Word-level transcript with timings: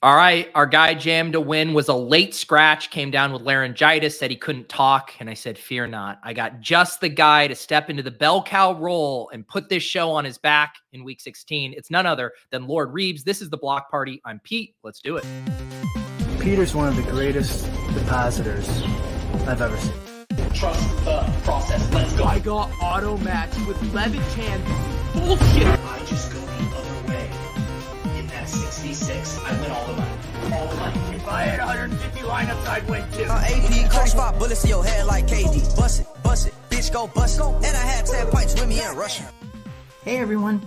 All 0.00 0.14
right, 0.14 0.48
our 0.54 0.66
guy 0.66 0.94
jammed 0.94 1.32
to 1.32 1.40
win 1.40 1.74
was 1.74 1.88
a 1.88 1.94
late 1.94 2.32
scratch, 2.32 2.92
came 2.92 3.10
down 3.10 3.32
with 3.32 3.42
laryngitis, 3.42 4.16
said 4.16 4.30
he 4.30 4.36
couldn't 4.36 4.68
talk. 4.68 5.12
And 5.18 5.28
I 5.28 5.34
said, 5.34 5.58
Fear 5.58 5.88
not. 5.88 6.20
I 6.22 6.34
got 6.34 6.60
just 6.60 7.00
the 7.00 7.08
guy 7.08 7.48
to 7.48 7.56
step 7.56 7.90
into 7.90 8.04
the 8.04 8.12
bell 8.12 8.40
cow 8.40 8.74
role 8.74 9.28
and 9.32 9.44
put 9.48 9.68
this 9.68 9.82
show 9.82 10.12
on 10.12 10.24
his 10.24 10.38
back 10.38 10.76
in 10.92 11.02
week 11.02 11.20
16. 11.20 11.74
It's 11.76 11.90
none 11.90 12.06
other 12.06 12.32
than 12.52 12.68
Lord 12.68 12.94
Reebs. 12.94 13.24
This 13.24 13.42
is 13.42 13.50
the 13.50 13.56
block 13.56 13.90
party. 13.90 14.22
I'm 14.24 14.38
Pete. 14.38 14.76
Let's 14.84 15.00
do 15.00 15.16
it. 15.16 15.26
Peter's 16.38 16.76
one 16.76 16.86
of 16.86 16.94
the 16.94 17.02
greatest 17.10 17.64
depositors 17.92 18.68
I've 19.48 19.60
ever 19.60 19.76
seen. 19.78 19.92
Trust 20.54 21.04
the 21.04 21.28
process. 21.42 21.92
Let's 21.92 22.14
go. 22.14 22.22
I 22.22 22.38
got 22.38 22.70
auto 22.80 23.16
match 23.18 23.50
with 23.66 23.82
Levitan. 23.92 24.62
Bullshit. 25.12 25.66
I 25.66 26.04
just 26.06 26.27
66, 28.94 29.44
I 29.44 29.60
win 29.60 29.70
all 29.70 29.86
the 29.86 29.92
money. 29.92 30.54
All 30.54 30.66
the 30.66 30.76
money. 30.76 31.16
If 31.16 31.28
I 31.28 31.42
had 31.42 31.58
150 31.58 32.20
lineups, 32.20 32.66
I'd 32.66 32.88
win 32.88 33.04
too. 33.12 33.24
Uh, 33.24 33.44
AP, 33.44 33.90
Cody 33.90 34.08
spot 34.08 34.38
bullets 34.38 34.64
in 34.64 34.70
your 34.70 34.82
head 34.82 35.04
like 35.04 35.26
KD. 35.26 35.76
Bust 35.76 36.00
it, 36.00 36.06
bust 36.22 36.46
it, 36.48 36.54
bitch, 36.70 36.90
go 36.90 37.06
bust 37.06 37.38
it. 37.38 37.44
And 37.44 37.76
I 37.76 37.82
had 37.82 38.06
10 38.06 38.30
pints 38.30 38.54
with 38.54 38.66
me 38.66 38.82
in 38.82 38.96
Russia. 38.96 39.30
Hey 40.04 40.16
everyone. 40.16 40.66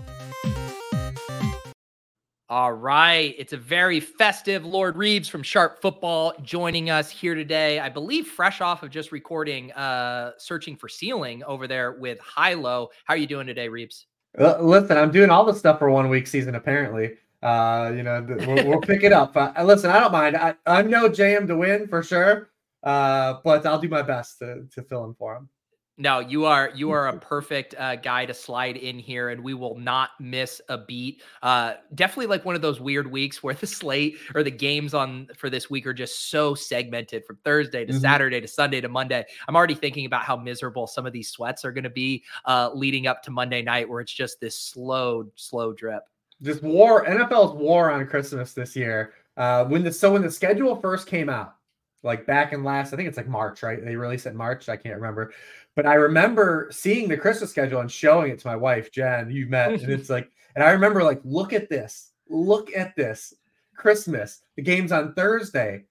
All 2.47 2.73
right. 2.73 3.33
It's 3.39 3.53
a 3.53 3.57
very 3.57 3.99
festive 3.99 4.65
Lord 4.65 4.97
Reebs 4.97 5.27
from 5.27 5.41
Sharp 5.41 5.81
Football 5.81 6.33
joining 6.43 6.91
us 6.91 7.09
here 7.09 7.33
today. 7.33 7.79
I 7.79 7.89
believe 7.89 8.27
fresh 8.27 8.61
off 8.61 8.83
of 8.83 8.91
just 8.91 9.11
recording 9.11 9.71
uh 9.71 10.33
searching 10.37 10.75
for 10.75 10.87
ceiling 10.87 11.43
over 11.45 11.67
there 11.67 11.93
with 11.93 12.19
Hilo. 12.35 12.89
How 13.05 13.15
are 13.15 13.17
you 13.17 13.25
doing 13.25 13.47
today, 13.47 13.67
Reebs? 13.67 14.05
Uh, 14.37 14.61
listen, 14.61 14.97
I'm 14.97 15.11
doing 15.11 15.31
all 15.31 15.43
the 15.43 15.55
stuff 15.55 15.79
for 15.79 15.89
one 15.89 16.07
week 16.07 16.27
season 16.27 16.53
apparently. 16.53 17.15
Uh, 17.41 17.91
you 17.95 18.03
know, 18.03 18.25
we'll, 18.45 18.67
we'll 18.67 18.81
pick 18.81 19.03
it 19.03 19.11
up. 19.11 19.35
Uh, 19.35 19.51
listen, 19.63 19.89
I 19.89 19.99
don't 19.99 20.11
mind. 20.11 20.37
I, 20.37 20.55
I'm 20.67 20.89
no 20.89 21.09
JM 21.09 21.47
to 21.47 21.57
win 21.57 21.87
for 21.87 22.03
sure. 22.03 22.49
Uh, 22.83 23.35
but 23.43 23.65
I'll 23.65 23.79
do 23.79 23.89
my 23.89 24.01
best 24.01 24.39
to 24.39 24.65
to 24.73 24.81
fill 24.81 25.05
in 25.05 25.13
for 25.13 25.35
him. 25.35 25.49
No, 25.97 26.19
you 26.19 26.45
are 26.45 26.71
you 26.73 26.89
are 26.89 27.09
a 27.09 27.19
perfect 27.19 27.75
uh, 27.77 27.95
guy 27.95 28.25
to 28.25 28.33
slide 28.33 28.75
in 28.75 28.97
here, 28.97 29.29
and 29.29 29.43
we 29.43 29.53
will 29.53 29.77
not 29.77 30.11
miss 30.19 30.59
a 30.67 30.79
beat. 30.79 31.21
Uh, 31.43 31.73
definitely 31.93 32.25
like 32.25 32.43
one 32.43 32.55
of 32.55 32.61
those 32.63 32.79
weird 32.81 33.11
weeks 33.11 33.43
where 33.43 33.53
the 33.53 33.67
slate 33.67 34.17
or 34.33 34.41
the 34.41 34.49
games 34.49 34.95
on 34.95 35.27
for 35.37 35.47
this 35.51 35.69
week 35.69 35.85
are 35.85 35.93
just 35.93 36.31
so 36.31 36.55
segmented 36.55 37.23
from 37.25 37.37
Thursday 37.43 37.85
to 37.85 37.93
Mhm. 37.93 38.01
Saturday 38.01 38.41
to 38.41 38.47
Sunday 38.47 38.81
to 38.81 38.89
Monday. 38.89 39.23
I'm 39.47 39.55
already 39.55 39.75
thinking 39.75 40.07
about 40.07 40.23
how 40.23 40.35
miserable 40.35 40.87
some 40.87 41.05
of 41.05 41.13
these 41.13 41.29
sweats 41.29 41.63
are 41.65 41.71
going 41.71 41.83
to 41.83 41.89
be 41.91 42.23
uh, 42.45 42.71
leading 42.73 43.05
up 43.05 43.21
to 43.23 43.29
Monday 43.31 43.61
night, 43.61 43.87
where 43.87 44.01
it's 44.01 44.13
just 44.13 44.39
this 44.39 44.57
slow, 44.57 45.29
slow 45.35 45.71
drip. 45.71 46.01
Just 46.41 46.63
war. 46.63 47.05
NFL's 47.05 47.53
war 47.53 47.91
on 47.91 48.07
Christmas 48.07 48.53
this 48.53 48.75
year. 48.75 49.13
Uh, 49.37 49.65
when 49.65 49.83
the 49.83 49.91
so 49.91 50.13
when 50.13 50.21
the 50.21 50.31
schedule 50.31 50.75
first 50.75 51.07
came 51.07 51.29
out, 51.29 51.55
like 52.03 52.25
back 52.25 52.53
in 52.53 52.63
last, 52.63 52.93
I 52.93 52.97
think 52.97 53.07
it's 53.07 53.17
like 53.17 53.27
March, 53.27 53.63
right? 53.63 53.83
They 53.83 53.95
released 53.95 54.25
it 54.25 54.29
in 54.29 54.37
March. 54.37 54.69
I 54.69 54.75
can't 54.75 54.95
remember, 54.95 55.33
but 55.75 55.85
I 55.85 55.93
remember 55.95 56.67
seeing 56.71 57.07
the 57.07 57.17
Christmas 57.17 57.51
schedule 57.51 57.79
and 57.79 57.91
showing 57.91 58.31
it 58.31 58.39
to 58.39 58.47
my 58.47 58.55
wife 58.55 58.91
Jen. 58.91 59.29
You 59.29 59.47
met, 59.47 59.71
and 59.71 59.83
it's 59.91 60.09
like, 60.09 60.29
and 60.55 60.63
I 60.63 60.71
remember 60.71 61.03
like, 61.03 61.21
look 61.23 61.53
at 61.53 61.69
this, 61.69 62.11
look 62.29 62.75
at 62.75 62.95
this. 62.95 63.33
Christmas. 63.81 64.41
The 64.55 64.61
game's 64.61 64.91
on 64.91 65.15
Thursday, 65.15 65.85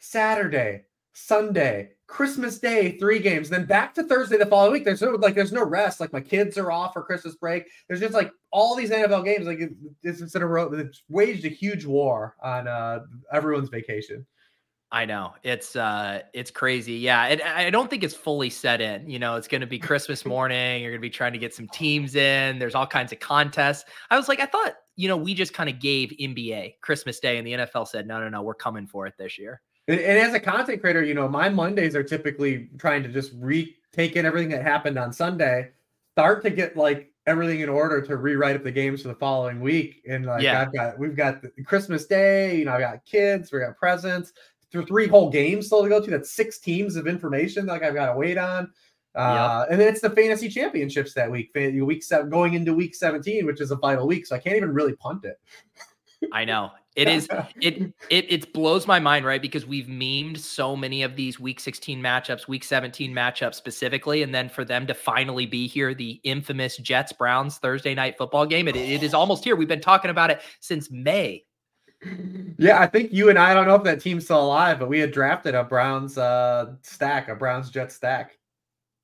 Saturday, 0.00 0.84
Sunday, 1.14 1.92
Christmas 2.12 2.58
Day, 2.58 2.98
three 2.98 3.18
games. 3.18 3.48
Then 3.48 3.64
back 3.64 3.94
to 3.94 4.02
Thursday 4.02 4.36
the 4.36 4.44
following 4.44 4.72
week. 4.72 4.84
There's 4.84 5.00
no 5.00 5.12
like, 5.12 5.34
there's 5.34 5.50
no 5.50 5.64
rest. 5.64 5.98
Like 5.98 6.12
my 6.12 6.20
kids 6.20 6.58
are 6.58 6.70
off 6.70 6.92
for 6.92 7.02
Christmas 7.02 7.36
break. 7.36 7.64
There's 7.88 8.00
just 8.00 8.12
like 8.12 8.30
all 8.50 8.76
these 8.76 8.90
NFL 8.90 9.24
games. 9.24 9.46
Like 9.46 9.60
it's 10.02 10.20
it's 10.20 10.34
in 10.34 10.42
a 10.42 10.46
row. 10.46 10.70
It's 10.74 11.04
waged 11.08 11.46
a 11.46 11.48
huge 11.48 11.86
war 11.86 12.36
on 12.42 12.68
uh 12.68 13.00
everyone's 13.32 13.70
vacation. 13.70 14.26
I 14.90 15.06
know 15.06 15.32
it's 15.42 15.74
uh 15.74 16.20
it's 16.34 16.50
crazy. 16.50 16.96
Yeah, 16.96 17.28
it, 17.28 17.42
I 17.42 17.70
don't 17.70 17.88
think 17.88 18.04
it's 18.04 18.14
fully 18.14 18.50
set 18.50 18.82
in. 18.82 19.08
You 19.08 19.18
know, 19.18 19.36
it's 19.36 19.48
going 19.48 19.62
to 19.62 19.66
be 19.66 19.78
Christmas 19.78 20.26
morning. 20.26 20.82
You're 20.82 20.90
going 20.90 21.00
to 21.00 21.06
be 21.06 21.08
trying 21.08 21.32
to 21.32 21.38
get 21.38 21.54
some 21.54 21.68
teams 21.68 22.14
in. 22.14 22.58
There's 22.58 22.74
all 22.74 22.86
kinds 22.86 23.12
of 23.12 23.20
contests. 23.20 23.86
I 24.10 24.18
was 24.18 24.28
like, 24.28 24.38
I 24.38 24.46
thought 24.46 24.74
you 24.96 25.08
know 25.08 25.16
we 25.16 25.32
just 25.32 25.54
kind 25.54 25.70
of 25.70 25.80
gave 25.80 26.10
NBA 26.20 26.74
Christmas 26.82 27.20
Day, 27.20 27.38
and 27.38 27.46
the 27.46 27.52
NFL 27.52 27.88
said, 27.88 28.06
no, 28.06 28.20
no, 28.20 28.28
no, 28.28 28.42
we're 28.42 28.52
coming 28.52 28.86
for 28.86 29.06
it 29.06 29.14
this 29.16 29.38
year. 29.38 29.62
And, 29.88 30.00
and 30.00 30.18
as 30.18 30.34
a 30.34 30.40
content 30.40 30.80
creator, 30.80 31.02
you 31.02 31.14
know, 31.14 31.28
my 31.28 31.48
Mondays 31.48 31.96
are 31.96 32.02
typically 32.02 32.68
trying 32.78 33.02
to 33.02 33.08
just 33.08 33.32
retake 33.36 34.16
in 34.16 34.26
everything 34.26 34.50
that 34.50 34.62
happened 34.62 34.98
on 34.98 35.12
Sunday, 35.12 35.70
start 36.12 36.42
to 36.42 36.50
get 36.50 36.76
like 36.76 37.12
everything 37.26 37.60
in 37.60 37.68
order 37.68 38.00
to 38.00 38.16
rewrite 38.16 38.56
up 38.56 38.64
the 38.64 38.70
games 38.70 39.02
for 39.02 39.08
the 39.08 39.14
following 39.14 39.60
week. 39.60 40.02
And 40.08 40.26
like 40.26 40.42
Yeah. 40.42 40.62
I've 40.62 40.72
got 40.72 40.98
we've 40.98 41.16
got 41.16 41.42
the 41.42 41.50
Christmas 41.64 42.06
Day, 42.06 42.58
you 42.58 42.64
know, 42.64 42.72
I've 42.72 42.80
got 42.80 43.04
kids, 43.04 43.52
we 43.52 43.60
got 43.60 43.76
presents, 43.76 44.32
th- 44.72 44.86
three 44.86 45.06
whole 45.06 45.30
games 45.30 45.66
still 45.66 45.82
to 45.82 45.88
go 45.88 46.00
to. 46.00 46.10
That's 46.10 46.32
six 46.32 46.58
teams 46.58 46.96
of 46.96 47.06
information 47.06 47.66
like 47.66 47.82
I've 47.82 47.94
got 47.94 48.12
to 48.12 48.18
wait 48.18 48.38
on. 48.38 48.72
Uh, 49.14 49.66
and 49.70 49.78
then 49.78 49.88
it's 49.88 50.00
the 50.00 50.08
fantasy 50.08 50.48
championships 50.48 51.12
that 51.12 51.30
week, 51.30 51.50
week 51.54 52.02
seven, 52.02 52.30
going 52.30 52.54
into 52.54 52.72
week 52.72 52.94
17, 52.94 53.44
which 53.44 53.60
is 53.60 53.70
a 53.70 53.76
final 53.76 54.06
week. 54.06 54.26
So 54.26 54.34
I 54.34 54.38
can't 54.38 54.56
even 54.56 54.72
really 54.72 54.94
punt 54.96 55.26
it. 55.26 55.38
I 56.32 56.46
know 56.46 56.70
it 56.96 57.08
is. 57.08 57.28
It 57.60 57.92
it 58.10 58.32
it 58.32 58.52
blows 58.52 58.86
my 58.86 58.98
mind, 58.98 59.24
right? 59.24 59.40
Because 59.40 59.66
we've 59.66 59.86
memed 59.86 60.38
so 60.38 60.74
many 60.74 61.02
of 61.02 61.14
these 61.14 61.38
Week 61.38 61.60
16 61.60 62.00
matchups, 62.00 62.48
Week 62.48 62.64
17 62.64 63.12
matchups 63.12 63.54
specifically, 63.54 64.22
and 64.22 64.34
then 64.34 64.48
for 64.48 64.64
them 64.64 64.86
to 64.88 64.94
finally 64.94 65.46
be 65.46 65.68
here, 65.68 65.94
the 65.94 66.20
infamous 66.24 66.76
Jets 66.78 67.12
Browns 67.12 67.58
Thursday 67.58 67.94
night 67.94 68.18
football 68.18 68.46
game. 68.46 68.66
It, 68.68 68.76
it 68.76 69.02
is 69.02 69.14
almost 69.14 69.44
here. 69.44 69.54
We've 69.54 69.68
been 69.68 69.80
talking 69.80 70.10
about 70.10 70.30
it 70.30 70.40
since 70.60 70.90
May. 70.90 71.44
Yeah, 72.58 72.80
I 72.80 72.86
think 72.88 73.12
you 73.12 73.30
and 73.30 73.38
I, 73.38 73.52
I 73.52 73.54
don't 73.54 73.68
know 73.68 73.76
if 73.76 73.84
that 73.84 74.00
team's 74.00 74.24
still 74.24 74.44
alive, 74.44 74.80
but 74.80 74.88
we 74.88 74.98
had 74.98 75.12
drafted 75.12 75.54
a 75.54 75.62
Browns 75.62 76.18
uh 76.18 76.74
stack, 76.82 77.28
a 77.28 77.34
Browns 77.36 77.70
Jet 77.70 77.92
stack. 77.92 78.38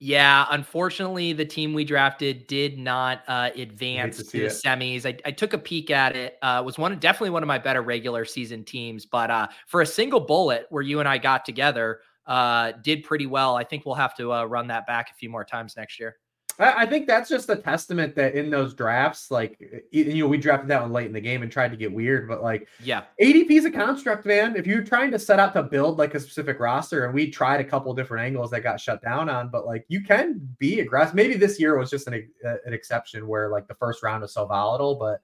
Yeah, 0.00 0.46
unfortunately, 0.50 1.32
the 1.32 1.44
team 1.44 1.74
we 1.74 1.84
drafted 1.84 2.46
did 2.46 2.78
not 2.78 3.22
uh, 3.26 3.50
advance 3.56 4.18
to 4.18 4.24
to, 4.24 4.38
the 4.38 4.44
it. 4.44 4.52
semis. 4.52 5.04
I, 5.04 5.16
I 5.24 5.32
took 5.32 5.54
a 5.54 5.58
peek 5.58 5.90
at 5.90 6.14
it. 6.14 6.38
Uh, 6.40 6.62
was 6.64 6.78
one 6.78 6.96
definitely 7.00 7.30
one 7.30 7.42
of 7.42 7.48
my 7.48 7.58
better 7.58 7.82
regular 7.82 8.24
season 8.24 8.62
teams, 8.62 9.06
but 9.06 9.28
uh, 9.28 9.48
for 9.66 9.80
a 9.80 9.86
single 9.86 10.20
bullet 10.20 10.66
where 10.70 10.82
you 10.82 11.00
and 11.00 11.08
I 11.08 11.18
got 11.18 11.44
together, 11.44 12.00
uh, 12.26 12.72
did 12.82 13.02
pretty 13.02 13.26
well. 13.26 13.56
I 13.56 13.64
think 13.64 13.86
we'll 13.86 13.96
have 13.96 14.14
to 14.18 14.32
uh, 14.32 14.44
run 14.44 14.68
that 14.68 14.86
back 14.86 15.10
a 15.10 15.14
few 15.14 15.30
more 15.30 15.44
times 15.44 15.74
next 15.76 15.98
year. 15.98 16.16
I, 16.58 16.82
I 16.82 16.86
think 16.86 17.06
that's 17.06 17.28
just 17.28 17.48
a 17.48 17.56
testament 17.56 18.14
that 18.16 18.34
in 18.34 18.50
those 18.50 18.74
drafts, 18.74 19.30
like 19.30 19.60
you 19.90 20.14
know, 20.14 20.26
we 20.26 20.38
drafted 20.38 20.68
that 20.68 20.82
one 20.82 20.92
late 20.92 21.06
in 21.06 21.12
the 21.12 21.20
game 21.20 21.42
and 21.42 21.50
tried 21.50 21.70
to 21.70 21.76
get 21.76 21.92
weird, 21.92 22.28
but 22.28 22.42
like 22.42 22.68
Yeah, 22.82 23.04
ADP 23.20 23.50
is 23.50 23.64
a 23.64 23.70
construct, 23.70 24.26
man. 24.26 24.56
If 24.56 24.66
you're 24.66 24.82
trying 24.82 25.10
to 25.12 25.18
set 25.18 25.38
out 25.38 25.52
to 25.54 25.62
build 25.62 25.98
like 25.98 26.14
a 26.14 26.20
specific 26.20 26.60
roster, 26.60 27.04
and 27.04 27.14
we 27.14 27.30
tried 27.30 27.60
a 27.60 27.64
couple 27.64 27.92
different 27.94 28.26
angles 28.26 28.50
that 28.50 28.62
got 28.62 28.80
shut 28.80 29.02
down 29.02 29.28
on, 29.28 29.50
but 29.50 29.66
like 29.66 29.84
you 29.88 30.02
can 30.02 30.40
be 30.58 30.80
aggressive. 30.80 31.14
Maybe 31.14 31.34
this 31.34 31.60
year 31.60 31.78
was 31.78 31.90
just 31.90 32.08
an, 32.08 32.28
uh, 32.46 32.54
an 32.64 32.72
exception 32.72 33.26
where 33.28 33.50
like 33.50 33.68
the 33.68 33.74
first 33.74 34.02
round 34.02 34.24
is 34.24 34.32
so 34.32 34.46
volatile, 34.46 34.96
but 34.96 35.20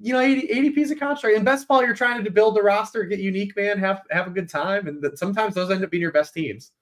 you 0.00 0.12
know, 0.12 0.18
AD, 0.18 0.38
ADP 0.38 0.78
is 0.78 0.90
a 0.90 0.96
construct. 0.96 1.36
And 1.36 1.44
best 1.44 1.68
ball, 1.68 1.84
you're 1.84 1.94
trying 1.94 2.24
to 2.24 2.30
build 2.30 2.56
the 2.56 2.62
roster, 2.62 3.04
get 3.04 3.20
unique, 3.20 3.56
man, 3.56 3.78
have 3.78 4.02
have 4.10 4.26
a 4.26 4.30
good 4.30 4.48
time, 4.48 4.88
and 4.88 5.02
that 5.02 5.18
sometimes 5.18 5.54
those 5.54 5.70
end 5.70 5.84
up 5.84 5.90
being 5.90 6.00
your 6.00 6.12
best 6.12 6.34
teams. 6.34 6.72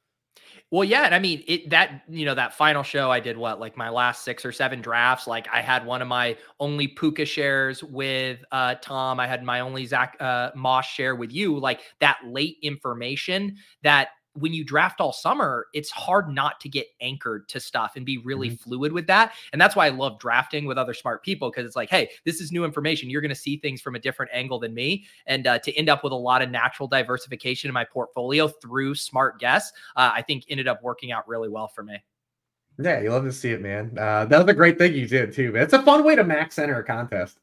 Well, 0.71 0.83
yeah, 0.83 1.03
and 1.05 1.15
I 1.15 1.21
mean 1.21 1.45
it 1.47 1.71
that 1.71 2.03
you 2.09 2.25
know 2.25 2.35
that 2.35 2.55
final 2.55 2.83
show 2.83 3.11
I 3.11 3.21
did 3.21 3.37
what 3.37 3.61
like 3.61 3.77
my 3.77 3.91
last 3.91 4.25
six 4.25 4.45
or 4.45 4.51
seven 4.51 4.81
drafts. 4.81 5.27
Like 5.27 5.47
I 5.53 5.61
had 5.61 5.87
one 5.87 6.03
of 6.03 6.09
my 6.09 6.37
only 6.59 6.89
Puka 6.89 7.27
shares 7.27 7.85
with 7.85 8.41
uh 8.51 8.75
Tom. 8.83 9.21
I 9.21 9.27
had 9.29 9.45
my 9.45 9.61
only 9.61 9.87
Zack 9.87 10.17
uh 10.21 10.51
Moss 10.57 10.87
share 10.87 11.15
with 11.15 11.33
you. 11.33 11.59
Like 11.59 11.81
that 12.01 12.19
late 12.27 12.57
information 12.63 13.57
that 13.83 14.09
when 14.35 14.53
you 14.53 14.65
draft 14.65 15.01
all 15.01 15.13
summer, 15.13 15.67
it's 15.75 15.91
hard 15.91 16.29
not 16.29 16.61
to 16.61 16.69
get 16.69 16.89
anchored 17.01 17.49
to 17.49 17.61
stuff 17.61 17.93
and 17.97 18.05
be 18.05 18.19
really 18.19 18.51
fluid 18.51 18.93
with 18.93 19.07
that. 19.07 19.33
And 19.53 19.61
that's 19.61 19.77
why 19.77 19.87
I 19.87 19.91
love 19.91 20.19
drafting 20.19 20.67
with 20.67 20.77
other 20.77 20.95
smart 20.95 21.23
people 21.23 21.51
because 21.51 21.67
it's 21.67 21.77
like, 21.77 21.91
hey, 21.91 22.11
this 22.25 22.41
is 22.41 22.51
new 22.51 22.65
information. 22.65 23.09
You're 23.09 23.21
going 23.21 23.29
to 23.31 23.35
see 23.35 23.57
things 23.57 23.81
from 23.81 23.95
a 23.95 23.99
different 23.99 24.33
angle 24.35 24.59
than 24.59 24.75
me. 24.75 25.05
And 25.27 25.47
uh, 25.47 25.59
to 25.61 25.73
end 25.77 25.89
up 25.89 26.03
with 26.03 26.13
a 26.13 26.17
lot 26.17 26.43
of 26.43 26.51
natural 26.51 26.89
diversification 26.89 27.69
in 27.69 27.75
my 27.75 27.85
portfolio 27.85 28.49
through 28.49 28.97
smart 28.97 29.39
guests, 29.39 29.73
uh, 29.97 30.11
I 30.13 30.23
think 30.23 30.45
ended 30.49 30.69
up 30.69 30.83
working 30.83 31.13
out 31.13 31.27
really 31.29 31.49
well 31.49 31.69
for 31.69 31.83
me. 31.83 32.03
Yeah, 32.79 33.01
you 33.01 33.11
love 33.11 33.25
to 33.25 33.33
see 33.33 33.51
it, 33.51 33.61
man. 33.61 33.97
Uh, 33.97 34.25
that 34.25 34.39
was 34.39 34.49
a 34.49 34.55
great 34.55 34.79
thing 34.79 34.95
you 34.95 35.07
did 35.07 35.33
too. 35.33 35.53
Man. 35.53 35.63
It's 35.63 35.73
a 35.73 35.83
fun 35.83 36.05
way 36.05 36.17
to 36.17 36.25
max 36.25 36.59
enter 36.59 36.79
a 36.79 36.85
contest. 36.85 37.39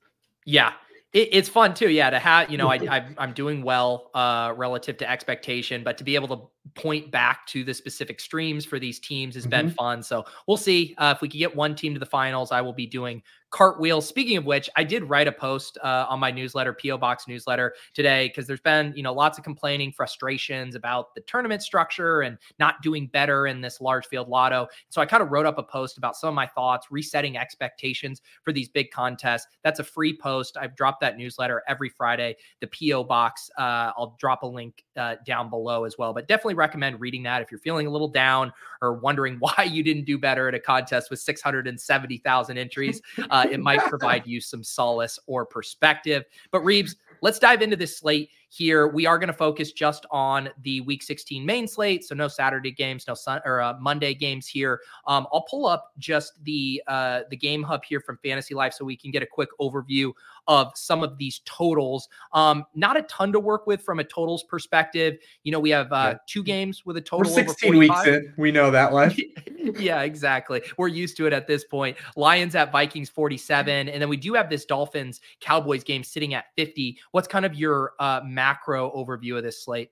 Yeah. 0.45 0.73
It, 1.13 1.29
it's 1.31 1.49
fun 1.49 1.73
too, 1.73 1.89
yeah. 1.89 2.09
To 2.09 2.19
have, 2.19 2.49
you 2.49 2.57
know, 2.57 2.69
I, 2.69 2.75
I 2.89 3.05
I'm 3.17 3.33
doing 3.33 3.63
well 3.63 4.11
uh 4.13 4.53
relative 4.55 4.97
to 4.97 5.09
expectation, 5.09 5.83
but 5.83 5.97
to 5.97 6.03
be 6.03 6.15
able 6.15 6.27
to 6.29 6.41
point 6.75 7.11
back 7.11 7.45
to 7.47 7.63
the 7.63 7.73
specific 7.73 8.19
streams 8.19 8.65
for 8.65 8.79
these 8.79 8.99
teams 8.99 9.35
has 9.35 9.47
been 9.47 9.69
fun. 9.69 10.03
So 10.03 10.25
we'll 10.47 10.57
see 10.57 10.93
uh, 10.97 11.13
if 11.15 11.21
we 11.21 11.27
can 11.27 11.39
get 11.39 11.55
one 11.55 11.75
team 11.75 11.93
to 11.93 11.99
the 11.99 12.05
finals. 12.05 12.51
I 12.51 12.61
will 12.61 12.73
be 12.73 12.85
doing 12.85 13.21
cartwheels. 13.51 14.07
Speaking 14.07 14.37
of 14.37 14.45
which, 14.45 14.69
I 14.75 14.83
did 14.83 15.03
write 15.03 15.27
a 15.27 15.31
post 15.31 15.77
uh, 15.83 16.05
on 16.09 16.19
my 16.19 16.31
newsletter, 16.31 16.75
PO 16.81 16.97
Box 16.97 17.27
newsletter 17.27 17.73
today, 17.93 18.27
because 18.27 18.47
there's 18.47 18.61
been 18.61 18.93
you 18.95 19.03
know 19.03 19.13
lots 19.13 19.37
of 19.37 19.43
complaining, 19.43 19.91
frustrations 19.91 20.75
about 20.75 21.13
the 21.13 21.21
tournament 21.21 21.61
structure 21.61 22.21
and 22.21 22.37
not 22.59 22.81
doing 22.81 23.07
better 23.07 23.47
in 23.47 23.61
this 23.61 23.79
large 23.81 24.07
field 24.07 24.29
lotto. 24.29 24.67
So 24.89 25.01
I 25.01 25.05
kind 25.05 25.21
of 25.21 25.31
wrote 25.31 25.45
up 25.45 25.57
a 25.57 25.63
post 25.63 25.97
about 25.97 26.15
some 26.15 26.29
of 26.29 26.35
my 26.35 26.47
thoughts, 26.47 26.87
resetting 26.89 27.37
expectations 27.37 28.21
for 28.43 28.53
these 28.53 28.69
big 28.69 28.89
contests. 28.91 29.47
That's 29.63 29.79
a 29.79 29.83
free 29.83 30.17
post. 30.17 30.57
I've 30.57 30.75
dropped 30.75 31.01
that 31.01 31.17
newsletter 31.17 31.63
every 31.67 31.89
Friday. 31.89 32.37
The 32.61 32.67
PO 32.67 33.03
Box. 33.03 33.49
Uh, 33.57 33.91
I'll 33.97 34.15
drop 34.19 34.43
a 34.43 34.47
link 34.47 34.83
uh, 34.95 35.15
down 35.25 35.49
below 35.49 35.83
as 35.83 35.97
well, 35.97 36.13
but 36.13 36.27
definitely 36.27 36.50
recommend 36.53 36.99
reading 36.99 37.23
that 37.23 37.41
if 37.41 37.51
you're 37.51 37.59
feeling 37.59 37.87
a 37.87 37.89
little 37.89 38.07
down 38.07 38.51
or 38.81 38.93
wondering 38.93 39.35
why 39.39 39.67
you 39.69 39.83
didn't 39.83 40.05
do 40.05 40.17
better 40.17 40.47
at 40.47 40.53
a 40.53 40.59
contest 40.59 41.09
with 41.09 41.19
670,000 41.19 42.57
entries. 42.57 43.01
Uh, 43.29 43.45
it 43.49 43.59
might 43.59 43.79
provide 43.89 44.25
you 44.25 44.41
some 44.41 44.63
solace 44.63 45.19
or 45.27 45.45
perspective. 45.45 46.25
But 46.51 46.61
Reebs, 46.61 46.95
let's 47.21 47.39
dive 47.39 47.61
into 47.61 47.75
this 47.75 47.97
slate 47.97 48.29
here. 48.49 48.87
We 48.87 49.05
are 49.05 49.17
going 49.17 49.27
to 49.27 49.33
focus 49.33 49.71
just 49.71 50.05
on 50.11 50.49
the 50.63 50.81
Week 50.81 51.01
16 51.01 51.45
main 51.45 51.67
slate, 51.67 52.03
so 52.03 52.13
no 52.13 52.27
Saturday 52.27 52.71
games, 52.71 53.05
no 53.07 53.13
sun 53.13 53.41
or 53.45 53.61
uh, 53.61 53.75
Monday 53.79 54.13
games 54.13 54.47
here. 54.47 54.81
Um, 55.07 55.25
I'll 55.31 55.45
pull 55.49 55.65
up 55.65 55.91
just 55.97 56.43
the 56.43 56.81
uh, 56.87 57.21
the 57.29 57.37
game 57.37 57.63
hub 57.63 57.83
here 57.85 58.01
from 58.01 58.17
Fantasy 58.23 58.53
Life 58.53 58.73
so 58.73 58.83
we 58.83 58.97
can 58.97 59.11
get 59.11 59.23
a 59.23 59.27
quick 59.27 59.49
overview 59.59 60.11
of 60.47 60.71
some 60.75 61.03
of 61.03 61.17
these 61.17 61.39
totals. 61.45 62.09
Um, 62.33 62.65
not 62.75 62.97
a 62.97 63.03
ton 63.03 63.31
to 63.31 63.39
work 63.39 63.67
with 63.67 63.81
from 63.81 63.99
a 63.99 64.03
totals 64.03 64.43
perspective. 64.43 65.17
You 65.43 65.51
know, 65.51 65.59
we 65.59 65.69
have 65.69 65.91
uh, 65.93 66.15
two 66.27 66.43
games 66.43 66.85
with 66.85 66.97
a 66.97 67.01
total. 67.01 67.31
We're 67.31 67.47
16 67.47 67.77
weeks 67.77 68.05
in. 68.05 68.33
We 68.37 68.51
know 68.51 68.71
that 68.71 68.91
one. 68.91 69.15
yeah, 69.77 70.01
exactly. 70.01 70.61
We're 70.77 70.87
used 70.87 71.17
to 71.17 71.27
it 71.27 71.33
at 71.33 71.47
this 71.47 71.63
point. 71.63 71.97
Lions 72.15 72.55
at 72.55 72.71
Vikings 72.71 73.09
47, 73.09 73.89
and 73.89 74.01
then 74.01 74.09
we 74.09 74.17
do 74.17 74.33
have 74.33 74.49
this 74.49 74.65
Dolphins 74.65 75.21
Cowboys 75.39 75.83
game 75.83 76.03
sitting 76.03 76.33
at 76.33 76.45
50. 76.55 76.97
What's 77.11 77.27
kind 77.27 77.45
of 77.45 77.55
your 77.55 77.93
uh, 77.99 78.21
macro 78.25 78.91
overview 78.95 79.37
of 79.37 79.43
this 79.43 79.63
slate? 79.63 79.89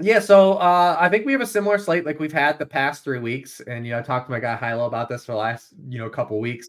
Yeah, 0.00 0.20
so 0.20 0.54
uh, 0.54 0.96
I 0.98 1.08
think 1.08 1.26
we 1.26 1.32
have 1.32 1.42
a 1.42 1.46
similar 1.46 1.76
slate 1.76 2.06
like 2.06 2.18
we've 2.18 2.32
had 2.32 2.58
the 2.58 2.66
past 2.66 3.04
three 3.04 3.18
weeks, 3.18 3.60
and 3.60 3.86
you 3.86 3.92
know, 3.92 3.98
I 3.98 4.02
talked 4.02 4.26
to 4.26 4.32
my 4.32 4.40
guy 4.40 4.56
Hilo 4.56 4.86
about 4.86 5.08
this 5.08 5.26
for 5.26 5.32
the 5.32 5.38
last 5.38 5.74
you 5.88 5.98
know 5.98 6.08
couple 6.08 6.38
weeks. 6.40 6.66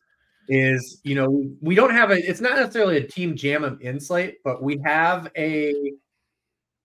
Is 0.49 0.99
you 1.03 1.15
know 1.15 1.45
we 1.61 1.73
don't 1.73 1.91
have 1.91 2.11
a 2.11 2.15
it's 2.15 2.41
not 2.41 2.57
necessarily 2.57 2.97
a 2.97 3.07
team 3.07 3.35
jam 3.35 3.63
em 3.63 3.79
in 3.81 3.97
slate, 3.97 4.39
but 4.43 4.61
we 4.61 4.77
have 4.83 5.31
a 5.37 5.93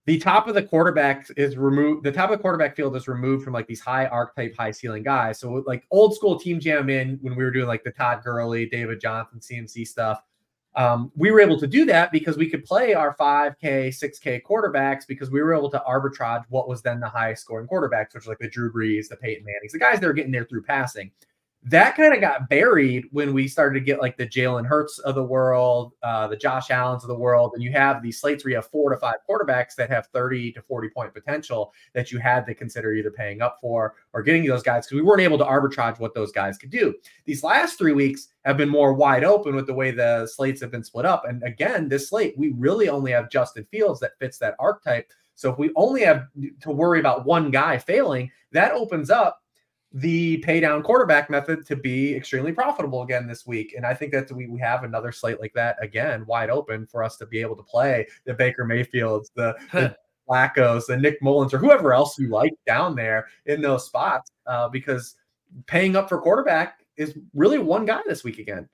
the 0.08 0.18
top 0.18 0.48
of 0.48 0.54
the 0.54 0.62
quarterback 0.62 1.28
is 1.36 1.56
removed. 1.56 2.04
The 2.04 2.12
top 2.12 2.30
of 2.30 2.38
the 2.38 2.42
quarterback 2.42 2.74
field 2.74 2.96
is 2.96 3.06
removed 3.06 3.44
from 3.44 3.52
like 3.52 3.66
these 3.66 3.80
high 3.80 4.06
archetype, 4.06 4.56
high 4.56 4.70
ceiling 4.70 5.02
guys. 5.02 5.38
So 5.38 5.62
like 5.66 5.84
old 5.90 6.14
school 6.14 6.38
team 6.38 6.58
jam 6.58 6.90
in 6.90 7.18
when 7.20 7.36
we 7.36 7.44
were 7.44 7.50
doing 7.50 7.66
like 7.66 7.84
the 7.84 7.90
Todd 7.90 8.22
Gurley, 8.24 8.66
David 8.66 9.00
Johnson, 9.00 9.38
CMC 9.38 9.86
stuff 9.86 10.22
um, 10.78 11.10
we 11.16 11.32
were 11.32 11.40
able 11.40 11.58
to 11.58 11.66
do 11.66 11.84
that 11.86 12.12
because 12.12 12.36
we 12.36 12.48
could 12.48 12.64
play 12.64 12.94
our 12.94 13.16
5K, 13.16 13.88
6K 13.88 14.42
quarterbacks 14.42 15.06
because 15.08 15.28
we 15.28 15.42
were 15.42 15.52
able 15.52 15.70
to 15.70 15.82
arbitrage 15.86 16.44
what 16.50 16.68
was 16.68 16.82
then 16.82 17.00
the 17.00 17.08
highest 17.08 17.42
scoring 17.42 17.66
quarterbacks, 17.66 18.14
which 18.14 18.28
like 18.28 18.38
the 18.38 18.48
Drew 18.48 18.72
Brees, 18.72 19.08
the 19.08 19.16
Peyton 19.16 19.44
Mannings, 19.44 19.72
the 19.72 19.80
guys 19.80 19.98
that 19.98 20.08
are 20.08 20.12
getting 20.12 20.30
there 20.30 20.44
through 20.44 20.62
passing 20.62 21.10
that 21.70 21.96
kind 21.96 22.14
of 22.14 22.20
got 22.20 22.48
buried 22.48 23.06
when 23.10 23.34
we 23.34 23.46
started 23.46 23.78
to 23.78 23.84
get 23.84 24.00
like 24.00 24.16
the 24.16 24.26
Jalen 24.26 24.64
Hurts 24.64 24.98
of 25.00 25.14
the 25.14 25.22
world, 25.22 25.92
uh, 26.02 26.26
the 26.26 26.36
Josh 26.36 26.70
Allens 26.70 27.04
of 27.04 27.08
the 27.08 27.18
world, 27.18 27.52
and 27.54 27.62
you 27.62 27.72
have 27.72 28.02
these 28.02 28.20
slates 28.20 28.44
where 28.44 28.50
you 28.50 28.56
have 28.56 28.66
four 28.66 28.90
to 28.90 28.96
five 28.96 29.16
quarterbacks 29.28 29.74
that 29.76 29.90
have 29.90 30.06
30 30.06 30.52
to 30.52 30.62
40 30.62 30.88
point 30.90 31.12
potential 31.12 31.72
that 31.94 32.10
you 32.10 32.18
had 32.18 32.46
to 32.46 32.54
consider 32.54 32.92
either 32.94 33.10
paying 33.10 33.42
up 33.42 33.58
for 33.60 33.96
or 34.14 34.22
getting 34.22 34.46
those 34.46 34.62
guys 34.62 34.86
because 34.86 34.96
we 34.96 35.02
weren't 35.02 35.20
able 35.20 35.36
to 35.36 35.44
arbitrage 35.44 35.98
what 35.98 36.14
those 36.14 36.32
guys 36.32 36.56
could 36.56 36.70
do. 36.70 36.94
These 37.26 37.42
last 37.42 37.76
three 37.76 37.92
weeks 37.92 38.28
have 38.44 38.56
been 38.56 38.68
more 38.68 38.94
wide 38.94 39.24
open 39.24 39.54
with 39.54 39.66
the 39.66 39.74
way 39.74 39.90
the 39.90 40.26
slates 40.26 40.60
have 40.62 40.70
been 40.70 40.84
split 40.84 41.04
up. 41.04 41.24
And 41.28 41.42
again, 41.42 41.88
this 41.88 42.08
slate, 42.08 42.34
we 42.38 42.54
really 42.56 42.88
only 42.88 43.12
have 43.12 43.30
Justin 43.30 43.66
Fields 43.70 44.00
that 44.00 44.18
fits 44.18 44.38
that 44.38 44.54
archetype. 44.58 45.10
So 45.34 45.52
if 45.52 45.58
we 45.58 45.70
only 45.76 46.02
have 46.02 46.28
to 46.62 46.70
worry 46.70 46.98
about 46.98 47.26
one 47.26 47.50
guy 47.50 47.78
failing, 47.78 48.30
that 48.52 48.72
opens 48.72 49.10
up 49.10 49.42
the 49.92 50.36
pay 50.38 50.60
down 50.60 50.82
quarterback 50.82 51.30
method 51.30 51.66
to 51.66 51.76
be 51.76 52.14
extremely 52.14 52.52
profitable 52.52 53.02
again 53.02 53.26
this 53.26 53.46
week. 53.46 53.74
And 53.76 53.86
I 53.86 53.94
think 53.94 54.12
that 54.12 54.30
we, 54.30 54.46
we 54.46 54.60
have 54.60 54.84
another 54.84 55.12
slate 55.12 55.40
like 55.40 55.54
that 55.54 55.76
again, 55.82 56.26
wide 56.26 56.50
open 56.50 56.86
for 56.86 57.02
us 57.02 57.16
to 57.18 57.26
be 57.26 57.40
able 57.40 57.56
to 57.56 57.62
play 57.62 58.06
the 58.24 58.34
Baker 58.34 58.64
Mayfields, 58.64 59.30
the, 59.34 59.56
the 59.72 59.96
Flaccos, 60.28 60.86
the 60.86 60.96
Nick 60.96 61.22
Mullens, 61.22 61.54
or 61.54 61.58
whoever 61.58 61.94
else 61.94 62.18
you 62.18 62.28
like 62.28 62.52
down 62.66 62.94
there 62.94 63.28
in 63.46 63.62
those 63.62 63.86
spots, 63.86 64.30
uh, 64.46 64.68
because 64.68 65.16
paying 65.66 65.96
up 65.96 66.08
for 66.08 66.20
quarterback 66.20 66.80
is 66.96 67.16
really 67.34 67.58
one 67.58 67.86
guy 67.86 68.00
this 68.06 68.24
week 68.24 68.38
again. 68.38 68.68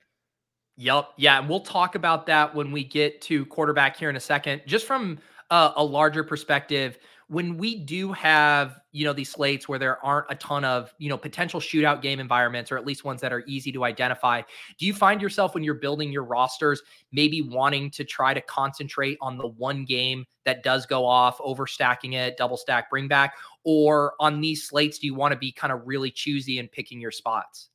Yep. 0.77 1.09
Yeah. 1.15 1.39
And 1.39 1.47
we'll 1.47 1.61
talk 1.61 1.95
about 1.95 2.25
that 2.25 2.53
when 2.53 2.71
we 2.73 2.83
get 2.83 3.21
to 3.21 3.45
quarterback 3.45 3.95
here 3.95 4.09
in 4.09 4.17
a 4.17 4.21
second. 4.21 4.61
Just 4.65 4.85
from 4.85 5.19
uh, 5.49 5.71
a 5.77 5.83
larger 5.83 6.23
perspective, 6.23 6.97
when 7.27 7.57
we 7.57 7.75
do 7.75 8.11
have 8.11 8.79
you 8.91 9.03
know 9.03 9.13
these 9.13 9.29
slates 9.29 9.67
where 9.67 9.79
there 9.79 10.03
aren't 10.05 10.27
a 10.29 10.35
ton 10.35 10.63
of 10.63 10.93
you 10.99 11.09
know 11.09 11.17
potential 11.17 11.59
shootout 11.59 12.01
game 12.01 12.19
environments 12.19 12.71
or 12.71 12.77
at 12.77 12.85
least 12.85 13.03
ones 13.03 13.19
that 13.21 13.33
are 13.33 13.43
easy 13.47 13.71
to 13.71 13.83
identify 13.83 14.41
do 14.77 14.85
you 14.85 14.93
find 14.93 15.21
yourself 15.21 15.53
when 15.53 15.63
you're 15.63 15.73
building 15.73 16.11
your 16.11 16.23
rosters 16.23 16.81
maybe 17.11 17.41
wanting 17.41 17.89
to 17.89 18.03
try 18.03 18.33
to 18.33 18.41
concentrate 18.41 19.17
on 19.21 19.37
the 19.37 19.47
one 19.47 19.85
game 19.85 20.25
that 20.43 20.63
does 20.63 20.85
go 20.85 21.05
off 21.05 21.37
overstacking 21.39 22.13
it 22.13 22.37
double 22.37 22.57
stack 22.57 22.89
bring 22.89 23.07
back 23.07 23.33
or 23.63 24.13
on 24.19 24.39
these 24.39 24.67
slates 24.67 24.99
do 24.99 25.07
you 25.07 25.15
want 25.15 25.31
to 25.31 25.37
be 25.37 25.51
kind 25.51 25.73
of 25.73 25.81
really 25.85 26.11
choosy 26.11 26.59
and 26.59 26.71
picking 26.71 27.01
your 27.01 27.11
spots 27.11 27.69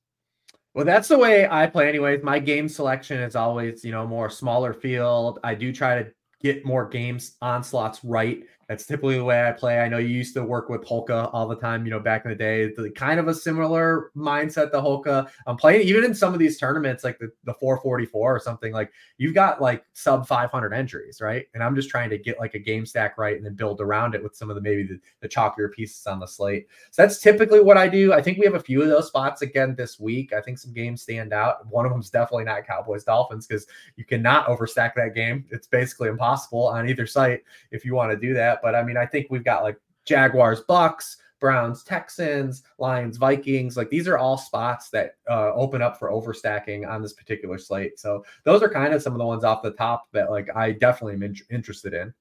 well, 0.72 0.84
that's 0.84 1.08
the 1.08 1.18
way 1.18 1.48
I 1.50 1.66
play, 1.66 1.88
anyways. 1.88 2.22
My 2.22 2.38
game 2.38 2.68
selection 2.68 3.18
is 3.18 3.34
always, 3.34 3.84
you 3.84 3.90
know, 3.90 4.06
more 4.06 4.30
smaller 4.30 4.72
field. 4.72 5.40
I 5.42 5.56
do 5.56 5.72
try 5.72 6.00
to 6.00 6.12
get 6.40 6.64
more 6.64 6.86
games 6.88 7.36
on 7.42 7.62
slots 7.62 8.00
right. 8.04 8.44
That's 8.70 8.86
typically 8.86 9.16
the 9.16 9.24
way 9.24 9.48
I 9.48 9.50
play. 9.50 9.80
I 9.80 9.88
know 9.88 9.98
you 9.98 10.10
used 10.10 10.32
to 10.34 10.44
work 10.44 10.68
with 10.68 10.82
Holka 10.82 11.28
all 11.32 11.48
the 11.48 11.56
time, 11.56 11.84
you 11.84 11.90
know, 11.90 11.98
back 11.98 12.24
in 12.24 12.30
the 12.30 12.36
day. 12.36 12.72
The, 12.72 12.88
kind 12.88 13.18
of 13.18 13.26
a 13.26 13.34
similar 13.34 14.12
mindset 14.16 14.70
to 14.70 14.76
Holka. 14.76 15.28
I'm 15.48 15.56
playing 15.56 15.88
even 15.88 16.04
in 16.04 16.14
some 16.14 16.34
of 16.34 16.38
these 16.38 16.56
tournaments, 16.56 17.02
like 17.02 17.18
the, 17.18 17.32
the 17.42 17.54
444 17.54 18.36
or 18.36 18.38
something, 18.38 18.72
like 18.72 18.92
you've 19.18 19.34
got 19.34 19.60
like 19.60 19.84
sub 19.92 20.24
500 20.24 20.72
entries, 20.72 21.20
right? 21.20 21.46
And 21.52 21.64
I'm 21.64 21.74
just 21.74 21.90
trying 21.90 22.10
to 22.10 22.18
get 22.18 22.38
like 22.38 22.54
a 22.54 22.60
game 22.60 22.86
stack 22.86 23.18
right 23.18 23.36
and 23.36 23.44
then 23.44 23.56
build 23.56 23.80
around 23.80 24.14
it 24.14 24.22
with 24.22 24.36
some 24.36 24.50
of 24.50 24.54
the 24.54 24.62
maybe 24.62 24.84
the, 24.84 25.00
the 25.18 25.28
chalkier 25.28 25.72
pieces 25.72 26.06
on 26.06 26.20
the 26.20 26.26
slate. 26.28 26.68
So 26.92 27.02
that's 27.02 27.18
typically 27.18 27.60
what 27.60 27.76
I 27.76 27.88
do. 27.88 28.12
I 28.12 28.22
think 28.22 28.38
we 28.38 28.44
have 28.44 28.54
a 28.54 28.60
few 28.60 28.82
of 28.82 28.88
those 28.88 29.08
spots 29.08 29.42
again 29.42 29.74
this 29.74 29.98
week. 29.98 30.32
I 30.32 30.40
think 30.40 30.58
some 30.58 30.72
games 30.72 31.02
stand 31.02 31.32
out. 31.32 31.66
One 31.66 31.86
of 31.86 31.90
them 31.90 32.02
is 32.02 32.10
definitely 32.10 32.44
not 32.44 32.68
Cowboys 32.68 33.02
Dolphins 33.02 33.48
because 33.48 33.66
you 33.96 34.04
cannot 34.04 34.46
overstack 34.46 34.94
that 34.94 35.16
game. 35.16 35.44
It's 35.50 35.66
basically 35.66 36.08
impossible 36.08 36.68
on 36.68 36.88
either 36.88 37.08
site 37.08 37.42
if 37.72 37.84
you 37.84 37.96
want 37.96 38.12
to 38.12 38.16
do 38.16 38.32
that. 38.34 38.59
But 38.62 38.74
I 38.74 38.82
mean, 38.82 38.96
I 38.96 39.06
think 39.06 39.26
we've 39.30 39.44
got 39.44 39.62
like 39.62 39.78
Jaguars, 40.04 40.60
Bucks, 40.62 41.16
Browns, 41.40 41.82
Texans, 41.82 42.62
Lions, 42.78 43.16
Vikings. 43.16 43.76
Like 43.76 43.90
these 43.90 44.06
are 44.06 44.18
all 44.18 44.36
spots 44.36 44.90
that 44.90 45.16
uh, 45.28 45.52
open 45.54 45.82
up 45.82 45.98
for 45.98 46.10
overstacking 46.10 46.88
on 46.88 47.02
this 47.02 47.14
particular 47.14 47.58
slate. 47.58 47.98
So 47.98 48.24
those 48.44 48.62
are 48.62 48.68
kind 48.68 48.92
of 48.92 49.02
some 49.02 49.14
of 49.14 49.18
the 49.18 49.24
ones 49.24 49.42
off 49.42 49.62
the 49.62 49.72
top 49.72 50.08
that 50.12 50.30
like 50.30 50.48
I 50.54 50.72
definitely 50.72 51.14
am 51.14 51.22
in- 51.22 51.36
interested 51.50 51.94
in. 51.94 52.12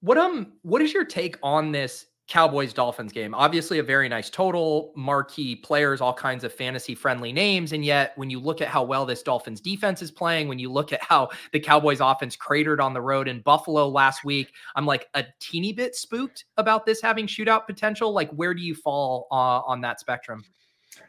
What 0.00 0.16
um, 0.16 0.52
what 0.62 0.82
is 0.82 0.92
your 0.94 1.04
take 1.04 1.38
on 1.42 1.72
this 1.72 2.06
Cowboys 2.28 2.72
Dolphins 2.72 3.12
game. 3.12 3.34
Obviously, 3.34 3.78
a 3.78 3.82
very 3.82 4.08
nice 4.08 4.28
total, 4.28 4.92
marquee 4.96 5.54
players, 5.54 6.00
all 6.00 6.12
kinds 6.12 6.42
of 6.42 6.52
fantasy 6.52 6.94
friendly 6.94 7.32
names. 7.32 7.72
And 7.72 7.84
yet, 7.84 8.12
when 8.16 8.30
you 8.30 8.40
look 8.40 8.60
at 8.60 8.68
how 8.68 8.82
well 8.82 9.06
this 9.06 9.22
Dolphins 9.22 9.60
defense 9.60 10.02
is 10.02 10.10
playing, 10.10 10.48
when 10.48 10.58
you 10.58 10.70
look 10.70 10.92
at 10.92 11.02
how 11.02 11.28
the 11.52 11.60
Cowboys 11.60 12.00
offense 12.00 12.34
cratered 12.34 12.80
on 12.80 12.94
the 12.94 13.00
road 13.00 13.28
in 13.28 13.42
Buffalo 13.42 13.88
last 13.88 14.24
week, 14.24 14.52
I'm 14.74 14.86
like 14.86 15.06
a 15.14 15.24
teeny 15.38 15.72
bit 15.72 15.94
spooked 15.94 16.46
about 16.56 16.84
this 16.84 17.00
having 17.00 17.28
shootout 17.28 17.66
potential. 17.66 18.12
Like, 18.12 18.30
where 18.32 18.54
do 18.54 18.62
you 18.62 18.74
fall 18.74 19.28
uh, 19.30 19.60
on 19.60 19.80
that 19.82 20.00
spectrum? 20.00 20.42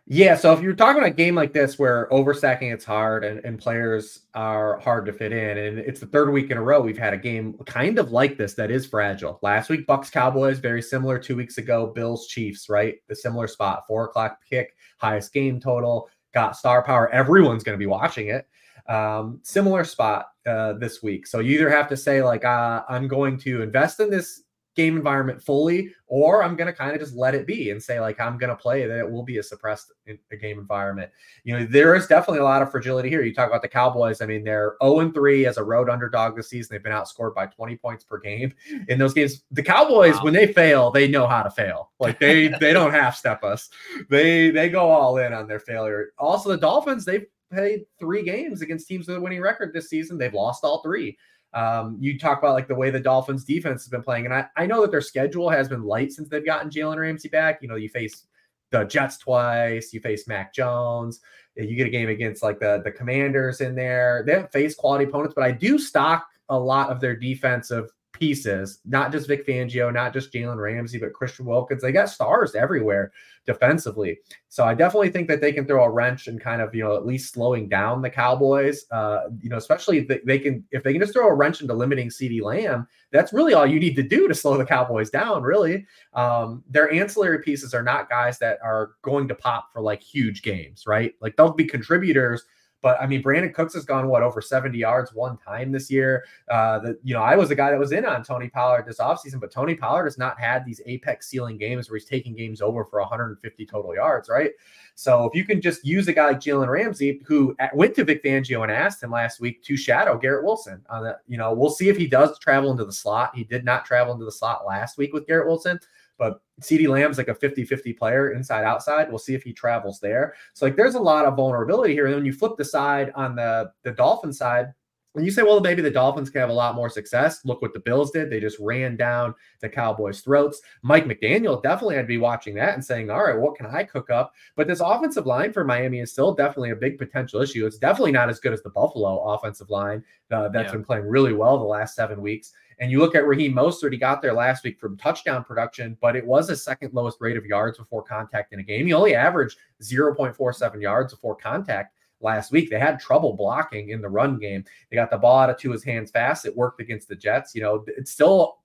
Yeah, 0.10 0.38
so 0.38 0.54
if 0.54 0.62
you're 0.62 0.74
talking 0.74 1.00
about 1.00 1.12
a 1.12 1.14
game 1.14 1.36
like 1.36 1.52
this 1.52 1.78
where 1.78 2.08
overstacking 2.14 2.74
it's 2.74 2.86
hard 2.86 3.26
and, 3.26 3.44
and 3.44 3.60
players 3.60 4.22
are 4.34 4.80
hard 4.80 5.06
to 5.08 5.12
fit 5.12 5.34
in, 5.34 5.58
and 5.58 5.80
it's 5.80 6.00
the 6.00 6.06
third 6.06 6.32
week 6.32 6.50
in 6.50 6.58
a 6.58 6.62
row 6.62 6.80
we've 6.80 6.98
had 6.98 7.14
a 7.14 7.18
game 7.18 7.56
kind 7.66 8.00
of 8.00 8.14
like 8.14 8.38
this 8.38 8.54
that 8.54 8.72
is 8.72 8.86
fragile. 8.86 9.38
Last 9.42 9.70
week, 9.70 9.86
Bucks 9.86 10.10
Cowboys, 10.10 10.60
very 10.60 10.82
similar. 10.82 11.20
Two 11.20 11.36
weeks 11.36 11.58
ago, 11.58 11.88
Bills 11.88 12.28
Chiefs, 12.28 12.70
right? 12.70 12.96
The 13.10 13.18
similar 13.18 13.48
spot, 13.48 13.84
four 13.86 14.06
o'clock 14.06 14.40
kick, 14.50 14.78
highest 14.98 15.34
game 15.34 15.60
total, 15.60 16.10
got 16.34 16.56
star 16.56 16.82
power. 16.84 17.12
Everyone's 17.12 17.66
going 17.66 17.78
to 17.78 17.84
be 17.84 17.86
watching 17.86 18.30
it. 18.30 18.48
Um, 18.88 19.42
similar 19.44 19.84
spot 19.84 20.28
uh, 20.46 20.74
this 20.74 21.04
week. 21.04 21.28
So 21.28 21.40
you 21.40 21.56
either 21.56 21.70
have 21.70 21.90
to 21.90 21.98
say 21.98 22.24
like 22.24 22.46
uh, 22.46 22.84
I'm 22.88 23.10
going 23.10 23.38
to 23.40 23.62
invest 23.62 24.00
in 24.00 24.10
this 24.10 24.44
game 24.78 24.96
environment 24.96 25.44
fully, 25.44 25.92
or 26.06 26.44
I'm 26.44 26.56
going 26.56 26.68
to 26.68 26.74
kind 26.74 26.94
of 26.94 27.02
just 27.02 27.16
let 27.16 27.36
it 27.36 27.46
be 27.46 27.72
and 27.72 27.84
say, 27.84 28.00
like, 28.00 28.22
I'm 28.22 28.38
going 28.38 28.52
to 28.52 28.56
play 28.56 28.86
that 28.86 29.00
it 29.00 29.12
will 29.12 29.24
be 29.24 29.40
a 29.40 29.44
suppressed 29.44 29.92
game 30.06 30.60
environment. 30.60 31.12
You 31.44 31.58
know, 31.58 31.66
there 31.66 31.96
is 31.96 32.08
definitely 32.08 32.40
a 32.40 32.44
lot 32.44 32.62
of 32.62 32.72
fragility 32.72 33.10
here. 33.10 33.24
You 33.24 33.34
talk 33.34 33.50
about 33.50 33.64
the 33.64 33.68
Cowboys. 33.68 34.22
I 34.22 34.28
mean, 34.28 34.44
they're 34.44 34.76
0 34.82 35.12
3 35.12 35.46
as 35.48 35.58
a 35.58 35.64
road 35.64 35.90
underdog 35.90 36.38
this 36.38 36.50
season. 36.50 36.76
They've 36.76 36.84
been 36.84 36.94
outscored 36.94 37.34
by 37.34 37.48
20 37.48 37.76
points 37.78 38.04
per 38.06 38.20
game 38.20 38.54
in 38.88 39.00
those 39.00 39.14
games. 39.14 39.44
The 39.52 39.64
Cowboys, 39.64 40.16
wow. 40.16 40.24
when 40.24 40.34
they 40.34 40.54
fail, 40.54 40.92
they 40.92 41.08
know 41.08 41.28
how 41.28 41.44
to 41.44 41.50
fail. 41.50 41.92
Like 42.00 42.20
they 42.20 42.48
they 42.60 42.72
don't 42.72 42.92
half 42.92 43.18
step 43.18 43.44
us. 43.44 43.70
They 44.10 44.52
they 44.52 44.70
go 44.70 44.90
all 44.90 45.18
in 45.18 45.34
on 45.34 45.48
their 45.48 45.60
failure. 45.60 46.14
Also, 46.20 46.50
the 46.50 46.58
Dolphins, 46.58 47.04
they've 47.04 47.26
played 47.52 47.86
three 48.00 48.24
games 48.24 48.62
against 48.62 48.88
teams 48.88 49.08
with 49.08 49.18
a 49.18 49.22
winning 49.22 49.42
record 49.42 49.74
this 49.74 49.90
season. 49.90 50.18
They've 50.18 50.34
lost 50.34 50.64
all 50.64 50.82
three. 50.84 51.18
Um, 51.54 51.98
you 52.00 52.20
talk 52.20 52.40
about 52.40 52.54
like 52.54 52.68
the 52.68 52.76
way 52.76 52.90
the 52.90 53.00
Dolphins 53.00 53.44
defense 53.44 53.84
has 53.84 53.90
been 53.90 54.04
playing, 54.04 54.26
and 54.26 54.34
I, 54.34 54.46
I 54.56 54.66
know 54.66 54.82
that 54.82 54.92
their 54.92 55.02
schedule 55.02 55.50
has 55.50 55.68
been 55.68 55.84
light 55.84 56.12
since 56.12 56.30
they've 56.30 56.46
gotten 56.46 56.70
Jalen 56.70 56.98
Ramsey 56.98 57.30
back. 57.30 57.62
You 57.62 57.68
know, 57.68 57.76
you 57.76 57.90
face 57.90 58.26
the 58.72 58.84
Jets 58.84 59.18
twice, 59.18 59.94
you 59.94 60.00
face 60.00 60.28
Mac 60.28 60.54
Jones, 60.54 61.22
you 61.56 61.76
get 61.76 61.88
a 61.88 61.92
game 61.92 62.10
against 62.10 62.44
like 62.44 62.60
the 62.60 62.82
the 62.84 62.92
Commanders 62.92 63.62
in 63.62 63.76
there. 63.76 64.24
They 64.26 64.34
haven't 64.34 64.52
faced 64.52 64.78
quality 64.78 65.06
opponents, 65.06 65.34
but 65.36 65.44
I 65.44 65.52
do 65.52 65.80
stock 65.80 66.28
a 66.50 66.60
lot 66.60 66.90
of 66.90 67.00
their 67.00 67.16
defensive 67.16 67.90
pieces, 68.18 68.80
not 68.86 69.12
just 69.12 69.28
Vic 69.28 69.46
Fangio, 69.46 69.94
not 69.94 70.14
just 70.14 70.32
Jalen 70.32 70.58
Ramsey, 70.58 70.98
but 70.98 71.14
Christian 71.14 71.46
Wilkins. 71.46 71.82
They 71.82 71.92
got 71.92 72.10
stars 72.10 72.56
everywhere 72.56 73.12
defensively. 73.46 74.20
So 74.50 74.64
I 74.66 74.74
definitely 74.74 75.10
think 75.10 75.28
that 75.30 75.40
they 75.40 75.54
can 75.54 75.66
throw 75.66 75.84
a 75.84 75.90
wrench 75.90 76.28
and 76.28 76.40
kind 76.40 76.62
of, 76.62 76.76
you 76.76 76.84
know, 76.84 76.96
at 76.96 77.06
least 77.06 77.34
slowing 77.34 77.70
down 77.70 78.02
the 78.02 78.10
Cowboys. 78.10 78.86
Uh, 78.92 79.30
you 79.42 79.50
know, 79.50 79.58
especially 79.58 80.00
if 80.00 80.26
they 80.26 80.40
can, 80.40 80.64
if 80.72 80.84
they 80.84 80.92
can 80.92 81.02
just 81.02 81.14
throw 81.14 81.28
a 81.28 81.34
wrench 81.34 81.62
into 81.62 81.74
limiting 81.74 82.10
CeeDee 82.10 82.42
Lamb, 82.42 82.88
that's 83.12 83.34
really 83.34 83.54
all 83.54 83.66
you 83.66 83.80
need 83.80 83.96
to 83.96 84.04
do 84.04 84.28
to 84.28 84.36
slow 84.36 84.58
the 84.58 84.66
Cowboys 84.66 85.10
down, 85.10 85.44
really. 85.44 85.86
Um, 86.14 86.64
their 86.70 86.92
ancillary 86.92 87.42
pieces 87.42 87.74
are 87.74 87.84
not 87.84 88.10
guys 88.10 88.38
that 88.40 88.60
are 88.64 88.92
going 89.02 89.28
to 89.30 89.36
pop 89.36 89.72
for 89.72 89.82
like 89.82 90.02
huge 90.02 90.42
games, 90.42 90.86
right? 90.86 91.14
Like 91.22 91.38
they'll 91.38 91.54
be 91.54 91.66
contributors 91.66 92.44
but 92.88 93.02
I 93.02 93.06
mean, 93.06 93.22
Brandin 93.22 93.54
Cooks 93.54 93.74
has 93.74 93.84
gone 93.84 94.08
what 94.08 94.24
over 94.24 94.40
70 94.40 94.78
yards 94.78 95.14
one 95.14 95.36
time 95.36 95.74
this 95.74 95.92
year. 95.92 96.24
Uh, 96.50 96.80
the, 96.80 96.98
you 97.04 97.14
know, 97.14 97.22
I 97.22 97.36
was 97.36 97.52
a 97.52 97.56
guy 97.56 97.70
that 97.70 97.78
was 97.78 97.92
in 97.92 98.06
on 98.06 98.24
Tony 98.24 98.48
Pollard 98.48 98.86
this 98.88 99.00
offseason, 99.00 99.42
but 99.42 99.52
Tony 99.52 99.76
Pollard 99.76 100.06
has 100.06 100.18
not 100.18 100.40
had 100.40 100.64
these 100.64 100.80
apex 100.86 101.28
ceiling 101.28 101.58
games 101.58 101.90
where 101.90 102.00
he's 102.00 102.08
taking 102.08 102.34
games 102.34 102.62
over 102.62 102.86
for 102.86 103.02
150 103.02 103.66
total 103.66 103.94
yards, 103.94 104.30
right? 104.30 104.52
So 104.96 105.26
if 105.26 105.36
you 105.36 105.44
can 105.44 105.60
just 105.60 105.86
use 105.86 106.08
a 106.08 106.14
guy 106.14 106.28
like 106.28 106.40
Jalen 106.40 106.70
Ramsey, 106.70 107.22
who 107.26 107.58
went 107.74 107.94
to 107.96 108.06
Vic 108.06 108.24
Fangio 108.24 108.64
and 108.64 108.72
asked 108.72 109.04
him 109.04 109.12
last 109.12 109.42
week 109.42 109.62
to 109.64 109.76
shadow 109.76 110.18
Garrett 110.18 110.46
Wilson 110.46 110.82
on 110.90 111.04
the, 111.04 111.20
you 111.28 111.38
know, 111.38 111.54
we'll 111.54 111.70
see 111.70 111.90
if 111.90 111.98
he 111.98 112.08
does 112.08 112.40
travel 112.40 112.72
into 112.72 112.86
the 112.86 112.94
slot. 112.94 113.36
He 113.36 113.44
did 113.44 113.66
not 113.66 113.84
travel 113.84 114.14
into 114.14 114.24
the 114.24 114.32
slot 114.32 114.66
last 114.66 114.98
week 114.98 115.12
with 115.12 115.28
Garrett 115.28 115.48
Wilson. 115.48 115.78
But 116.18 116.42
CeeDee 116.62 116.88
Lamb's 116.88 117.18
like 117.18 117.28
a 117.28 117.36
50 117.36 117.64
50 117.66 117.94
player 117.94 118.32
inside 118.32 118.64
outside. 118.64 119.10
We'll 119.10 119.20
see 119.20 119.36
if 119.36 119.44
he 119.44 119.54
travels 119.54 120.00
there. 120.00 120.34
So, 120.54 120.66
like, 120.66 120.76
there's 120.76 120.96
a 120.96 121.00
lot 121.00 121.26
of 121.26 121.36
vulnerability 121.36 121.94
here. 121.94 122.08
And 122.08 122.16
when 122.16 122.26
you 122.26 122.34
flip 122.34 122.54
the 122.58 122.66
side 122.66 123.12
on 123.16 123.36
the, 123.36 123.72
the 123.84 123.92
Dolphin 123.92 124.34
side, 124.34 124.74
and 125.18 125.26
you 125.26 125.32
say, 125.32 125.44
well, 125.44 125.60
maybe 125.60 125.82
the 125.82 125.92
Dolphins 125.92 126.30
can 126.30 126.42
have 126.42 126.50
a 126.50 126.54
lot 126.54 126.76
more 126.76 126.90
success. 126.90 127.44
Look 127.44 127.62
what 127.62 127.74
the 127.74 127.80
Bills 127.80 128.12
did. 128.12 128.30
They 128.30 128.40
just 128.40 128.60
ran 128.60 128.96
down 128.96 129.34
the 129.60 129.68
Cowboys' 129.68 130.22
throats. 130.22 130.62
Mike 130.84 131.06
McDaniel 131.06 131.62
definitely 131.62 131.96
had 131.96 132.04
to 132.04 132.08
be 132.08 132.20
watching 132.20 132.56
that 132.56 132.76
and 132.76 132.86
saying, 132.86 133.10
all 133.10 133.24
right, 133.24 133.38
what 133.38 133.56
can 133.56 133.66
I 133.66 133.84
cook 133.84 134.10
up? 134.10 134.34
But 134.56 134.68
this 134.68 134.80
offensive 134.80 135.26
line 135.26 135.52
for 135.52 135.64
Miami 135.64 136.00
is 136.00 136.12
still 136.12 136.34
definitely 136.34 136.70
a 136.70 136.76
big 136.76 136.98
potential 136.98 137.42
issue. 137.42 137.66
It's 137.66 137.80
definitely 137.80 138.12
not 138.12 138.30
as 138.30 138.40
good 138.40 138.54
as 138.54 138.62
the 138.62 138.70
Buffalo 138.70 139.20
offensive 139.34 139.70
line 139.70 140.04
uh, 140.32 140.50
that's 140.50 140.68
yeah. 140.68 140.74
been 140.74 140.86
playing 140.86 141.08
really 141.08 141.34
well 141.34 141.58
the 141.58 141.66
last 141.66 141.96
seven 141.96 142.22
weeks. 142.22 142.54
And 142.80 142.92
you 142.92 143.00
look 143.00 143.16
at 143.16 143.26
Raheem 143.26 143.54
Mostert, 143.54 143.92
he 143.92 143.98
got 143.98 144.22
there 144.22 144.34
last 144.34 144.64
week 144.64 144.80
from 144.80 144.98
touchdown 144.98 145.44
production, 145.44 145.98
but 146.00 146.16
it 146.16 146.26
was 146.26 146.52
a 146.52 146.56
second 146.56 146.94
lowest 146.94 147.18
rate 147.20 147.38
of 147.38 147.46
yards 147.46 147.80
before 147.80 148.04
contact 148.04 148.54
in 148.54 148.60
a 148.60 148.64
game. 148.64 148.86
He 148.86 148.94
only 148.94 149.16
averaged 149.16 149.58
0.47 149.82 150.82
yards 150.82 151.14
before 151.14 151.36
contact 151.36 151.96
last 152.22 152.52
week. 152.52 152.70
They 152.70 152.80
had 152.80 153.00
trouble 153.00 153.34
blocking 153.34 153.90
in 153.90 154.02
the 154.02 154.10
run 154.10 154.40
game. 154.40 154.64
They 154.90 154.96
got 154.96 155.12
the 155.12 155.18
ball 155.18 155.40
out 155.40 155.50
of 155.50 155.60
his 155.60 155.84
hands 155.84 156.12
fast. 156.12 156.46
It 156.46 156.56
worked 156.56 156.82
against 156.82 157.08
the 157.08 157.16
Jets. 157.16 157.54
You 157.56 157.62
know, 157.62 157.86
it's 157.88 158.12
still 158.12 158.60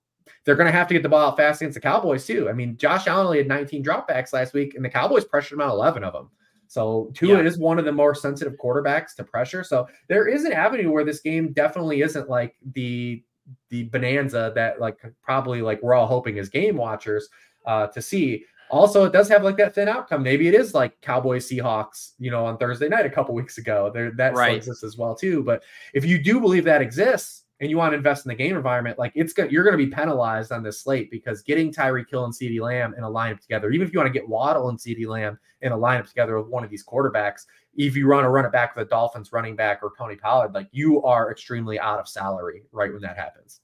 they're 0.45 0.55
going 0.55 0.71
to 0.71 0.77
have 0.77 0.87
to 0.87 0.93
get 0.93 1.03
the 1.03 1.09
ball 1.09 1.29
out 1.29 1.37
fast 1.37 1.61
against 1.61 1.75
the 1.75 1.81
Cowboys 1.81 2.25
too. 2.25 2.49
I 2.49 2.53
mean, 2.53 2.77
Josh 2.77 3.07
Allen 3.07 3.25
only 3.25 3.37
had 3.39 3.47
19 3.47 3.83
dropbacks 3.83 4.33
last 4.33 4.53
week, 4.53 4.75
and 4.75 4.83
the 4.83 4.89
Cowboys 4.89 5.25
pressured 5.25 5.57
him 5.57 5.61
out 5.61 5.71
11 5.71 6.03
of 6.03 6.13
them. 6.13 6.29
So 6.67 7.11
Tua 7.13 7.37
yeah. 7.37 7.47
is 7.47 7.57
one 7.57 7.77
of 7.77 7.85
the 7.85 7.91
more 7.91 8.15
sensitive 8.15 8.53
quarterbacks 8.57 9.15
to 9.15 9.23
pressure. 9.23 9.63
So 9.63 9.87
there 10.09 10.27
is 10.27 10.43
an 10.45 10.53
avenue 10.53 10.91
where 10.91 11.05
this 11.05 11.19
game 11.19 11.53
definitely 11.53 12.01
isn't 12.01 12.29
like 12.29 12.55
the 12.73 13.23
the 13.69 13.83
bonanza 13.83 14.53
that 14.55 14.79
like 14.79 14.97
probably 15.21 15.61
like 15.61 15.83
we're 15.83 15.93
all 15.93 16.07
hoping 16.07 16.39
as 16.39 16.49
game 16.49 16.77
watchers 16.77 17.29
uh, 17.65 17.87
to 17.87 18.01
see. 18.01 18.45
Also, 18.73 19.05
it 19.05 19.13
does 19.13 19.29
have 19.29 19.43
like 19.43 19.55
that 19.57 19.75
thin 19.75 19.87
outcome. 19.87 20.23
Maybe 20.23 20.47
it 20.47 20.55
is 20.55 20.73
like 20.73 20.99
Cowboys 21.01 21.47
Seahawks, 21.47 22.13
you 22.17 22.31
know, 22.31 22.43
on 22.43 22.57
Thursday 22.57 22.89
night 22.89 23.05
a 23.05 23.09
couple 23.09 23.35
weeks 23.35 23.59
ago. 23.59 23.91
There 23.93 24.09
that 24.13 24.33
right. 24.33 24.57
exists 24.57 24.83
as 24.83 24.97
well 24.97 25.13
too. 25.13 25.43
But 25.43 25.63
if 25.93 26.03
you 26.03 26.17
do 26.17 26.41
believe 26.41 26.63
that 26.63 26.81
exists 26.81 27.43
and 27.59 27.69
you 27.69 27.77
want 27.77 27.91
to 27.91 27.97
invest 27.97 28.25
in 28.25 28.29
the 28.29 28.35
game 28.35 28.55
environment, 28.55 28.97
like 28.97 29.11
it's 29.13 29.31
going 29.31 29.51
you're 29.51 29.63
going 29.63 29.77
to 29.77 29.85
be 29.85 29.91
penalized 29.91 30.51
on 30.51 30.63
this 30.63 30.81
slate 30.81 31.11
because 31.11 31.43
getting 31.43 31.71
Tyreek 31.71 32.09
Hill 32.09 32.25
and 32.25 32.33
CeeDee 32.33 32.61
Lamb 32.61 32.95
in 32.97 33.03
a 33.03 33.07
lineup 33.07 33.39
together, 33.39 33.69
even 33.69 33.85
if 33.85 33.93
you 33.93 33.99
want 33.99 34.11
to 34.11 34.19
get 34.19 34.27
Waddle 34.27 34.69
and 34.69 34.79
CeeDee 34.79 35.05
Lamb 35.05 35.37
in 35.61 35.71
a 35.71 35.77
lineup 35.77 36.07
together 36.07 36.39
with 36.39 36.47
one 36.47 36.63
of 36.63 36.71
these 36.71 36.83
quarterbacks, 36.83 37.45
if 37.75 37.95
you 37.95 38.07
run 38.07 38.23
a 38.23 38.29
run 38.29 38.43
it 38.43 38.51
back 38.51 38.75
with 38.75 38.87
a 38.87 38.89
Dolphins 38.89 39.31
running 39.31 39.55
back 39.55 39.81
or 39.83 39.93
Tony 39.95 40.15
Pollard, 40.15 40.55
like 40.55 40.67
you 40.71 41.03
are 41.03 41.31
extremely 41.31 41.79
out 41.79 41.99
of 41.99 42.07
salary 42.07 42.63
right 42.71 42.91
when 42.91 43.03
that 43.03 43.17
happens. 43.17 43.61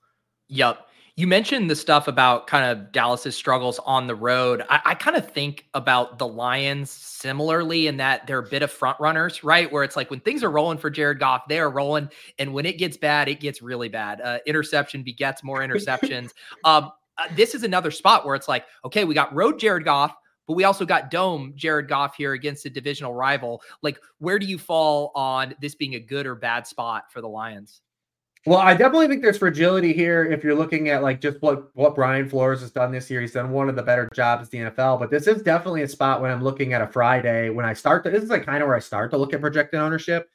Yep. 0.50 0.86
You 1.20 1.28
mentioned 1.28 1.70
the 1.70 1.76
stuff 1.76 2.08
about 2.08 2.48
kind 2.48 2.64
of 2.64 2.94
Dallas's 2.94 3.36
struggles 3.36 3.78
on 3.80 4.08
the 4.08 4.16
road. 4.16 4.64
I, 4.70 4.80
I 4.86 4.96
kind 4.96 5.18
of 5.18 5.30
think 5.30 5.66
about 5.74 6.18
the 6.18 6.26
Lions 6.26 6.90
similarly 6.92 7.88
in 7.88 7.98
that 7.98 8.26
they're 8.26 8.40
a 8.40 8.48
bit 8.48 8.62
of 8.62 8.72
front 8.72 8.98
runners, 9.02 9.44
right? 9.44 9.70
Where 9.70 9.84
it's 9.84 9.98
like 9.98 10.10
when 10.10 10.22
things 10.22 10.46
are 10.46 10.50
rolling 10.50 10.78
for 10.78 10.90
Jared 10.90 11.20
Goff, 11.20 11.42
they 11.50 11.60
are 11.60 11.70
rolling, 11.70 12.10
and 12.38 12.54
when 12.54 12.66
it 12.66 12.78
gets 12.78 12.96
bad, 12.96 13.28
it 13.28 13.42
gets 13.42 13.62
really 13.62 13.90
bad. 13.90 14.22
Uh, 14.22 14.40
interception 14.46 15.04
begets 15.04 15.44
more 15.44 15.60
interceptions. 15.60 16.30
um, 16.64 16.90
uh, 17.18 17.28
this 17.36 17.54
is 17.54 17.64
another 17.64 17.92
spot 17.92 18.26
where 18.26 18.36
it's 18.36 18.48
like, 18.48 18.64
okay, 18.86 19.04
we 19.04 19.14
got 19.14 19.36
road 19.36 19.60
Jared 19.60 19.84
Goff, 19.84 20.16
but 20.48 20.54
we 20.54 20.64
also 20.64 20.86
got 20.86 21.12
dome 21.12 21.52
Jared 21.54 21.90
Goff 21.90 22.16
here 22.16 22.32
against 22.32 22.66
a 22.66 22.70
divisional 22.70 23.14
rival. 23.14 23.62
Like, 23.82 24.00
where 24.20 24.40
do 24.40 24.46
you 24.46 24.58
fall 24.58 25.12
on 25.16 25.54
this 25.60 25.76
being 25.76 25.96
a 25.96 26.00
good 26.00 26.26
or 26.26 26.36
bad 26.36 26.66
spot 26.66 27.12
for 27.12 27.20
the 27.20 27.28
Lions? 27.28 27.82
Well, 28.46 28.60
I 28.60 28.74
definitely 28.74 29.08
think 29.10 29.22
there's 29.22 29.38
fragility 29.38 29.92
here 29.92 30.24
if 30.26 30.44
you're 30.44 30.56
looking 30.56 30.90
at 30.90 31.04
like 31.04 31.20
just 31.20 31.42
what 31.42 31.76
what 31.76 31.94
Brian 31.94 32.30
Flores 32.30 32.62
has 32.62 32.72
done 32.72 32.92
this 32.92 33.10
year. 33.10 33.20
He's 33.20 33.34
done 33.34 33.52
one 33.52 33.68
of 33.68 33.76
the 33.76 33.84
better 33.84 34.10
jobs 34.14 34.50
the 34.50 34.60
NFL, 34.60 35.00
but 35.00 35.12
this 35.12 35.28
is 35.28 35.42
definitely 35.44 35.82
a 35.82 35.88
spot 35.90 36.22
when 36.22 36.32
I'm 36.32 36.44
looking 36.44 36.74
at 36.74 36.82
a 36.82 36.88
Friday 36.88 37.50
when 37.50 37.66
I 37.66 37.74
start 37.74 38.04
to 38.06 38.10
this 38.10 38.24
is 38.24 38.30
like 38.30 38.46
kind 38.46 38.64
of 38.64 38.68
where 38.68 38.78
I 38.78 38.80
start 38.80 39.12
to 39.12 39.18
look 39.18 39.34
at 39.34 39.42
projected 39.42 39.80
ownership 39.80 40.30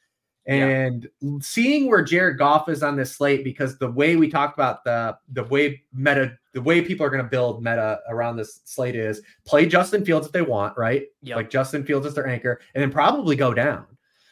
and 0.47 1.07
yeah. 1.21 1.37
seeing 1.41 1.89
where 1.89 2.03
Jared 2.03 2.37
Goff 2.37 2.69
is 2.69 2.83
on 2.83 2.95
this 2.95 3.15
slate 3.15 3.43
because 3.43 3.79
the 3.79 3.89
way 3.89 4.15
we 4.15 4.29
talked 4.29 4.57
about 4.57 4.83
the 4.83 5.17
the 5.33 5.43
way 5.45 5.81
meta 5.91 6.37
the 6.53 6.61
way 6.61 6.81
people 6.81 7.05
are 7.05 7.09
going 7.09 7.23
to 7.23 7.29
build 7.29 7.63
meta 7.63 7.99
around 8.07 8.37
this 8.37 8.61
slate 8.65 8.95
is 8.95 9.21
play 9.45 9.65
Justin 9.65 10.05
Fields 10.05 10.27
if 10.27 10.31
they 10.31 10.43
want, 10.43 10.77
right? 10.77 11.07
Yep. 11.23 11.35
Like 11.35 11.49
Justin 11.49 11.83
Fields 11.83 12.05
is 12.05 12.13
their 12.13 12.27
anchor, 12.27 12.61
and 12.75 12.81
then 12.81 12.91
probably 12.91 13.35
go 13.35 13.53
down. 13.53 13.85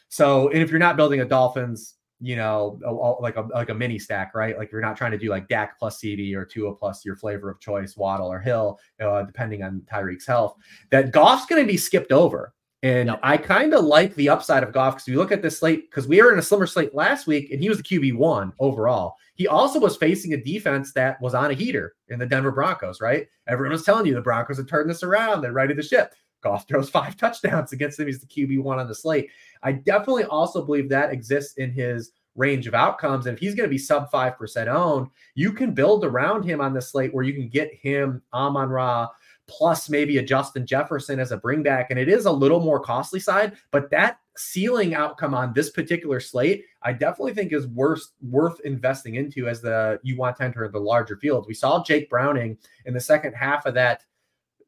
So, 0.08 0.48
and 0.50 0.62
if 0.62 0.70
you're 0.70 0.78
not 0.78 0.96
building 0.96 1.20
a 1.20 1.24
Dolphins, 1.24 1.94
you 2.24 2.36
know, 2.36 2.80
a, 2.86 2.90
a, 2.90 3.20
like 3.20 3.36
a 3.36 3.42
like 3.52 3.68
a 3.68 3.74
mini 3.74 3.98
stack, 3.98 4.34
right? 4.34 4.56
Like 4.56 4.72
you're 4.72 4.80
not 4.80 4.96
trying 4.96 5.10
to 5.10 5.18
do 5.18 5.28
like 5.28 5.46
Dak 5.46 5.78
plus 5.78 6.00
CeeDee 6.00 6.34
or 6.34 6.46
Tua 6.46 6.74
plus 6.74 7.04
your 7.04 7.16
flavor 7.16 7.50
of 7.50 7.60
choice, 7.60 7.98
Waddle 7.98 8.32
or 8.32 8.40
Hill, 8.40 8.78
uh, 8.98 9.24
depending 9.24 9.62
on 9.62 9.82
Tyreek's 9.92 10.26
health. 10.26 10.56
That 10.90 11.12
Goff's 11.12 11.44
going 11.44 11.62
to 11.62 11.70
be 11.70 11.76
skipped 11.76 12.12
over. 12.12 12.54
And 12.82 13.08
yep. 13.08 13.20
I 13.22 13.36
kind 13.36 13.74
of 13.74 13.84
like 13.84 14.14
the 14.14 14.30
upside 14.30 14.62
of 14.62 14.72
Goff 14.72 14.94
because 14.94 15.08
you 15.08 15.16
look 15.16 15.32
at 15.32 15.42
this 15.42 15.58
slate, 15.58 15.90
because 15.90 16.06
we 16.06 16.20
were 16.22 16.32
in 16.32 16.38
a 16.38 16.42
slimmer 16.42 16.66
slate 16.66 16.94
last 16.94 17.26
week 17.26 17.50
and 17.50 17.60
he 17.60 17.68
was 17.68 17.78
the 17.78 17.84
QB1 17.84 18.52
overall. 18.58 19.16
He 19.34 19.46
also 19.46 19.78
was 19.78 19.96
facing 19.96 20.32
a 20.32 20.42
defense 20.42 20.92
that 20.92 21.20
was 21.20 21.34
on 21.34 21.50
a 21.50 21.54
heater 21.54 21.94
in 22.08 22.18
the 22.18 22.26
Denver 22.26 22.52
Broncos, 22.52 23.00
right? 23.00 23.26
Everyone 23.48 23.72
was 23.72 23.84
telling 23.84 24.06
you 24.06 24.14
the 24.14 24.20
Broncos 24.20 24.58
had 24.58 24.68
turned 24.68 24.88
this 24.88 25.02
around. 25.02 25.40
They're 25.40 25.52
ready 25.52 25.74
to 25.74 25.82
ship. 25.82 26.14
Goff 26.44 26.68
throws 26.68 26.88
five 26.88 27.16
touchdowns 27.18 27.72
against 27.72 27.98
him. 27.98 28.06
He's 28.06 28.20
the 28.20 28.26
QB1 28.26 28.78
on 28.78 28.86
the 28.86 28.94
slate. 28.94 29.30
I 29.62 29.72
definitely 29.72 30.24
also 30.24 30.64
believe 30.64 30.88
that 30.90 31.12
exists 31.12 31.56
in 31.56 31.72
his 31.72 32.12
range 32.36 32.66
of 32.66 32.74
outcomes. 32.74 33.26
And 33.26 33.36
if 33.36 33.40
he's 33.40 33.54
going 33.54 33.68
to 33.68 33.72
be 33.72 33.78
sub 33.78 34.10
5% 34.10 34.66
owned, 34.68 35.08
you 35.34 35.52
can 35.52 35.72
build 35.72 36.04
around 36.04 36.44
him 36.44 36.60
on 36.60 36.74
the 36.74 36.82
slate 36.82 37.14
where 37.14 37.24
you 37.24 37.32
can 37.32 37.48
get 37.48 37.72
him 37.74 38.22
Amon 38.32 38.68
Ra 38.68 39.08
plus 39.46 39.90
maybe 39.90 40.18
a 40.18 40.22
Justin 40.22 40.66
Jefferson 40.66 41.20
as 41.20 41.32
a 41.32 41.38
bringback. 41.38 41.86
And 41.90 41.98
it 41.98 42.08
is 42.08 42.26
a 42.26 42.32
little 42.32 42.60
more 42.60 42.80
costly 42.80 43.20
side, 43.20 43.56
but 43.70 43.90
that 43.90 44.18
ceiling 44.36 44.94
outcome 44.94 45.34
on 45.34 45.52
this 45.52 45.70
particular 45.70 46.18
slate, 46.18 46.64
I 46.82 46.92
definitely 46.92 47.34
think 47.34 47.52
is 47.52 47.66
worth 47.68 48.06
worth 48.22 48.60
investing 48.64 49.16
into 49.16 49.48
as 49.48 49.60
the 49.60 50.00
you 50.02 50.16
want 50.16 50.36
to 50.38 50.44
enter 50.44 50.68
the 50.68 50.80
larger 50.80 51.16
field. 51.16 51.46
We 51.46 51.54
saw 51.54 51.84
Jake 51.84 52.10
Browning 52.10 52.58
in 52.86 52.94
the 52.94 53.00
second 53.00 53.34
half 53.34 53.66
of 53.66 53.74
that 53.74 54.02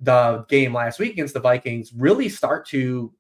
the 0.01 0.45
game 0.49 0.75
last 0.75 0.99
week 0.99 1.13
against 1.13 1.35
the 1.35 1.41
Vikings 1.41 1.93
really 1.95 2.29
start 2.29 2.67
to 2.69 3.13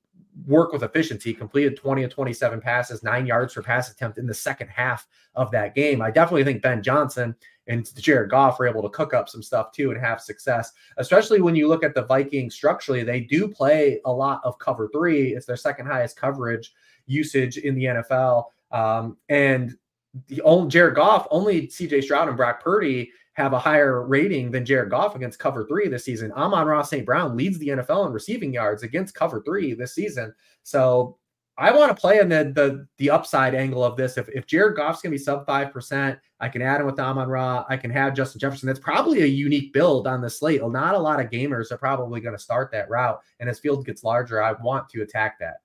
work 0.47 0.73
with 0.73 0.83
efficiency. 0.83 1.33
Completed 1.33 1.76
20 1.76 2.04
of 2.04 2.11
27 2.11 2.61
passes, 2.61 3.02
nine 3.02 3.26
yards 3.26 3.54
per 3.54 3.62
pass 3.62 3.90
attempt 3.90 4.18
in 4.18 4.26
the 4.26 4.35
second 4.35 4.68
half 4.68 5.06
of 5.35 5.50
that 5.50 5.75
game. 5.75 6.02
I 6.02 6.11
definitely 6.11 6.45
think 6.45 6.62
Ben 6.62 6.83
Johnson 6.83 7.35
and 7.68 7.92
Jared 7.97 8.30
Goff 8.30 8.59
were 8.59 8.68
able 8.68 8.83
to 8.83 8.88
cook 8.90 9.14
up 9.14 9.28
some 9.28 9.42
stuff 9.42 9.73
too 9.73 9.90
and 9.90 10.00
have 10.00 10.21
success, 10.21 10.73
especially 10.99 11.40
when 11.40 11.56
you 11.56 11.68
look 11.68 11.83
at 11.83 11.95
the 11.95 12.04
Vikings 12.04 12.54
structurally. 12.54 13.02
They 13.02 13.21
do 13.21 13.49
play 13.49 14.00
a 14.04 14.12
lot 14.12 14.40
of 14.45 14.59
cover 14.59 14.88
three, 14.92 15.35
it's 15.35 15.47
their 15.47 15.56
second 15.56 15.87
highest 15.87 16.16
coverage 16.16 16.73
usage 17.06 17.56
in 17.59 17.75
the 17.75 17.85
NFL. 17.85 18.45
Um, 18.71 19.16
and 19.28 19.76
the 20.28 20.42
only 20.42 20.68
Jared 20.71 20.95
Goff, 20.95 21.26
only 21.30 21.66
CJ 21.66 22.04
Stroud 22.04 22.28
and 22.28 22.37
Brock 22.37 22.62
Purdy 22.62 23.11
have 23.37 23.52
a 23.52 23.59
higher 23.59 24.02
rating 24.02 24.50
than 24.50 24.64
Jared 24.64 24.90
Goff 24.90 25.14
against 25.14 25.38
cover 25.38 25.66
three 25.66 25.88
this 25.88 26.05
season. 26.05 26.33
Amon 26.33 26.66
Ra 26.66 26.83
St. 26.83 27.05
Brown 27.05 27.37
leads 27.37 27.59
the 27.59 27.69
NFL 27.69 28.07
in 28.07 28.12
receiving 28.12 28.52
yards 28.52 28.83
against 28.83 29.14
cover 29.14 29.43
three 29.43 29.75
this 29.75 29.95
season. 29.95 30.35
So 30.62 31.19
I 31.59 31.71
want 31.71 31.95
to 31.95 32.00
play 32.00 32.19
in 32.19 32.31
the 32.31 32.50
the 32.55 32.87
the 32.97 33.11
upside 33.11 33.55
angle 33.55 33.85
of 33.85 33.95
this. 33.97 34.16
If 34.16 34.31
if 34.31 34.47
Jared 34.47 34.76
Goff's 34.76 35.02
gonna 35.02 35.11
be 35.11 35.19
sub 35.19 35.45
five 35.45 35.71
percent, 35.71 36.19
I 36.40 36.49
can 36.49 36.62
add 36.62 36.81
him 36.81 36.87
with 36.87 36.99
Amon 36.99 37.28
Ra. 37.28 37.66
I 37.69 37.76
can 37.76 37.90
have 37.90 38.14
Justin 38.14 38.40
Jefferson. 38.40 38.69
That's 38.69 38.78
probably 38.78 39.23
a 39.23 39.26
unique 39.26 39.75
build 39.75 40.07
on 40.07 40.23
the 40.23 40.31
slate. 40.31 40.62
Not 40.66 40.95
a 40.95 40.99
lot 40.99 41.21
of 41.21 41.31
gamers 41.31 41.71
are 41.71 41.78
probably 41.78 42.23
going 42.23 42.35
to 42.35 42.43
start 42.43 42.71
that 42.73 42.88
route. 42.88 43.21
And 43.38 43.50
as 43.50 43.59
field 43.59 43.85
gets 43.85 44.02
larger, 44.02 44.43
I 44.43 44.52
want 44.62 44.88
to 44.90 45.02
attack 45.02 45.38
that. 45.40 45.57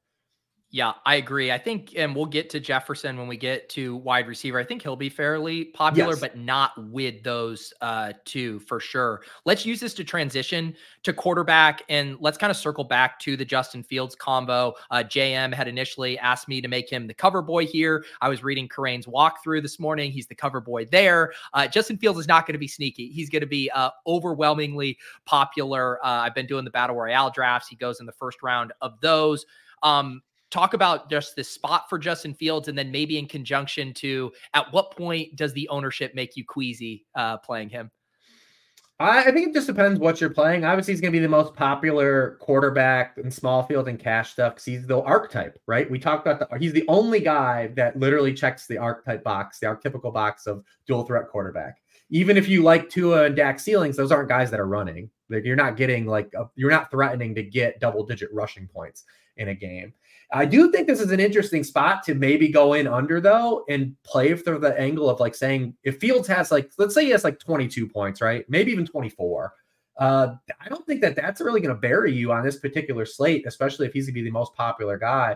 Yeah, 0.74 0.94
I 1.06 1.16
agree. 1.16 1.52
I 1.52 1.58
think, 1.58 1.96
and 1.98 2.16
we'll 2.16 2.26
get 2.26 2.50
to 2.52 2.62
Jefferson 2.62 3.18
when 3.18 3.28
we 3.28 3.36
get 3.36 3.68
to 3.72 3.98
wide 3.98 4.26
receiver. 4.26 4.58
I 4.58 4.64
think 4.64 4.82
he'll 4.82 4.96
be 4.96 5.10
fairly 5.10 5.66
popular, 5.66 6.12
yes. 6.12 6.22
but 6.22 6.38
not 6.38 6.72
with 6.90 7.24
those 7.24 7.74
uh, 7.82 8.14
two 8.24 8.60
for 8.62 8.80
sure. 8.80 9.22
Let's 9.44 9.66
use 9.66 9.82
this 9.82 9.94
to 9.96 10.06
transition 10.06 10.74
to 11.04 11.12
quarterback, 11.12 11.84
and 11.90 12.16
let's 12.22 12.38
kind 12.38 12.50
of 12.50 12.56
circle 12.56 12.86
back 12.86 13.20
to 13.20 13.36
the 13.36 13.44
Justin 13.44 13.84
Fields 13.84 14.16
combo. 14.16 14.74
Uh, 14.92 15.04
JM 15.06 15.54
had 15.54 15.68
initially 15.68 16.18
asked 16.18 16.48
me 16.48 16.62
to 16.62 16.70
make 16.70 16.90
him 16.90 17.06
the 17.06 17.14
cover 17.14 17.42
boy 17.42 17.66
here. 17.66 18.06
I 18.22 18.30
was 18.30 18.42
reading 18.42 18.70
Kerrane's 18.70 19.08
walkthrough 19.08 19.64
this 19.64 19.78
morning. 19.78 20.10
He's 20.10 20.28
the 20.28 20.36
cover 20.36 20.62
boy 20.62 20.86
there. 20.86 21.34
Uh, 21.54 21.68
Justin 21.68 21.98
Fields 21.98 22.18
is 22.18 22.30
not 22.30 22.48
going 22.48 22.54
to 22.54 22.60
be 22.60 22.70
sneaky. 22.70 23.10
He's 23.10 23.30
going 23.30 23.42
to 23.42 23.46
be 23.46 23.70
uh, 23.72 23.90
overwhelmingly 24.08 24.98
popular. 25.26 26.00
Uh, 26.06 26.22
I've 26.22 26.36
been 26.36 26.48
doing 26.48 26.64
the 26.64 26.72
battle 26.72 26.96
royale 26.96 27.30
drafts. 27.30 27.68
He 27.68 27.76
goes 27.76 28.00
in 28.00 28.06
the 28.06 28.14
first 28.14 28.42
round 28.42 28.72
of 28.80 29.02
those. 29.02 29.46
Um, 29.84 30.22
talk 30.52 30.74
about 30.74 31.10
just 31.10 31.36
this 31.36 31.50
spot 31.50 31.90
for 31.90 31.98
Justin 31.98 32.34
Fields, 32.34 32.68
and 32.68 32.78
then 32.78 32.92
maybe 32.92 33.18
in 33.18 33.26
conjunction 33.26 33.94
to 33.96 34.32
at 34.54 34.72
what 34.72 34.96
point 34.96 35.36
does 35.36 35.54
the 35.54 35.68
ownership 35.70 36.14
make 36.14 36.36
you 36.36 36.46
queasy 36.46 37.06
uh, 37.16 37.38
playing 37.38 37.70
him? 37.70 37.90
I, 39.02 39.32
think 39.32 39.50
it 39.50 39.54
just 39.54 39.66
depends 39.66 40.00
what 40.00 40.22
you're 40.22 40.30
playing. 40.30 40.64
Obviously, 40.64 40.94
he's 40.94 41.02
going 41.02 41.12
to 41.12 41.18
be 41.18 41.24
the 41.24 41.28
most 41.28 41.56
popular 41.56 42.38
quarterback 42.40 43.18
in 43.18 43.32
small 43.32 43.64
field 43.64 43.88
and 43.88 44.00
cash 44.00 44.34
stuff 44.34 44.54
because 44.54 44.66
he's 44.66 44.86
the 44.86 45.02
archetype, 45.02 45.58
right? 45.66 45.90
We 45.90 45.98
talked 45.98 46.28
about 46.28 46.40
the 46.40 46.60
he's 46.60 46.74
the 46.74 46.86
only 46.88 47.20
guy 47.20 47.68
that 47.76 47.98
literally 47.98 48.34
checks 48.34 48.68
the 48.68 48.78
archetype 48.78 49.24
box, 49.24 49.60
the 49.60 49.66
archetypical 49.66 50.14
box 50.14 50.46
of 50.46 50.64
dual 50.86 51.04
threat 51.04 51.30
quarterback. 51.30 51.82
Even 52.12 52.38
if 52.38 52.48
you 52.48 52.62
like 52.62 52.90
Tua 52.90 53.24
and 53.24 53.36
Dak 53.36 53.60
ceilings, 53.60 53.98
those 53.98 54.12
aren't 54.12 54.30
guys 54.30 54.52
that 54.52 54.60
are 54.60 54.68
running. 54.68 55.10
You're 55.30 55.56
not 55.56 55.78
getting 55.78 56.06
like 56.06 56.32
a, 56.38 56.46
you're 56.56 56.70
not 56.70 56.92
threatening 56.92 57.34
to 57.36 57.44
get 57.44 57.80
double 57.80 58.06
digit 58.06 58.30
rushing 58.32 58.68
points 58.68 59.06
in 59.38 59.48
a 59.48 59.56
game. 59.56 59.94
I 60.34 60.46
do 60.46 60.72
think 60.72 60.88
this 60.88 61.02
is 61.02 61.12
an 61.12 61.20
interesting 61.20 61.64
spot 61.64 62.04
to 62.04 62.16
maybe 62.16 62.48
go 62.48 62.74
in 62.74 62.88
under 62.88 63.20
though 63.20 63.66
and 63.68 63.96
play 64.04 64.36
through 64.36 64.60
the 64.60 64.80
angle 64.80 65.10
of 65.10 65.20
like 65.20 65.36
saying 65.36 65.76
if 65.84 65.98
Fields 65.98 66.28
has 66.28 66.52
like 66.52 66.72
let's 66.78 66.94
say 66.94 67.04
he 67.04 67.12
has 67.12 67.24
like 67.24 67.40
22 67.40 67.88
points, 67.88 68.22
right? 68.22 68.46
Maybe 68.50 68.72
even 68.72 68.86
24. 68.86 69.54
Uh, 69.98 70.36
I 70.60 70.70
don't 70.70 70.86
think 70.88 71.02
that 71.02 71.16
that's 71.16 71.42
really 71.42 71.60
going 71.60 71.76
to 71.76 71.80
bury 71.80 72.14
you 72.14 72.32
on 72.32 72.44
this 72.44 72.58
particular 72.58 73.06
slate, 73.06 73.46
especially 73.46 73.88
if 73.88 73.94
he's 73.94 74.06
going 74.06 74.16
to 74.16 74.22
be 74.22 74.24
the 74.24 74.32
most 74.32 74.56
popular 74.56 74.98
guy. 74.98 75.36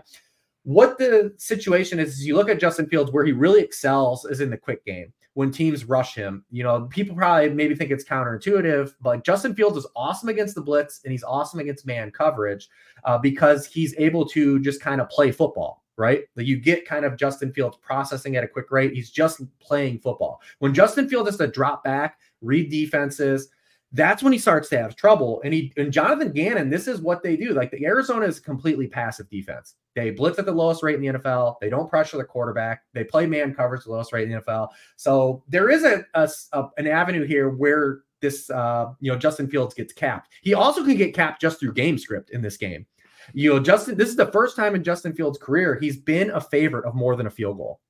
What 0.64 0.98
the 0.98 1.34
situation 1.36 2.00
is, 2.00 2.14
is 2.14 2.26
you 2.26 2.34
look 2.34 2.48
at 2.48 2.58
Justin 2.58 2.88
Fields 2.88 3.12
where 3.12 3.24
he 3.24 3.32
really 3.32 3.60
excels 3.60 4.24
is 4.24 4.40
in 4.40 4.50
the 4.50 4.56
quick 4.56 4.84
game 4.84 5.12
when 5.36 5.50
teams 5.50 5.84
rush 5.84 6.14
him. 6.14 6.42
You 6.50 6.62
know, 6.62 6.86
people 6.86 7.14
probably 7.14 7.50
maybe 7.50 7.74
think 7.74 7.90
it's 7.90 8.02
counterintuitive, 8.02 8.94
but 9.02 9.22
Justin 9.22 9.54
Fields 9.54 9.76
is 9.76 9.86
awesome 9.94 10.30
against 10.30 10.54
the 10.54 10.62
blitz 10.62 11.02
and 11.04 11.12
he's 11.12 11.22
awesome 11.22 11.60
against 11.60 11.84
man 11.84 12.10
coverage 12.10 12.70
uh, 13.04 13.18
because 13.18 13.66
he's 13.66 13.94
able 13.98 14.26
to 14.28 14.58
just 14.60 14.80
kind 14.80 14.98
of 14.98 15.10
play 15.10 15.30
football. 15.30 15.84
Right, 15.98 16.24
like 16.36 16.46
you 16.46 16.58
get 16.58 16.86
kind 16.86 17.06
of 17.06 17.16
Justin 17.16 17.52
Fields 17.54 17.78
processing 17.80 18.36
at 18.36 18.44
a 18.44 18.48
quick 18.48 18.70
rate. 18.70 18.92
He's 18.92 19.10
just 19.10 19.40
playing 19.60 20.00
football. 20.00 20.42
When 20.58 20.74
Justin 20.74 21.08
Fields 21.08 21.28
has 21.28 21.38
to 21.38 21.46
drop 21.46 21.82
back, 21.84 22.18
read 22.42 22.70
defenses, 22.70 23.48
that's 23.92 24.22
when 24.22 24.34
he 24.34 24.38
starts 24.38 24.68
to 24.70 24.78
have 24.78 24.94
trouble. 24.94 25.40
And 25.42 25.54
he 25.54 25.72
and 25.78 25.90
Jonathan 25.90 26.32
Gannon, 26.32 26.68
this 26.68 26.86
is 26.86 27.00
what 27.00 27.22
they 27.22 27.34
do. 27.34 27.54
Like 27.54 27.70
the 27.70 27.84
Arizona 27.86 28.26
is 28.26 28.40
completely 28.40 28.86
passive 28.86 29.30
defense. 29.30 29.74
They 29.96 30.10
blitz 30.10 30.38
at 30.38 30.44
the 30.44 30.52
lowest 30.52 30.82
rate 30.82 30.94
in 30.94 31.00
the 31.00 31.18
NFL. 31.18 31.58
They 31.58 31.70
don't 31.70 31.88
pressure 31.88 32.18
the 32.18 32.24
quarterback. 32.24 32.82
They 32.92 33.02
play 33.02 33.26
man 33.26 33.54
coverage 33.54 33.84
the 33.84 33.90
lowest 33.90 34.12
rate 34.12 34.30
in 34.30 34.34
the 34.34 34.42
NFL. 34.42 34.68
So 34.96 35.42
there 35.48 35.70
is 35.70 35.84
a, 35.84 36.04
a, 36.12 36.28
a 36.52 36.64
an 36.76 36.86
avenue 36.86 37.26
here 37.26 37.48
where 37.48 38.02
this 38.20 38.50
uh, 38.50 38.92
you 39.00 39.10
know 39.10 39.18
Justin 39.18 39.48
Fields 39.48 39.74
gets 39.74 39.94
capped. 39.94 40.28
He 40.42 40.52
also 40.52 40.84
can 40.84 40.96
get 40.96 41.14
capped 41.14 41.40
just 41.40 41.58
through 41.58 41.72
game 41.72 41.96
script 41.96 42.30
in 42.30 42.42
this 42.42 42.58
game. 42.58 42.84
You 43.32 43.54
know, 43.54 43.58
Justin, 43.58 43.96
this 43.96 44.10
is 44.10 44.16
the 44.16 44.30
first 44.30 44.54
time 44.54 44.74
in 44.74 44.84
Justin 44.84 45.14
Fields' 45.14 45.38
career 45.38 45.78
he's 45.80 45.96
been 45.96 46.30
a 46.30 46.40
favorite 46.40 46.84
of 46.86 46.94
more 46.94 47.16
than 47.16 47.26
a 47.26 47.30
field 47.30 47.56
goal. 47.56 47.80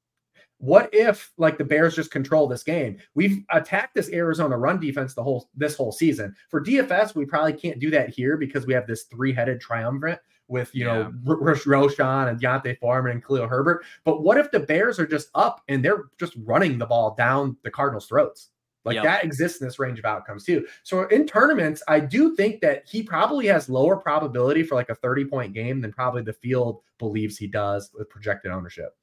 What 0.58 0.88
if 0.92 1.32
like 1.36 1.58
the 1.58 1.64
Bears 1.64 1.96
just 1.96 2.12
control 2.12 2.46
this 2.46 2.62
game? 2.62 2.98
We've 3.14 3.44
attacked 3.50 3.96
this 3.96 4.12
Arizona 4.12 4.56
run 4.56 4.78
defense 4.78 5.12
the 5.12 5.24
whole 5.24 5.50
this 5.56 5.74
whole 5.74 5.90
season. 5.90 6.36
For 6.50 6.62
DFS, 6.62 7.16
we 7.16 7.26
probably 7.26 7.52
can't 7.52 7.80
do 7.80 7.90
that 7.90 8.10
here 8.10 8.36
because 8.36 8.64
we 8.64 8.74
have 8.74 8.86
this 8.86 9.02
three-headed 9.04 9.60
triumvirate 9.60 10.20
with 10.48 10.74
you 10.74 10.86
yeah. 10.86 10.94
know 10.94 11.12
R- 11.26 11.54
Roschon 11.54 12.28
and 12.28 12.40
D'Onta 12.40 12.78
Foreman 12.78 13.12
and 13.12 13.24
Khalil 13.24 13.48
Herbert. 13.48 13.84
But 14.04 14.22
what 14.22 14.38
if 14.38 14.50
the 14.50 14.60
Bears 14.60 14.98
are 14.98 15.06
just 15.06 15.30
up 15.34 15.62
and 15.68 15.84
they're 15.84 16.04
just 16.18 16.34
running 16.44 16.78
the 16.78 16.86
ball 16.86 17.14
down 17.16 17.56
the 17.62 17.70
Cardinals' 17.70 18.06
throats? 18.06 18.50
Like 18.84 18.94
yep. 18.94 19.04
that 19.04 19.24
exists 19.24 19.60
in 19.60 19.66
this 19.66 19.80
range 19.80 19.98
of 19.98 20.04
outcomes 20.04 20.44
too. 20.44 20.64
So 20.84 21.08
in 21.08 21.26
tournaments, 21.26 21.82
I 21.88 21.98
do 21.98 22.36
think 22.36 22.60
that 22.60 22.84
he 22.88 23.02
probably 23.02 23.46
has 23.46 23.68
lower 23.68 23.96
probability 23.96 24.62
for 24.62 24.76
like 24.76 24.90
a 24.90 24.94
30 24.94 25.24
point 25.24 25.54
game 25.54 25.80
than 25.80 25.92
probably 25.92 26.22
the 26.22 26.32
field 26.32 26.82
believes 26.98 27.36
he 27.36 27.48
does 27.48 27.90
with 27.92 28.08
projected 28.08 28.52
ownership. 28.52 28.96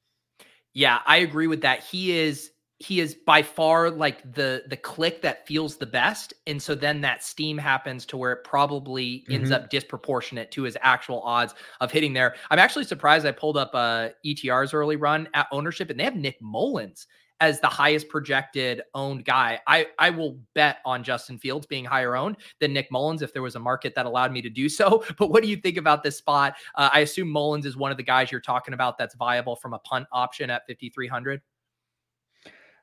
Yeah, 0.72 1.00
I 1.06 1.18
agree 1.18 1.46
with 1.46 1.60
that. 1.60 1.84
He 1.84 2.18
is 2.18 2.50
he 2.78 3.00
is 3.00 3.14
by 3.14 3.42
far 3.42 3.90
like 3.90 4.20
the 4.34 4.64
the 4.68 4.76
click 4.76 5.22
that 5.22 5.46
feels 5.46 5.76
the 5.76 5.86
best 5.86 6.34
and 6.46 6.60
so 6.60 6.74
then 6.74 7.00
that 7.00 7.22
steam 7.22 7.56
happens 7.56 8.04
to 8.04 8.16
where 8.16 8.32
it 8.32 8.44
probably 8.44 9.20
mm-hmm. 9.20 9.34
ends 9.34 9.50
up 9.52 9.70
disproportionate 9.70 10.50
to 10.50 10.62
his 10.64 10.76
actual 10.80 11.20
odds 11.22 11.54
of 11.80 11.90
hitting 11.90 12.12
there 12.12 12.34
i'm 12.50 12.58
actually 12.58 12.84
surprised 12.84 13.26
i 13.26 13.30
pulled 13.30 13.56
up 13.56 13.70
uh 13.74 14.08
etr's 14.24 14.74
early 14.74 14.96
run 14.96 15.28
at 15.34 15.46
ownership 15.52 15.88
and 15.88 16.00
they 16.00 16.04
have 16.04 16.16
nick 16.16 16.36
mullens 16.42 17.06
as 17.40 17.60
the 17.60 17.66
highest 17.66 18.08
projected 18.08 18.80
owned 18.94 19.24
guy. 19.24 19.60
I 19.66 19.88
I 19.98 20.10
will 20.10 20.38
bet 20.54 20.78
on 20.84 21.02
Justin 21.02 21.38
Fields 21.38 21.66
being 21.66 21.84
higher 21.84 22.16
owned 22.16 22.36
than 22.60 22.72
Nick 22.72 22.90
mullens 22.90 23.22
if 23.22 23.32
there 23.32 23.42
was 23.42 23.56
a 23.56 23.58
market 23.58 23.94
that 23.96 24.06
allowed 24.06 24.32
me 24.32 24.40
to 24.42 24.48
do 24.48 24.68
so. 24.68 25.04
But 25.18 25.30
what 25.30 25.42
do 25.42 25.48
you 25.48 25.56
think 25.56 25.76
about 25.76 26.02
this 26.02 26.16
spot? 26.16 26.54
Uh, 26.74 26.90
I 26.92 27.00
assume 27.00 27.28
mullens 27.28 27.66
is 27.66 27.76
one 27.76 27.90
of 27.90 27.96
the 27.96 28.02
guys 28.02 28.30
you're 28.30 28.40
talking 28.40 28.72
about 28.72 28.98
that's 28.98 29.14
viable 29.14 29.56
from 29.56 29.74
a 29.74 29.78
punt 29.80 30.06
option 30.12 30.48
at 30.48 30.62
5300. 30.66 31.40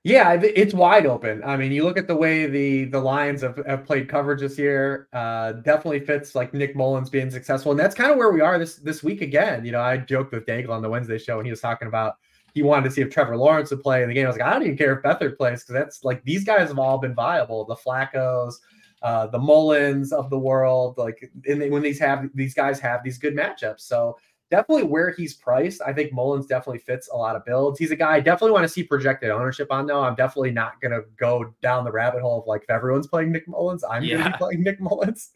Yeah, 0.03 0.33
it's 0.41 0.73
wide 0.73 1.05
open. 1.05 1.43
I 1.43 1.57
mean, 1.57 1.71
you 1.71 1.83
look 1.83 1.95
at 1.95 2.07
the 2.07 2.15
way 2.15 2.47
the 2.47 2.85
the 2.85 2.99
Lions 2.99 3.41
have, 3.43 3.63
have 3.67 3.85
played 3.85 4.09
coverage 4.09 4.39
this 4.39 4.57
year. 4.57 5.07
Uh, 5.13 5.51
definitely 5.51 5.99
fits 5.99 6.33
like 6.33 6.55
Nick 6.55 6.75
Mullens 6.75 7.11
being 7.11 7.29
successful, 7.29 7.69
and 7.71 7.79
that's 7.79 7.93
kind 7.93 8.09
of 8.09 8.17
where 8.17 8.31
we 8.31 8.41
are 8.41 8.57
this 8.57 8.77
this 8.77 9.03
week 9.03 9.21
again. 9.21 9.63
You 9.63 9.71
know, 9.71 9.81
I 9.81 9.97
joked 9.97 10.31
with 10.31 10.47
Daigle 10.47 10.71
on 10.71 10.81
the 10.81 10.89
Wednesday 10.89 11.19
show, 11.19 11.37
and 11.37 11.45
he 11.45 11.51
was 11.51 11.61
talking 11.61 11.87
about 11.87 12.15
he 12.55 12.63
wanted 12.63 12.85
to 12.85 12.91
see 12.91 13.01
if 13.01 13.11
Trevor 13.11 13.37
Lawrence 13.37 13.69
would 13.69 13.83
play 13.83 14.01
in 14.01 14.09
the 14.09 14.15
game. 14.15 14.25
I 14.25 14.29
was 14.29 14.37
like, 14.37 14.47
I 14.47 14.53
don't 14.53 14.63
even 14.63 14.77
care 14.77 14.97
if 14.97 15.03
Beathard 15.03 15.37
plays 15.37 15.63
because 15.63 15.75
that's 15.75 16.03
like 16.03 16.23
these 16.23 16.43
guys 16.43 16.69
have 16.69 16.79
all 16.79 16.97
been 16.97 17.13
viable. 17.13 17.65
The 17.65 17.75
Flaccos, 17.75 18.55
uh, 19.03 19.27
the 19.27 19.39
Mullens 19.39 20.11
of 20.11 20.31
the 20.31 20.39
world, 20.39 20.97
like 20.97 21.31
and 21.47 21.71
when 21.71 21.83
these 21.83 21.99
have 21.99 22.27
these 22.33 22.55
guys 22.55 22.79
have 22.79 23.03
these 23.03 23.19
good 23.19 23.35
matchups. 23.35 23.81
So 23.81 24.17
definitely 24.51 24.83
where 24.83 25.11
he's 25.11 25.33
priced, 25.33 25.81
I 25.81 25.93
think 25.93 26.13
Mullens 26.13 26.45
definitely 26.45 26.79
fits 26.79 27.09
a 27.11 27.15
lot 27.15 27.35
of 27.35 27.43
builds. 27.45 27.79
He's 27.79 27.89
a 27.89 27.95
guy 27.95 28.15
I 28.15 28.19
definitely 28.19 28.51
want 28.51 28.65
to 28.65 28.69
see 28.69 28.83
projected 28.83 29.31
ownership 29.31 29.71
on 29.71 29.87
though. 29.87 30.03
I'm 30.03 30.13
definitely 30.13 30.51
not 30.51 30.79
gonna 30.81 31.01
go 31.17 31.55
down 31.63 31.85
the 31.85 31.91
rabbit 31.91 32.21
hole 32.21 32.41
of 32.41 32.47
like 32.47 32.63
if 32.63 32.69
everyone's 32.69 33.07
playing 33.07 33.31
Nick 33.31 33.47
Mullens, 33.47 33.83
I'm 33.89 34.03
yeah. 34.03 34.17
gonna 34.17 34.31
be 34.31 34.37
playing 34.37 34.63
Nick 34.63 34.79
Mullens. 34.79 35.29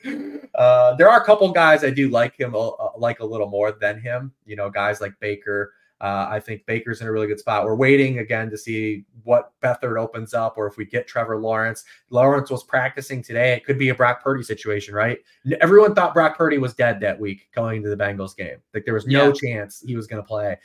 Uh, 0.54 0.95
there 0.95 1.10
are 1.10 1.21
a 1.21 1.25
couple 1.25 1.51
guys 1.51 1.84
I 1.84 1.89
do 1.89 2.10
like 2.10 2.39
him 2.39 2.56
uh, 2.56 2.71
like 2.97 3.19
a 3.19 3.25
little 3.25 3.47
more 3.47 3.71
than 3.71 3.99
him. 3.99 4.32
You 4.45 4.56
know, 4.56 4.69
guys 4.69 5.01
like 5.01 5.13
Baker. 5.19 5.73
Uh, 6.01 6.27
I 6.29 6.39
think 6.39 6.65
Baker's 6.65 7.01
in 7.01 7.08
a 7.08 7.12
really 7.12 7.27
good 7.27 7.39
spot. 7.39 7.63
We're 7.63 7.75
waiting 7.75 8.19
again 8.19 8.49
to 8.49 8.58
see 8.58 9.05
what 9.23 9.53
Beathard 9.63 9.97
opens 9.99 10.34
up 10.34 10.58
or 10.58 10.67
if 10.67 10.75
we 10.77 10.86
get 10.86 11.08
Trevor 11.08 11.38
Lawrence. 11.38 11.86
Lawrence 12.10 12.49
was 12.49 12.63
practicing 12.63 13.23
today. 13.23 13.53
It 13.53 13.65
could 13.65 13.79
be 13.79 13.89
a 13.89 13.95
Brock 13.95 14.21
Purdy 14.21 14.43
situation, 14.43 14.93
right? 14.93 15.17
Everyone 15.62 15.95
thought 15.95 16.13
Brock 16.13 16.38
Purdy 16.38 16.58
was 16.58 16.73
dead 16.73 16.99
that 16.99 17.19
week 17.19 17.49
going 17.53 17.77
into 17.77 17.89
the 17.89 17.97
Bengals 17.97 18.36
game. 18.36 18.58
Like 18.73 18.84
there 18.84 18.93
was 18.93 19.08
no 19.08 19.27
yeah. 19.27 19.34
chance 19.34 19.84
he 19.86 19.95
was 19.95 20.05
going 20.05 20.21
to 20.21 20.27
play. 20.27 20.58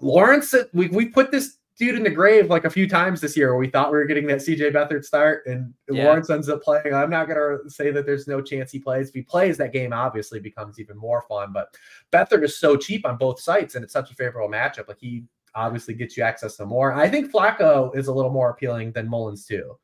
Lawrence, 0.00 0.54
we, 0.72 0.88
we 0.88 1.08
put 1.08 1.30
this 1.30 1.56
dude 1.80 1.96
in 1.96 2.02
the 2.04 2.10
grave 2.10 2.50
like 2.50 2.64
a 2.66 2.70
few 2.70 2.86
times 2.86 3.20
this 3.22 3.36
year 3.36 3.48
where 3.48 3.58
we 3.58 3.66
thought 3.68 3.90
we 3.90 3.96
were 3.96 4.04
getting 4.04 4.26
that 4.26 4.38
CJ 4.38 4.70
Beathard 4.72 5.02
start 5.04 5.42
and 5.46 5.72
Yeah. 5.90 6.04
Lawrence 6.04 6.28
ends 6.28 6.48
up 6.50 6.62
playing. 6.62 6.92
I'm 6.94 7.08
not 7.10 7.26
gonna 7.26 7.56
say 7.68 7.90
that 7.90 8.04
there's 8.04 8.28
no 8.28 8.40
chance 8.42 8.70
he 8.70 8.78
plays. 8.78 9.08
If 9.08 9.14
he 9.14 9.22
plays, 9.22 9.56
that 9.56 9.72
game 9.72 9.92
obviously 9.94 10.38
becomes 10.40 10.78
even 10.78 10.96
more 10.98 11.22
fun. 11.22 11.52
But 11.54 11.74
Beathard 12.12 12.44
is 12.44 12.58
so 12.58 12.76
cheap 12.76 13.06
on 13.06 13.16
both 13.16 13.40
sites, 13.40 13.74
and 13.74 13.82
it's 13.82 13.94
such 13.94 14.10
a 14.10 14.14
favorable 14.14 14.48
matchup. 14.50 14.88
Like 14.88 14.98
he 15.00 15.24
obviously 15.54 15.94
gets 15.94 16.16
you 16.16 16.22
access 16.22 16.56
to 16.58 16.66
more. 16.66 16.92
I 16.92 17.08
think 17.08 17.32
Flacco 17.32 17.96
is 17.96 18.06
a 18.08 18.12
little 18.14 18.30
more 18.30 18.50
appealing 18.50 18.92
than 18.92 19.08
Mullens 19.08 19.46
too. 19.46 19.76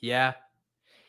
Yeah. 0.00 0.32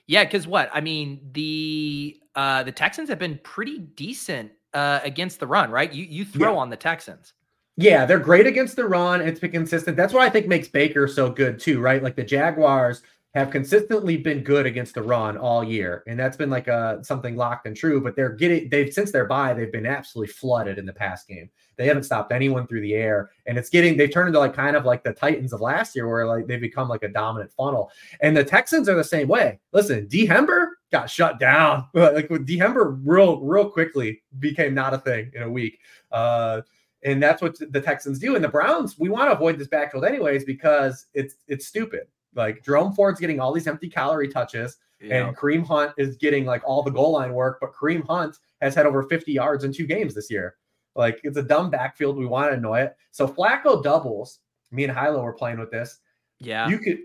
Yeah, 0.07 0.23
because 0.25 0.45
what? 0.47 0.69
I 0.71 0.79
mean, 0.81 1.27
the 1.33 2.21
uh 2.35 2.61
the 2.63 2.71
Texans 2.71 3.09
have 3.09 3.17
been 3.19 3.39
pretty 3.43 3.79
decent 3.79 4.51
uh 4.75 4.99
against 5.03 5.39
the 5.39 5.47
run, 5.47 5.71
right? 5.71 5.91
You 5.91 6.05
you 6.05 6.23
throw 6.23 6.53
Yeah. 6.53 6.59
on 6.59 6.69
the 6.69 6.77
Texans. 6.77 7.33
Yeah, 7.77 8.05
they're 8.05 8.19
great 8.19 8.47
against 8.47 8.77
the 8.77 8.85
run. 8.85 9.21
It's 9.21 9.39
been 9.39 9.51
consistent. 9.51 9.97
That's 9.97 10.13
what 10.13 10.23
I 10.23 10.29
think 10.29 10.47
makes 10.47 10.67
Baker 10.69 11.07
so 11.07 11.29
good 11.29 11.59
too, 11.59 11.81
right? 11.81 12.01
Like 12.01 12.15
the 12.15 12.23
Jaguars 12.23 13.01
have 13.33 13.51
consistently 13.51 14.15
been 14.15 14.43
good 14.43 14.65
against 14.65 14.95
the 14.95 15.03
run 15.03 15.37
all 15.37 15.61
year, 15.61 16.03
and 16.07 16.17
that's 16.17 16.37
been 16.37 16.49
like 16.49 16.69
a 16.69 16.99
something 17.03 17.35
locked 17.35 17.67
and 17.67 17.75
true. 17.75 17.99
But 17.99 18.15
they're 18.15 18.29
getting 18.31 18.69
they've 18.69 18.93
since 18.93 19.11
their 19.11 19.25
bye, 19.25 19.53
they've 19.53 19.71
been 19.71 19.85
absolutely 19.85 20.31
flooded 20.33 20.77
in 20.77 20.85
the 20.85 20.93
pass 20.93 21.25
game. 21.25 21.49
They 21.75 21.85
haven't 21.85 22.03
stopped 22.03 22.31
anyone 22.31 22.65
through 22.65 22.79
the 22.79 22.93
air, 22.93 23.31
and 23.45 23.57
it's 23.57 23.69
getting 23.69 23.97
they've 23.97 24.11
turned 24.11 24.29
into 24.29 24.39
like 24.39 24.53
kind 24.53 24.77
of 24.77 24.85
like 24.85 25.03
the 25.03 25.11
Titans 25.11 25.51
of 25.51 25.59
last 25.59 25.97
year, 25.97 26.07
where 26.07 26.25
like 26.25 26.47
they've 26.47 26.61
become 26.61 26.87
like 26.87 27.03
a 27.03 27.09
dominant 27.09 27.51
funnel. 27.51 27.91
And 28.21 28.37
the 28.37 28.45
Texans 28.45 28.87
are 28.87 28.95
the 28.95 29.03
same 29.03 29.27
way. 29.27 29.59
Listen, 29.73 30.07
D 30.07 30.25
Hember 30.25 30.67
got 30.93 31.09
shut 31.09 31.37
down. 31.37 31.89
Like 31.93 32.29
with 32.29 32.45
D 32.45 32.57
Hember, 32.57 33.01
real 33.03 33.41
real 33.41 33.69
quickly 33.69 34.21
became 34.39 34.73
not 34.73 34.93
a 34.93 34.97
thing 34.99 35.29
in 35.35 35.43
a 35.43 35.49
week. 35.49 35.79
Uh, 36.09 36.61
and 37.05 37.21
that's 37.21 37.41
what 37.41 37.57
the 37.71 37.79
Texans 37.79 38.19
do. 38.19 38.35
And 38.35 38.43
the 38.43 38.49
Browns, 38.49 38.97
we 38.99 39.09
want 39.09 39.29
to 39.29 39.35
avoid 39.35 39.57
this 39.59 39.67
backfield 39.67 40.03
anyways 40.03 40.43
because 40.43 41.05
it's 41.13 41.35
it's 41.47 41.67
stupid. 41.67 42.07
Like 42.33 42.65
Jerome 42.65 42.93
Ford's 42.93 43.19
getting 43.19 43.39
all 43.39 43.53
these 43.53 43.67
empty 43.67 43.87
calorie 43.87 44.27
touches, 44.27 44.77
and 44.99 45.37
Kareem 45.37 45.65
Hunt 45.65 45.93
is 45.97 46.17
getting 46.17 46.45
like 46.45 46.63
all 46.65 46.83
the 46.83 46.91
goal 46.91 47.13
line 47.13 47.31
work. 47.31 47.59
But 47.61 47.73
Kareem 47.73 48.05
Hunt 48.05 48.37
has 48.59 48.75
had 48.75 48.85
over 48.85 49.03
50 49.03 49.31
yards 49.31 49.63
in 49.63 49.71
two 49.71 49.85
games 49.85 50.15
this 50.15 50.29
year. 50.29 50.55
Like 50.95 51.19
it's 51.23 51.37
a 51.37 51.43
dumb 51.43 51.69
backfield. 51.69 52.17
We 52.17 52.25
want 52.25 52.51
to 52.51 52.57
annoy 52.57 52.81
it. 52.81 52.95
So 53.11 53.27
Flacco 53.27 53.81
doubles. 53.81 54.39
Me 54.71 54.83
and 54.83 54.97
Hilo 54.97 55.21
were 55.21 55.33
playing 55.33 55.59
with 55.59 55.71
this. 55.71 55.99
Yeah. 56.39 56.67
You 56.67 56.79
could 56.79 56.97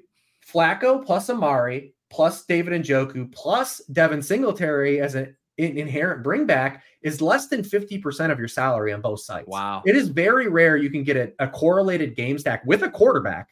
Flacco 0.44 1.04
plus 1.04 1.28
Amari 1.28 1.94
plus 2.08 2.44
David 2.46 2.82
Njoku 2.82 3.30
plus 3.32 3.78
Devin 3.92 4.22
Singletary 4.22 5.00
as 5.00 5.14
an 5.14 5.36
in- 5.60 5.78
inherent 5.78 6.22
bring 6.22 6.46
back 6.46 6.82
is 7.02 7.20
less 7.20 7.48
than 7.48 7.62
50% 7.62 8.30
of 8.30 8.38
your 8.38 8.48
salary 8.48 8.92
on 8.92 9.00
both 9.00 9.20
sides. 9.20 9.46
wow. 9.48 9.82
It 9.86 9.96
is 9.96 10.08
very 10.08 10.48
rare 10.48 10.76
you 10.76 10.90
can 10.90 11.04
get 11.04 11.16
a, 11.16 11.32
a 11.38 11.48
correlated 11.48 12.16
game 12.16 12.38
stack 12.38 12.64
with 12.66 12.82
a 12.82 12.90
quarterback 12.90 13.48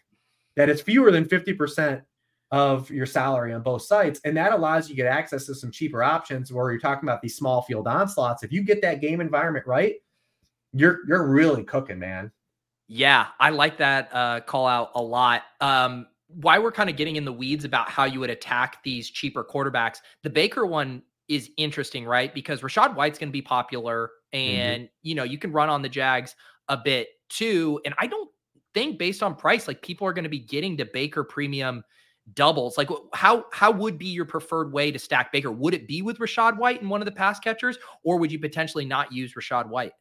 that 0.56 0.68
is 0.68 0.80
fewer 0.80 1.10
than 1.10 1.24
50% 1.24 2.02
of 2.50 2.90
your 2.90 3.06
salary 3.06 3.52
on 3.52 3.62
both 3.62 3.82
sites. 3.82 4.20
And 4.24 4.36
that 4.36 4.52
allows 4.52 4.88
you 4.88 4.94
to 4.94 5.02
get 5.02 5.10
access 5.10 5.46
to 5.46 5.54
some 5.54 5.70
cheaper 5.70 6.02
options 6.02 6.52
where 6.52 6.70
you're 6.70 6.80
talking 6.80 7.08
about 7.08 7.22
these 7.22 7.36
small 7.36 7.62
field 7.62 7.86
onslaughts. 7.86 8.42
If 8.42 8.52
you 8.52 8.62
get 8.62 8.82
that 8.82 9.00
game 9.00 9.20
environment 9.20 9.66
right, 9.66 9.96
you're 10.72 11.00
you're 11.06 11.26
really 11.26 11.64
cooking, 11.64 11.98
man. 11.98 12.32
Yeah, 12.88 13.26
I 13.38 13.50
like 13.50 13.78
that 13.78 14.08
uh, 14.12 14.40
call 14.40 14.66
out 14.66 14.92
a 14.94 15.02
lot. 15.02 15.42
Um, 15.60 16.06
why 16.28 16.58
we're 16.58 16.72
kind 16.72 16.90
of 16.90 16.96
getting 16.96 17.16
in 17.16 17.24
the 17.24 17.32
weeds 17.32 17.64
about 17.64 17.88
how 17.88 18.04
you 18.04 18.20
would 18.20 18.30
attack 18.30 18.82
these 18.82 19.10
cheaper 19.10 19.44
quarterbacks. 19.44 19.98
The 20.22 20.30
Baker 20.30 20.66
one 20.66 21.02
is 21.28 21.50
interesting, 21.56 22.04
right? 22.04 22.32
Because 22.34 22.60
Rachaad 22.60 22.94
White's 22.94 23.18
going 23.18 23.28
to 23.28 23.32
be 23.32 23.42
popular, 23.42 24.10
mm-hmm. 24.34 24.60
and 24.60 24.88
you 25.02 25.14
know 25.14 25.24
you 25.24 25.38
can 25.38 25.52
run 25.52 25.68
on 25.68 25.82
the 25.82 25.88
Jags 25.88 26.34
a 26.68 26.76
bit 26.76 27.08
too. 27.28 27.80
And 27.84 27.94
I 27.98 28.06
don't 28.06 28.30
think, 28.74 28.98
based 28.98 29.22
on 29.22 29.34
price, 29.34 29.68
like 29.68 29.82
people 29.82 30.06
are 30.06 30.12
going 30.12 30.24
to 30.24 30.30
be 30.30 30.38
getting 30.38 30.76
to 30.78 30.84
Baker 30.84 31.24
premium 31.24 31.84
doubles. 32.34 32.76
Like, 32.78 32.88
how 33.14 33.44
how 33.52 33.70
would 33.70 33.98
be 33.98 34.06
your 34.06 34.24
preferred 34.24 34.72
way 34.72 34.90
to 34.90 34.98
stack 34.98 35.32
Baker? 35.32 35.50
Would 35.50 35.74
it 35.74 35.86
be 35.86 36.02
with 36.02 36.18
Rachaad 36.18 36.56
White 36.56 36.80
and 36.80 36.90
one 36.90 37.00
of 37.00 37.06
the 37.06 37.12
pass 37.12 37.38
catchers, 37.40 37.78
or 38.02 38.18
would 38.18 38.32
you 38.32 38.38
potentially 38.38 38.84
not 38.84 39.12
use 39.12 39.34
Rachaad 39.34 39.68
White? 39.68 39.92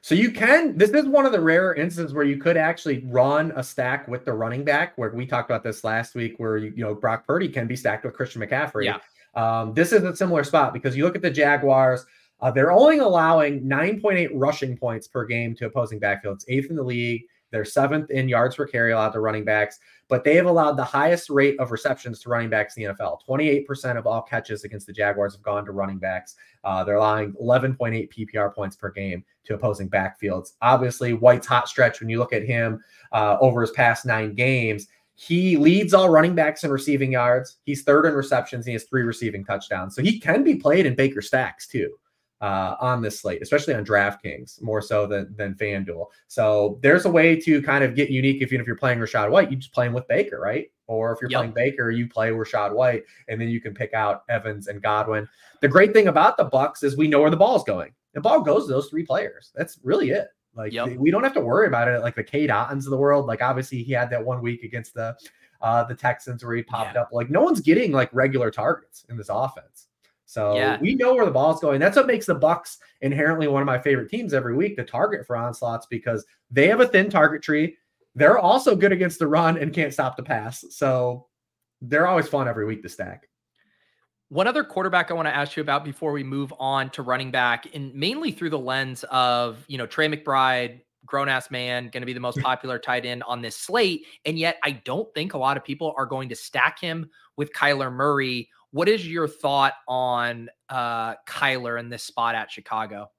So 0.00 0.14
you 0.14 0.32
can. 0.32 0.76
This 0.76 0.90
is 0.90 1.06
one 1.06 1.26
of 1.26 1.32
the 1.32 1.40
rare 1.40 1.74
instances 1.74 2.12
where 2.12 2.24
you 2.24 2.38
could 2.38 2.56
actually 2.56 3.04
run 3.06 3.52
a 3.54 3.62
stack 3.62 4.08
with 4.08 4.24
the 4.24 4.32
running 4.32 4.64
back. 4.64 4.96
Where 4.96 5.10
we 5.10 5.26
talked 5.26 5.48
about 5.48 5.62
this 5.62 5.84
last 5.84 6.14
week, 6.14 6.34
where 6.38 6.56
you, 6.56 6.72
you 6.76 6.84
know 6.84 6.94
Brock 6.94 7.26
Purdy 7.26 7.48
can 7.48 7.66
be 7.66 7.76
stacked 7.76 8.04
with 8.04 8.14
Christian 8.14 8.42
McCaffrey. 8.42 8.86
Yeah. 8.86 8.98
Um, 9.36 9.74
this 9.74 9.92
is 9.92 10.02
a 10.02 10.16
similar 10.16 10.42
spot 10.42 10.72
because 10.72 10.96
you 10.96 11.04
look 11.04 11.14
at 11.14 11.22
the 11.22 11.30
Jaguars. 11.30 12.04
Uh, 12.40 12.50
they're 12.50 12.72
only 12.72 12.98
allowing 12.98 13.62
9.8 13.62 14.30
rushing 14.34 14.76
points 14.76 15.06
per 15.08 15.24
game 15.24 15.54
to 15.56 15.66
opposing 15.66 16.00
backfields, 16.00 16.44
eighth 16.48 16.68
in 16.70 16.76
the 16.76 16.82
league. 16.82 17.22
They're 17.50 17.64
seventh 17.64 18.10
in 18.10 18.28
yards 18.28 18.56
per 18.56 18.66
carry 18.66 18.92
allowed 18.92 19.10
to 19.10 19.20
running 19.20 19.44
backs, 19.44 19.78
but 20.08 20.24
they 20.24 20.34
have 20.34 20.46
allowed 20.46 20.72
the 20.72 20.84
highest 20.84 21.30
rate 21.30 21.58
of 21.60 21.70
receptions 21.70 22.20
to 22.20 22.28
running 22.28 22.50
backs 22.50 22.76
in 22.76 22.82
the 22.82 22.94
NFL. 22.94 23.18
28% 23.26 23.96
of 23.96 24.06
all 24.06 24.20
catches 24.20 24.64
against 24.64 24.86
the 24.86 24.92
Jaguars 24.92 25.34
have 25.34 25.42
gone 25.42 25.64
to 25.64 25.72
running 25.72 25.98
backs. 25.98 26.34
Uh, 26.64 26.82
they're 26.82 26.96
allowing 26.96 27.32
11.8 27.40 28.10
PPR 28.12 28.54
points 28.54 28.76
per 28.76 28.90
game 28.90 29.24
to 29.44 29.54
opposing 29.54 29.88
backfields. 29.88 30.52
Obviously, 30.60 31.12
White's 31.12 31.46
hot 31.46 31.68
stretch, 31.68 32.00
when 32.00 32.08
you 32.08 32.18
look 32.18 32.32
at 32.32 32.44
him 32.44 32.82
uh, 33.12 33.36
over 33.40 33.60
his 33.60 33.70
past 33.70 34.04
nine 34.04 34.34
games, 34.34 34.88
he 35.16 35.56
leads 35.56 35.94
all 35.94 36.10
running 36.10 36.34
backs 36.34 36.62
in 36.62 36.70
receiving 36.70 37.12
yards. 37.12 37.56
He's 37.64 37.82
third 37.82 38.04
in 38.04 38.12
receptions. 38.14 38.66
And 38.66 38.70
he 38.70 38.72
has 38.74 38.84
three 38.84 39.02
receiving 39.02 39.44
touchdowns. 39.44 39.94
So 39.96 40.02
he 40.02 40.20
can 40.20 40.44
be 40.44 40.56
played 40.56 40.84
in 40.84 40.94
Baker 40.94 41.22
stacks 41.22 41.66
too 41.66 41.98
uh, 42.42 42.76
on 42.80 43.00
this 43.00 43.20
slate, 43.20 43.40
especially 43.40 43.72
on 43.74 43.84
DraftKings, 43.84 44.60
more 44.62 44.82
so 44.82 45.06
than, 45.06 45.34
than 45.36 45.54
FanDuel. 45.54 46.06
So 46.28 46.78
there's 46.82 47.06
a 47.06 47.10
way 47.10 47.40
to 47.40 47.62
kind 47.62 47.82
of 47.82 47.94
get 47.94 48.10
unique. 48.10 48.42
If, 48.42 48.48
even 48.52 48.60
if 48.60 48.66
you're 48.66 48.76
playing 48.76 48.98
Rachaad 48.98 49.30
White, 49.30 49.50
you 49.50 49.56
just 49.56 49.72
play 49.72 49.86
him 49.86 49.94
with 49.94 50.06
Baker, 50.06 50.38
right? 50.38 50.70
Or 50.86 51.12
if 51.12 51.20
you're 51.22 51.30
Yep. 51.30 51.38
playing 51.38 51.52
Baker, 51.54 51.90
you 51.90 52.08
play 52.08 52.28
Rachaad 52.28 52.74
White, 52.74 53.04
and 53.28 53.40
then 53.40 53.48
you 53.48 53.60
can 53.60 53.72
pick 53.72 53.94
out 53.94 54.22
Evans 54.28 54.68
and 54.68 54.82
Godwin. 54.82 55.26
The 55.62 55.68
great 55.68 55.94
thing 55.94 56.08
about 56.08 56.36
the 56.36 56.44
Bucks 56.44 56.82
is 56.82 56.94
we 56.96 57.08
know 57.08 57.22
where 57.22 57.30
the 57.30 57.36
ball's 57.38 57.64
going. 57.64 57.92
The 58.12 58.20
ball 58.20 58.42
goes 58.42 58.66
to 58.66 58.72
those 58.72 58.88
three 58.88 59.04
players. 59.04 59.50
That's 59.54 59.78
really 59.82 60.10
it. 60.10 60.28
Like 60.56 60.72
Yep. 60.72 60.96
we 60.96 61.10
don't 61.10 61.22
have 61.22 61.34
to 61.34 61.40
worry 61.40 61.66
about 61.66 61.88
it. 61.88 62.00
Like 62.00 62.14
the 62.16 62.24
Cade 62.24 62.50
Ottons 62.50 62.86
of 62.86 62.90
the 62.90 62.96
world. 62.96 63.26
Like 63.26 63.42
obviously 63.42 63.82
he 63.82 63.92
had 63.92 64.10
that 64.10 64.24
one 64.24 64.40
week 64.42 64.62
against 64.62 64.94
the 64.94 65.16
uh 65.60 65.84
the 65.84 65.94
Texans 65.94 66.44
where 66.44 66.56
he 66.56 66.62
popped 66.62 66.96
up. 66.96 67.10
Like 67.12 67.30
no 67.30 67.42
one's 67.42 67.60
getting 67.60 67.92
like 67.92 68.10
regular 68.12 68.50
targets 68.50 69.04
in 69.08 69.16
this 69.16 69.28
offense. 69.30 69.86
So 70.24 70.56
Yeah. 70.56 70.78
we 70.80 70.94
know 70.94 71.14
where 71.14 71.24
the 71.24 71.30
ball's 71.30 71.60
going. 71.60 71.78
That's 71.80 71.96
what 71.96 72.06
makes 72.06 72.26
the 72.26 72.34
Bucks 72.34 72.78
inherently 73.00 73.48
one 73.48 73.62
of 73.62 73.66
my 73.66 73.78
favorite 73.78 74.10
teams 74.10 74.34
every 74.34 74.54
week 74.56 74.76
to 74.76 74.84
target 74.84 75.26
for 75.26 75.36
onslaughts 75.36 75.86
because 75.86 76.24
they 76.50 76.66
have 76.68 76.80
a 76.80 76.88
thin 76.88 77.10
target 77.10 77.42
tree. 77.42 77.76
They're 78.14 78.38
also 78.38 78.74
good 78.74 78.92
against 78.92 79.18
the 79.18 79.28
run 79.28 79.58
and 79.58 79.72
can't 79.72 79.92
stop 79.92 80.16
the 80.16 80.22
pass. 80.22 80.64
So 80.70 81.26
they're 81.82 82.06
always 82.06 82.28
fun 82.28 82.48
every 82.48 82.64
week 82.64 82.82
to 82.82 82.88
stack. 82.88 83.28
One 84.28 84.48
other 84.48 84.64
quarterback 84.64 85.10
I 85.10 85.14
want 85.14 85.28
to 85.28 85.34
ask 85.34 85.56
you 85.56 85.60
about 85.60 85.84
before 85.84 86.10
we 86.10 86.24
move 86.24 86.52
on 86.58 86.90
to 86.90 87.02
running 87.02 87.30
back, 87.30 87.68
and 87.74 87.94
mainly 87.94 88.32
through 88.32 88.50
the 88.50 88.58
lens 88.58 89.04
of, 89.04 89.64
you 89.68 89.78
know, 89.78 89.86
Trey 89.86 90.08
McBride, 90.08 90.80
grown 91.04 91.28
ass 91.28 91.50
man, 91.50 91.88
going 91.90 92.00
to 92.00 92.06
be 92.06 92.12
the 92.12 92.20
most 92.20 92.38
popular 92.42 92.78
tight 92.78 93.06
end 93.06 93.22
on 93.22 93.40
this 93.40 93.56
slate. 93.56 94.04
And 94.24 94.36
yet, 94.36 94.56
I 94.64 94.72
don't 94.72 95.12
think 95.14 95.34
a 95.34 95.38
lot 95.38 95.56
of 95.56 95.64
people 95.64 95.94
are 95.96 96.06
going 96.06 96.28
to 96.30 96.34
stack 96.34 96.80
him 96.80 97.08
with 97.36 97.52
Kyler 97.52 97.92
Murray. 97.92 98.50
What 98.72 98.88
is 98.88 99.08
your 99.08 99.28
thought 99.28 99.74
on 99.86 100.48
uh, 100.68 101.14
Kyler 101.28 101.78
in 101.78 101.88
this 101.88 102.02
spot 102.02 102.34
at 102.34 102.50
Chicago? 102.50 103.10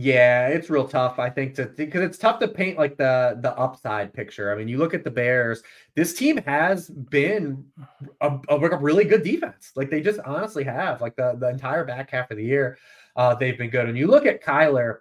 Yeah, 0.00 0.46
it's 0.46 0.70
real 0.70 0.86
tough. 0.86 1.18
I 1.18 1.28
think 1.28 1.56
to 1.56 1.64
because 1.76 2.02
it's 2.02 2.18
tough 2.18 2.38
to 2.38 2.46
paint 2.46 2.78
like 2.78 2.96
the 2.96 3.36
the 3.42 3.52
upside 3.58 4.14
picture. 4.14 4.52
I 4.52 4.54
mean, 4.54 4.68
you 4.68 4.78
look 4.78 4.94
at 4.94 5.02
the 5.02 5.10
Bears. 5.10 5.60
This 5.96 6.14
team 6.14 6.36
has 6.36 6.88
been 6.88 7.64
a, 8.20 8.38
a, 8.48 8.60
a 8.60 8.78
really 8.78 9.02
good 9.02 9.24
defense. 9.24 9.72
Like 9.74 9.90
they 9.90 10.00
just 10.00 10.20
honestly 10.20 10.62
have. 10.62 11.00
Like 11.00 11.16
the 11.16 11.36
the 11.40 11.48
entire 11.48 11.84
back 11.84 12.12
half 12.12 12.30
of 12.30 12.36
the 12.36 12.44
year, 12.44 12.78
uh, 13.16 13.34
they've 13.34 13.58
been 13.58 13.70
good. 13.70 13.88
And 13.88 13.98
you 13.98 14.06
look 14.06 14.24
at 14.24 14.40
Kyler. 14.40 14.98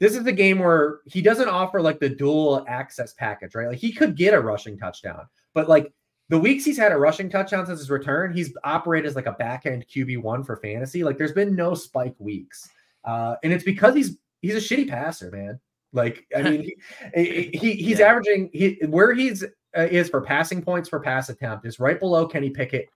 This 0.00 0.16
is 0.16 0.24
the 0.24 0.32
game 0.32 0.58
where 0.58 1.02
he 1.06 1.22
doesn't 1.22 1.48
offer 1.48 1.80
like 1.80 2.00
the 2.00 2.08
dual 2.08 2.64
access 2.66 3.14
package, 3.14 3.54
right? 3.54 3.68
Like 3.68 3.78
he 3.78 3.92
could 3.92 4.16
get 4.16 4.34
a 4.34 4.40
rushing 4.40 4.76
touchdown, 4.76 5.28
but 5.54 5.68
like 5.68 5.92
the 6.30 6.38
weeks 6.38 6.64
he's 6.64 6.76
had 6.78 6.90
a 6.90 6.98
rushing 6.98 7.30
touchdown 7.30 7.64
since 7.64 7.78
his 7.78 7.90
return, 7.90 8.34
he's 8.34 8.52
operated 8.64 9.08
as 9.08 9.14
like 9.14 9.26
a 9.26 9.32
back 9.34 9.66
end 9.66 9.86
QB 9.86 10.20
one 10.20 10.42
for 10.42 10.56
fantasy. 10.56 11.04
Like 11.04 11.16
there's 11.16 11.30
been 11.30 11.54
no 11.54 11.74
spike 11.74 12.16
weeks, 12.18 12.68
uh, 13.04 13.36
and 13.44 13.52
it's 13.52 13.62
because 13.62 13.94
he's 13.94 14.16
he's 14.42 14.54
a 14.54 14.58
shitty 14.58 14.88
passer, 14.88 15.30
man. 15.30 15.58
Like 15.94 16.26
I 16.36 16.42
mean, 16.42 16.70
he, 17.14 17.50
he 17.54 17.72
he's 17.74 17.98
Yeah. 18.00 18.08
averaging 18.08 18.50
he 18.52 18.78
where 18.86 19.12
he's 19.14 19.42
uh, 19.76 19.88
is 19.90 20.08
for 20.10 20.20
passing 20.20 20.62
points 20.62 20.88
per 20.90 21.00
pass 21.00 21.28
attempt 21.30 21.66
is 21.66 21.80
right 21.80 21.98
below 21.98 22.26
Kenny 22.26 22.50
Pickett 22.50 22.88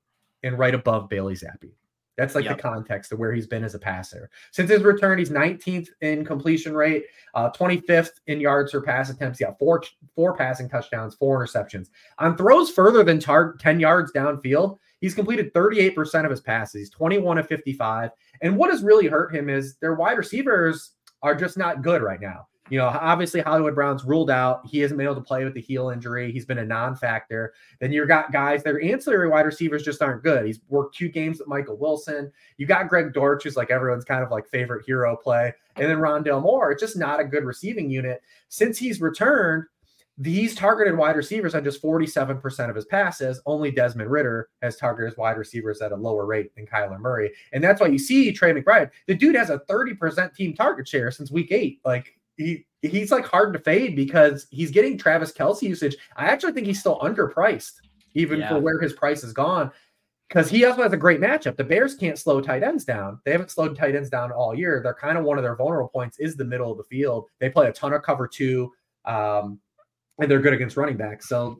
and 0.42 0.58
right 0.58 0.74
above 0.74 1.08
Bailey 1.08 1.34
Zappe. 1.34 1.70
That's 2.16 2.34
like 2.34 2.46
Yep. 2.46 2.56
the 2.56 2.62
context 2.62 3.12
of 3.12 3.18
where 3.18 3.32
he's 3.32 3.46
been 3.46 3.62
as 3.64 3.74
a 3.74 3.78
passer. 3.78 4.30
Since 4.50 4.70
his 4.70 4.82
return, 4.82 5.18
he's 5.18 5.28
19th 5.28 5.88
in 6.00 6.24
completion 6.24 6.74
rate, 6.74 7.04
uh, 7.34 7.50
25th 7.50 8.12
in 8.26 8.40
yards 8.40 8.72
per 8.72 8.80
pass 8.80 9.10
attempts. 9.10 9.38
He 9.38 9.44
got 9.44 9.58
four 9.58 9.82
four 10.14 10.34
passing 10.34 10.66
touchdowns, 10.68 11.14
four 11.14 11.44
interceptions. 11.44 11.88
On 12.18 12.34
throws 12.36 12.70
further 12.70 13.02
than 13.04 13.20
tar- 13.20 13.56
10 13.60 13.80
yards 13.80 14.12
downfield, 14.12 14.78
he's 15.00 15.14
completed 15.14 15.52
38% 15.52 16.24
of 16.24 16.30
his 16.30 16.40
passes. 16.40 16.80
He's 16.80 16.90
21 16.90 17.36
of 17.36 17.46
55. 17.46 18.10
And 18.40 18.56
what 18.56 18.70
has 18.70 18.82
really 18.82 19.08
hurt 19.08 19.34
him 19.34 19.50
is 19.50 19.76
their 19.76 19.94
wide 19.94 20.16
receivers 20.16 20.92
are 21.22 21.34
just 21.34 21.56
not 21.56 21.82
good 21.82 22.02
right 22.02 22.20
now. 22.20 22.46
You 22.68 22.78
know, 22.78 22.86
obviously 22.86 23.40
Hollywood 23.40 23.76
Brown's 23.76 24.04
ruled 24.04 24.28
out. 24.28 24.66
He 24.66 24.80
hasn't 24.80 24.98
been 24.98 25.06
able 25.06 25.14
to 25.14 25.20
play 25.20 25.44
with 25.44 25.54
the 25.54 25.60
heel 25.60 25.90
injury. 25.90 26.32
He's 26.32 26.44
been 26.44 26.58
a 26.58 26.64
non-factor. 26.64 27.54
Then 27.80 27.92
you've 27.92 28.08
got 28.08 28.32
guys, 28.32 28.64
their 28.64 28.82
ancillary 28.82 29.28
wide 29.28 29.46
receivers 29.46 29.84
just 29.84 30.02
aren't 30.02 30.24
good. 30.24 30.46
He's 30.46 30.58
worked 30.68 30.96
two 30.96 31.08
games 31.08 31.38
with 31.38 31.46
Michael 31.46 31.76
Wilson. 31.76 32.32
You 32.56 32.66
got 32.66 32.88
Greg 32.88 33.12
Dortch, 33.12 33.44
who's 33.44 33.56
like 33.56 33.70
everyone's 33.70 34.04
kind 34.04 34.24
of 34.24 34.32
like 34.32 34.48
favorite 34.48 34.84
hero 34.84 35.16
play. 35.16 35.52
And 35.76 35.88
then 35.88 35.98
Rondale 35.98 36.42
Moore. 36.42 36.72
It's 36.72 36.82
just 36.82 36.96
not 36.96 37.20
a 37.20 37.24
good 37.24 37.44
receiving 37.44 37.88
unit. 37.88 38.20
Since 38.48 38.78
he's 38.78 39.00
returned, 39.00 39.64
these 40.18 40.54
targeted 40.54 40.96
wide 40.96 41.16
receivers 41.16 41.54
on 41.54 41.62
just 41.62 41.82
47% 41.82 42.70
of 42.70 42.74
his 42.76 42.86
passes. 42.86 43.40
Only 43.44 43.70
Desmond 43.70 44.10
Ridder 44.10 44.48
has 44.62 44.76
targeted 44.76 45.16
wide 45.18 45.36
receivers 45.36 45.82
at 45.82 45.92
a 45.92 45.96
lower 45.96 46.24
rate 46.24 46.54
than 46.54 46.66
Kyler 46.66 46.98
Murray. 46.98 47.32
And 47.52 47.62
that's 47.62 47.80
why 47.82 47.88
you 47.88 47.98
see 47.98 48.32
Trey 48.32 48.52
McBride. 48.54 48.90
The 49.06 49.14
dude 49.14 49.34
has 49.36 49.50
a 49.50 49.60
30% 49.68 50.34
team 50.34 50.54
target 50.54 50.88
share 50.88 51.10
since 51.10 51.30
week 51.30 51.52
eight. 51.52 51.80
Like 51.84 52.18
he 52.36 52.66
he's 52.80 53.10
like 53.10 53.26
hard 53.26 53.52
to 53.52 53.58
fade 53.58 53.94
because 53.94 54.46
he's 54.50 54.70
getting 54.70 54.96
Travis 54.96 55.32
Kelce 55.32 55.62
usage. 55.62 55.96
I 56.16 56.26
actually 56.26 56.52
think 56.52 56.66
he's 56.66 56.80
still 56.80 56.98
underpriced, 57.00 57.72
even 58.14 58.38
Yeah. 58.40 58.48
for 58.50 58.60
where 58.60 58.80
his 58.80 58.94
price 58.94 59.20
has 59.22 59.32
gone. 59.34 59.70
Because 60.28 60.48
he 60.50 60.64
also 60.64 60.82
has 60.82 60.92
a 60.92 60.96
great 60.96 61.20
matchup. 61.20 61.56
The 61.56 61.62
Bears 61.64 61.94
can't 61.94 62.18
slow 62.18 62.40
tight 62.40 62.62
ends 62.62 62.84
down. 62.84 63.20
They 63.24 63.32
haven't 63.32 63.50
slowed 63.50 63.76
tight 63.76 63.94
ends 63.94 64.10
down 64.10 64.32
all 64.32 64.54
year. 64.56 64.80
They're 64.82 64.94
kind 64.94 65.16
of 65.18 65.24
one 65.24 65.38
of 65.38 65.44
their 65.44 65.54
vulnerable 65.56 65.88
points 65.88 66.18
is 66.18 66.36
the 66.36 66.44
middle 66.44 66.72
of 66.72 66.78
the 66.78 66.84
field. 66.84 67.26
They 67.38 67.48
play 67.50 67.68
a 67.68 67.72
ton 67.72 67.92
of 67.92 68.02
cover 68.02 68.26
two. 68.26 68.72
Um, 69.04 69.60
and 70.18 70.30
they're 70.30 70.40
good 70.40 70.52
against 70.52 70.76
running 70.76 70.96
backs. 70.96 71.28
So 71.28 71.58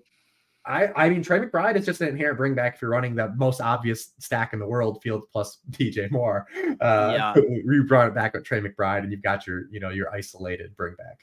I 0.67 0.89
I 0.97 1.09
mean 1.09 1.23
Trey 1.23 1.41
McBride 1.41 1.77
is 1.77 1.87
just 1.87 2.01
an 2.01 2.09
inherent 2.09 2.39
bring 2.39 2.55
back 2.55 2.75
if 2.77 2.83
you're 2.83 2.91
running 2.91 3.15
the 3.15 3.33
most 3.37 3.61
obvious 3.61 4.13
stack 4.19 4.53
in 4.53 4.59
the 4.59 4.67
world, 4.67 5.01
field 5.03 5.25
plus 5.33 5.59
DJ 5.71 6.11
Moore. 6.11 6.47
Uh 6.81 7.13
Yeah. 7.15 7.35
you 7.65 7.85
brought 7.89 8.09
it 8.09 8.15
back 8.15 8.35
with 8.35 8.45
Trey 8.45 8.61
McBride 8.61 9.01
and 9.01 9.13
you've 9.13 9.23
got 9.23 9.47
your, 9.47 9.65
you 9.71 9.81
know, 9.81 9.91
your 9.91 10.13
isolated 10.13 10.77
bring 10.77 10.95
back. 10.97 11.19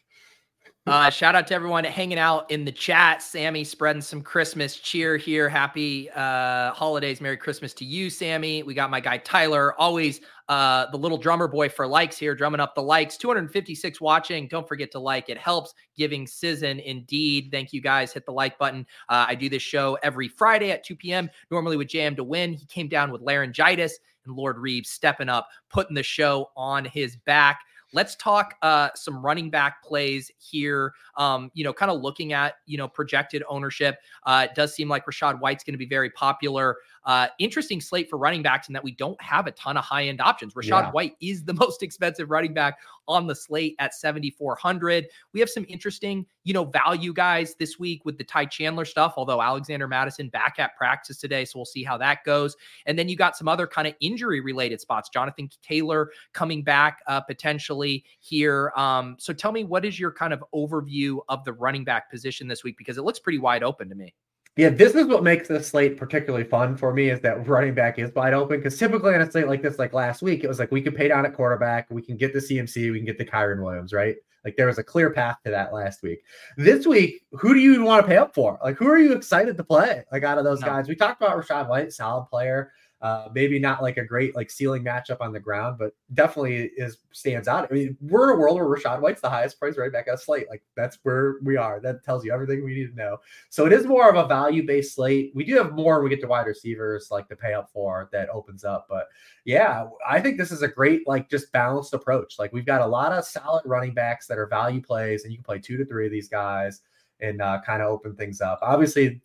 Uh, 0.85 1.09
shout 1.09 1.33
out 1.33 1.47
to 1.47 1.53
everyone 1.53 1.85
hanging 1.85 2.19
out 2.19 2.51
in 2.51 2.65
the 2.65 2.71
chat. 2.71 3.21
Sammy 3.21 3.63
spreading 3.63 4.01
some 4.01 4.21
Christmas 4.21 4.75
cheer 4.75 5.15
here. 5.15 5.47
Happy 5.47 6.09
uh, 6.09 6.73
holidays. 6.73 7.21
Merry 7.21 7.37
Christmas 7.37 7.73
to 7.75 7.85
you, 7.85 8.09
Sammy. 8.09 8.63
We 8.63 8.73
got 8.73 8.91
my 8.91 8.99
guy 8.99 9.19
Tyler, 9.19 9.79
always 9.79 10.19
uh, 10.49 10.91
the 10.91 10.97
little 10.97 11.17
drummer 11.17 11.47
boy 11.47 11.69
for 11.69 11.87
likes 11.87 12.17
here, 12.17 12.35
drumming 12.35 12.59
up 12.59 12.75
the 12.75 12.81
likes. 12.81 13.15
256 13.15 14.01
watching. 14.01 14.49
Don't 14.49 14.67
forget 14.67 14.91
to 14.91 14.99
like. 14.99 15.29
It 15.29 15.37
helps 15.37 15.73
giving 15.95 16.27
season 16.27 16.81
indeed. 16.81 17.47
Thank 17.49 17.71
you 17.71 17.79
guys. 17.79 18.11
Hit 18.11 18.25
the 18.25 18.33
like 18.33 18.57
button. 18.57 18.85
Uh, 19.07 19.25
I 19.29 19.35
do 19.35 19.47
this 19.47 19.63
show 19.63 19.97
every 20.03 20.27
Friday 20.27 20.71
at 20.71 20.83
2 20.83 20.97
p.m. 20.97 21.29
Normally 21.49 21.77
with 21.77 21.87
Jam 21.87 22.13
to 22.17 22.25
Win. 22.25 22.51
He 22.51 22.65
came 22.65 22.89
down 22.89 23.09
with 23.09 23.21
laryngitis 23.21 23.99
and 24.25 24.35
Lord 24.35 24.57
Reebs 24.57 24.87
stepping 24.87 25.29
up, 25.29 25.47
putting 25.69 25.95
the 25.95 26.03
show 26.03 26.51
on 26.57 26.83
his 26.83 27.15
back. 27.15 27.61
Let's 27.93 28.15
talk 28.15 28.55
uh, 28.61 28.89
some 28.95 29.23
running 29.23 29.49
back 29.49 29.83
plays 29.83 30.31
here. 30.37 30.93
Um, 31.17 31.51
you 31.53 31.63
know, 31.63 31.71
kind 31.73 31.91
of 31.91 32.01
looking 32.01 32.33
at 32.33 32.55
you 32.65 32.77
know 32.77 32.87
projected 32.87 33.43
ownership. 33.47 33.97
Uh, 34.25 34.47
it 34.49 34.55
does 34.55 34.73
seem 34.73 34.89
like 34.89 35.05
Rachaad 35.05 35.39
White's 35.39 35.63
going 35.63 35.73
to 35.73 35.77
be 35.77 35.85
very 35.87 36.09
popular. 36.09 36.77
Uh, 37.05 37.27
interesting 37.39 37.81
slate 37.81 38.09
for 38.09 38.17
running 38.17 38.41
backs 38.41 38.67
in 38.67 38.73
that 38.73 38.83
we 38.83 38.91
don't 38.91 39.21
have 39.21 39.47
a 39.47 39.51
ton 39.51 39.77
of 39.77 39.83
high 39.83 40.05
end 40.05 40.21
options. 40.21 40.53
Rachaad 40.53 40.67
Yeah. 40.67 40.91
White 40.91 41.15
is 41.21 41.43
the 41.43 41.53
most 41.63 41.83
expensive 41.83 42.29
running 42.29 42.53
back 42.53 42.77
on 43.07 43.27
the 43.27 43.35
slate 43.35 43.75
at 43.79 43.93
7,400. 43.93 45.07
We 45.33 45.39
have 45.39 45.49
some 45.49 45.65
interesting, 45.67 46.25
you 46.43 46.53
know, 46.53 46.65
value 46.65 47.13
guys 47.13 47.55
this 47.55 47.77
week 47.77 48.05
with 48.05 48.17
the 48.17 48.23
Ty 48.23 48.45
Chandler 48.45 48.85
stuff, 48.85 49.15
although 49.17 49.41
Alexander 49.41 49.87
Mattison 49.87 50.29
back 50.29 50.55
at 50.57 50.75
practice 50.77 51.17
today. 51.17 51.45
So 51.45 51.59
we'll 51.59 51.65
see 51.65 51.83
how 51.83 51.97
that 51.97 52.23
goes. 52.23 52.55
And 52.85 52.97
then 52.97 53.09
you 53.09 53.15
got 53.15 53.35
some 53.35 53.47
other 53.47 53.67
kind 53.67 53.87
of 53.87 53.93
injury 53.99 54.39
related 54.39 54.79
spots. 54.79 55.09
Jonathan 55.09 55.49
Taylor 55.61 56.11
coming 56.33 56.63
back 56.63 56.99
uh, 57.07 57.21
potentially 57.21 58.05
here. 58.19 58.71
Um, 58.75 59.15
so 59.19 59.33
tell 59.33 59.51
me, 59.51 59.63
what 59.63 59.83
is 59.85 59.99
your 59.99 60.11
kind 60.11 60.33
of 60.33 60.43
overview 60.53 61.19
of 61.29 61.43
the 61.43 61.53
running 61.53 61.83
back 61.83 62.09
position 62.09 62.47
this 62.47 62.63
week? 62.63 62.77
Because 62.77 62.97
it 62.97 63.03
looks 63.03 63.19
pretty 63.19 63.39
wide 63.39 63.63
open 63.63 63.89
to 63.89 63.95
me. 63.95 64.13
Yeah, 64.55 64.69
this 64.69 64.93
is 64.93 65.07
what 65.07 65.23
makes 65.23 65.47
this 65.47 65.67
slate 65.67 65.97
particularly 65.97 66.45
fun 66.45 66.77
for 66.77 66.93
me 66.93 67.09
is 67.09 67.19
that 67.21 67.47
running 67.47 67.73
back 67.73 67.97
is 67.97 68.13
wide 68.13 68.33
open. 68.35 68.57
Because 68.57 68.77
typically 68.77 69.15
on 69.15 69.21
a 69.21 69.31
slate 69.31 69.47
like 69.47 69.63
this, 69.63 69.79
like 69.79 69.93
last 69.93 70.21
week, 70.21 70.43
it 70.43 70.47
was 70.47 70.59
like 70.59 70.71
we 70.71 70.81
could 70.81 70.95
pay 70.95 71.07
down 71.07 71.25
at 71.25 71.33
quarterback, 71.33 71.87
we 71.89 72.03
can 72.03 72.17
get 72.17 72.33
the 72.33 72.39
CMC, 72.39 72.91
we 72.91 72.99
can 72.99 73.05
get 73.05 73.17
the 73.17 73.25
Kyren 73.25 73.63
Williams, 73.63 73.93
right? 73.93 74.15
Like 74.45 74.55
there 74.55 74.67
was 74.67 74.77
a 74.77 74.83
clear 74.83 75.09
path 75.09 75.37
to 75.45 75.51
that 75.51 75.73
last 75.73 76.03
week. 76.03 76.19
This 76.57 76.85
week, 76.85 77.21
who 77.31 77.53
do 77.55 77.59
you 77.59 77.81
want 77.81 78.03
to 78.03 78.07
pay 78.07 78.17
up 78.17 78.35
for? 78.35 78.59
Like 78.63 78.75
who 78.77 78.87
are 78.87 78.99
you 78.99 79.13
excited 79.13 79.57
to 79.57 79.63
play? 79.63 80.03
Like 80.11 80.23
out 80.23 80.37
of 80.37 80.43
those 80.43 80.61
No. 80.61 80.67
guys, 80.67 80.87
we 80.87 80.95
talked 80.95 81.21
about 81.21 81.41
Rachaad 81.41 81.67
White, 81.69 81.91
solid 81.91 82.27
player. 82.29 82.71
Uh, 83.03 83.27
maybe 83.35 83.59
not 83.59 83.81
like 83.81 83.97
a 83.97 84.05
great 84.05 84.33
like 84.33 84.49
ceiling 84.49 84.81
matchup 84.81 85.17
on 85.19 85.33
the 85.33 85.39
ground, 85.39 85.77
but 85.77 85.91
definitely 86.13 86.71
is 86.77 86.99
stands 87.11 87.49
out. 87.49 87.67
I 87.69 87.73
mean, 87.73 87.97
we're 87.99 88.31
in 88.31 88.37
a 88.37 88.39
world 88.39 88.55
where 88.55 88.65
Rachaad 88.65 89.01
White's 89.01 89.19
the 89.19 89.29
highest 89.29 89.59
price 89.59 89.77
right 89.77 89.91
back 89.91 90.07
at 90.07 90.21
slate. 90.21 90.47
Like 90.49 90.63
that's 90.77 90.99
where 91.03 91.35
we 91.43 91.57
are. 91.57 91.81
That 91.81 92.05
tells 92.05 92.23
you 92.23 92.31
everything 92.31 92.63
we 92.63 92.73
need 92.73 92.91
to 92.91 92.95
know. 92.95 93.17
So 93.49 93.65
it 93.65 93.73
is 93.73 93.85
more 93.85 94.09
of 94.09 94.15
a 94.15 94.25
value 94.25 94.65
based 94.65 94.95
slate. 94.95 95.33
We 95.35 95.43
do 95.43 95.57
have 95.57 95.73
more 95.73 95.95
when 95.95 96.05
we 96.05 96.09
get 96.11 96.21
to 96.21 96.27
wide 96.27 96.47
receivers 96.47 97.09
like 97.11 97.27
to 97.27 97.35
pay 97.35 97.53
up 97.53 97.69
for 97.73 98.07
that 98.13 98.29
opens 98.29 98.63
up. 98.63 98.87
But 98.89 99.07
yeah, 99.43 99.87
I 100.07 100.21
think 100.21 100.37
this 100.37 100.53
is 100.53 100.61
a 100.61 100.67
great, 100.69 101.05
like, 101.05 101.29
just 101.29 101.51
balanced 101.51 101.93
approach. 101.93 102.39
Like, 102.39 102.53
we've 102.53 102.65
got 102.65 102.79
a 102.79 102.87
lot 102.87 103.11
of 103.11 103.25
solid 103.25 103.63
running 103.65 103.93
backs 103.93 104.27
that 104.27 104.37
are 104.37 104.47
value 104.47 104.81
plays, 104.81 105.23
and 105.23 105.33
you 105.33 105.37
can 105.39 105.43
play 105.43 105.59
two 105.59 105.75
to 105.75 105.85
three 105.85 106.05
of 106.05 106.11
these 106.13 106.29
guys 106.29 106.81
and 107.19 107.41
uh, 107.41 107.59
kind 107.65 107.81
of 107.81 107.89
open 107.89 108.15
things 108.15 108.39
up. 108.39 108.59
Obviously, 108.61 109.21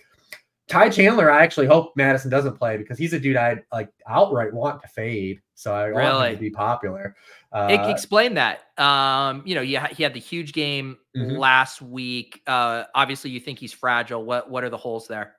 Ty 0.68 0.90
Chandler, 0.90 1.30
I 1.30 1.42
actually 1.42 1.66
hope 1.66 1.96
Mattison 1.96 2.30
doesn't 2.30 2.58
play 2.58 2.76
because 2.76 2.98
he's 2.98 3.14
a 3.14 3.18
dude 3.18 3.36
I 3.36 3.62
like 3.72 3.90
outright 4.06 4.52
want 4.52 4.82
to 4.82 4.88
fade. 4.88 5.40
So 5.54 5.74
I 5.74 5.84
really? 5.86 6.02
want 6.04 6.28
him 6.28 6.34
to 6.36 6.40
be 6.40 6.50
popular. 6.50 7.16
Uh, 7.52 7.86
Explain 7.88 8.34
that. 8.34 8.60
Um, 8.78 9.42
you 9.46 9.54
know, 9.54 9.62
yeah, 9.62 9.88
he 9.88 10.02
had 10.02 10.12
the 10.14 10.20
huge 10.20 10.52
game 10.52 10.98
Mhm. 11.16 11.38
last 11.38 11.80
week. 11.80 12.42
Uh, 12.46 12.84
obviously, 12.94 13.30
you 13.30 13.40
think 13.40 13.58
he's 13.58 13.72
fragile. 13.72 14.24
What 14.24 14.50
What 14.50 14.62
are 14.62 14.70
the 14.70 14.76
holes 14.76 15.08
there? 15.08 15.36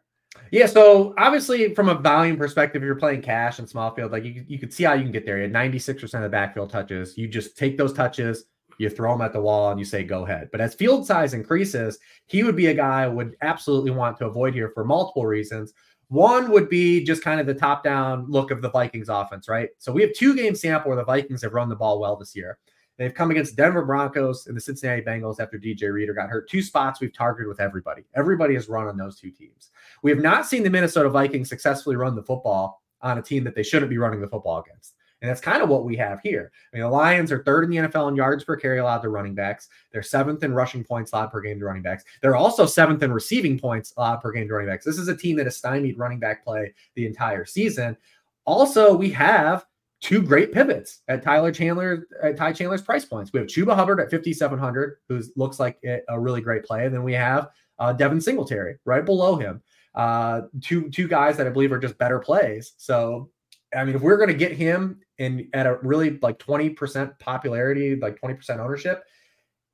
Yeah, 0.51 0.65
so 0.65 1.13
obviously 1.17 1.73
from 1.75 1.89
a 1.89 1.95
volume 1.95 2.37
perspective, 2.37 2.81
you're 2.83 2.95
playing 2.95 3.21
cash 3.21 3.59
and 3.59 3.67
small 3.69 3.93
field. 3.93 4.11
Like 4.11 4.23
you, 4.23 4.43
you 4.47 4.57
could 4.59 4.73
see 4.73 4.83
how 4.83 4.93
you 4.93 5.03
can 5.03 5.11
get 5.11 5.25
there. 5.25 5.37
You 5.37 5.43
had 5.43 5.51
96% 5.53 6.13
of 6.15 6.21
the 6.21 6.29
backfield 6.29 6.69
touches. 6.69 7.17
You 7.17 7.27
just 7.27 7.57
take 7.57 7.77
those 7.77 7.93
touches, 7.93 8.45
you 8.79 8.89
throw 8.89 9.11
them 9.11 9.21
at 9.21 9.33
the 9.33 9.41
wall, 9.41 9.69
and 9.69 9.79
you 9.79 9.85
say 9.85 10.03
go 10.03 10.25
ahead. 10.25 10.49
But 10.51 10.61
as 10.61 10.73
field 10.73 11.05
size 11.05 11.33
increases, 11.33 11.99
he 12.25 12.43
would 12.43 12.55
be 12.55 12.67
a 12.67 12.73
guy 12.73 13.03
I 13.03 13.07
would 13.07 13.35
absolutely 13.41 13.91
want 13.91 14.17
to 14.17 14.25
avoid 14.25 14.53
here 14.53 14.71
for 14.73 14.83
multiple 14.83 15.25
reasons. 15.25 15.73
One 16.07 16.49
would 16.51 16.69
be 16.69 17.03
just 17.03 17.23
kind 17.23 17.39
of 17.39 17.45
the 17.45 17.53
top 17.53 17.83
down 17.83 18.25
look 18.29 18.49
of 18.49 18.61
the 18.61 18.71
Vikings 18.71 19.09
offense, 19.09 19.47
right? 19.47 19.69
So 19.77 19.91
we 19.91 20.01
have 20.01 20.13
two 20.13 20.35
game 20.35 20.55
sample 20.55 20.89
where 20.89 20.97
the 20.97 21.03
Vikings 21.03 21.43
have 21.43 21.53
run 21.53 21.69
the 21.69 21.75
ball 21.75 21.99
well 21.99 22.15
this 22.15 22.35
year. 22.35 22.57
They've 22.97 23.13
come 23.13 23.31
against 23.31 23.55
Denver 23.55 23.85
Broncos 23.85 24.47
and 24.47 24.57
the 24.57 24.61
Cincinnati 24.61 25.01
Bengals 25.01 25.39
after 25.39 25.57
DJ 25.57 25.91
Reader 25.91 26.13
got 26.13 26.29
hurt. 26.29 26.49
Two 26.49 26.61
spots 26.61 26.99
we've 26.99 27.13
targeted 27.13 27.47
with 27.47 27.61
everybody. 27.61 28.03
Everybody 28.15 28.55
has 28.55 28.67
run 28.67 28.87
on 28.87 28.97
those 28.97 29.19
two 29.19 29.31
teams. 29.31 29.69
We 30.03 30.11
have 30.11 30.19
not 30.19 30.45
seen 30.45 30.63
the 30.63 30.69
Minnesota 30.69 31.09
Vikings 31.09 31.47
successfully 31.47 31.95
run 31.95 32.15
the 32.15 32.23
football 32.23 32.81
on 33.01 33.17
a 33.17 33.21
team 33.21 33.43
that 33.45 33.55
they 33.55 33.63
shouldn't 33.63 33.89
be 33.89 33.97
running 33.97 34.19
the 34.19 34.27
football 34.27 34.59
against. 34.59 34.95
And 35.21 35.29
that's 35.29 35.41
kind 35.41 35.61
of 35.61 35.67
what 35.69 35.83
we 35.83 35.97
have 35.97 36.21
here. 36.21 36.51
I 36.73 36.77
mean, 36.77 36.83
the 36.83 36.89
Lions 36.89 37.31
are 37.31 37.43
third 37.43 37.65
in 37.65 37.69
the 37.69 37.77
NFL 37.77 38.09
in 38.09 38.15
yards 38.15 38.43
per 38.43 38.55
carry 38.55 38.79
allowed 38.79 38.99
to 38.99 39.09
running 39.09 39.35
backs. 39.35 39.67
They're 39.91 40.01
seventh 40.01 40.43
in 40.43 40.53
rushing 40.53 40.83
points 40.83 41.11
allowed 41.11 41.31
per 41.31 41.41
game 41.41 41.59
to 41.59 41.65
running 41.65 41.81
backs. 41.81 42.05
They're 42.21 42.37
also 42.37 42.65
seventh 42.65 43.03
in 43.03 43.11
receiving 43.11 43.59
points 43.59 43.93
allowed 43.97 44.17
per 44.17 44.31
game 44.31 44.47
to 44.47 44.53
running 44.53 44.69
backs. 44.69 44.85
This 44.85 44.97
is 44.97 45.09
a 45.09 45.17
team 45.17 45.35
that 45.37 45.45
has 45.45 45.57
stymied 45.57 45.97
running 45.97 46.19
back 46.19 46.43
play 46.43 46.73
the 46.95 47.05
entire 47.05 47.45
season. 47.45 47.97
Also, 48.45 48.95
we 48.95 49.09
have 49.11 49.65
two 50.01 50.21
great 50.21 50.53
pivots 50.53 51.01
at 51.09 51.21
Tyler 51.21 51.51
Chandler, 51.51 52.07
at 52.23 52.37
Ty 52.37 52.53
Chandler's 52.53 52.81
price 52.81 53.03
points. 53.03 53.33
We 53.33 53.39
have 53.39 53.47
Chuba 53.47 53.75
Hubbard 53.75 53.99
at 53.99 54.09
5,700, 54.09 54.97
who 55.09 55.21
looks 55.35 55.59
like 55.59 55.83
a 56.07 56.19
really 56.19 56.41
great 56.41 56.63
play. 56.63 56.85
And 56.85 56.95
then 56.95 57.03
we 57.03 57.13
have 57.13 57.49
uh, 57.77 57.93
Devin 57.93 58.21
Singletary 58.21 58.77
right 58.85 59.05
below 59.05 59.35
him. 59.35 59.61
Uh, 59.95 60.43
two 60.61 60.89
two 60.89 61.07
guys 61.07 61.35
that 61.37 61.47
I 61.47 61.49
believe 61.49 61.71
are 61.71 61.79
just 61.79 61.97
better 61.97 62.19
plays. 62.19 62.73
So, 62.77 63.29
I 63.75 63.83
mean, 63.83 63.95
if 63.95 64.01
we're 64.01 64.17
going 64.17 64.29
to 64.29 64.35
get 64.35 64.53
him 64.53 64.99
in 65.19 65.47
at 65.53 65.67
a 65.67 65.77
really 65.83 66.17
like 66.21 66.39
20% 66.39 67.19
popularity, 67.19 67.95
like 67.95 68.19
20% 68.19 68.59
ownership, 68.59 69.03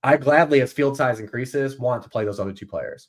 I 0.04 0.18
gladly, 0.18 0.62
as 0.62 0.74
field 0.74 0.98
size 0.98 1.20
increases, 1.20 1.80
want 1.80 2.04
to 2.04 2.10
play 2.10 2.26
those 2.26 2.40
other 2.40 2.54
two 2.54 2.68
players. 2.68 3.08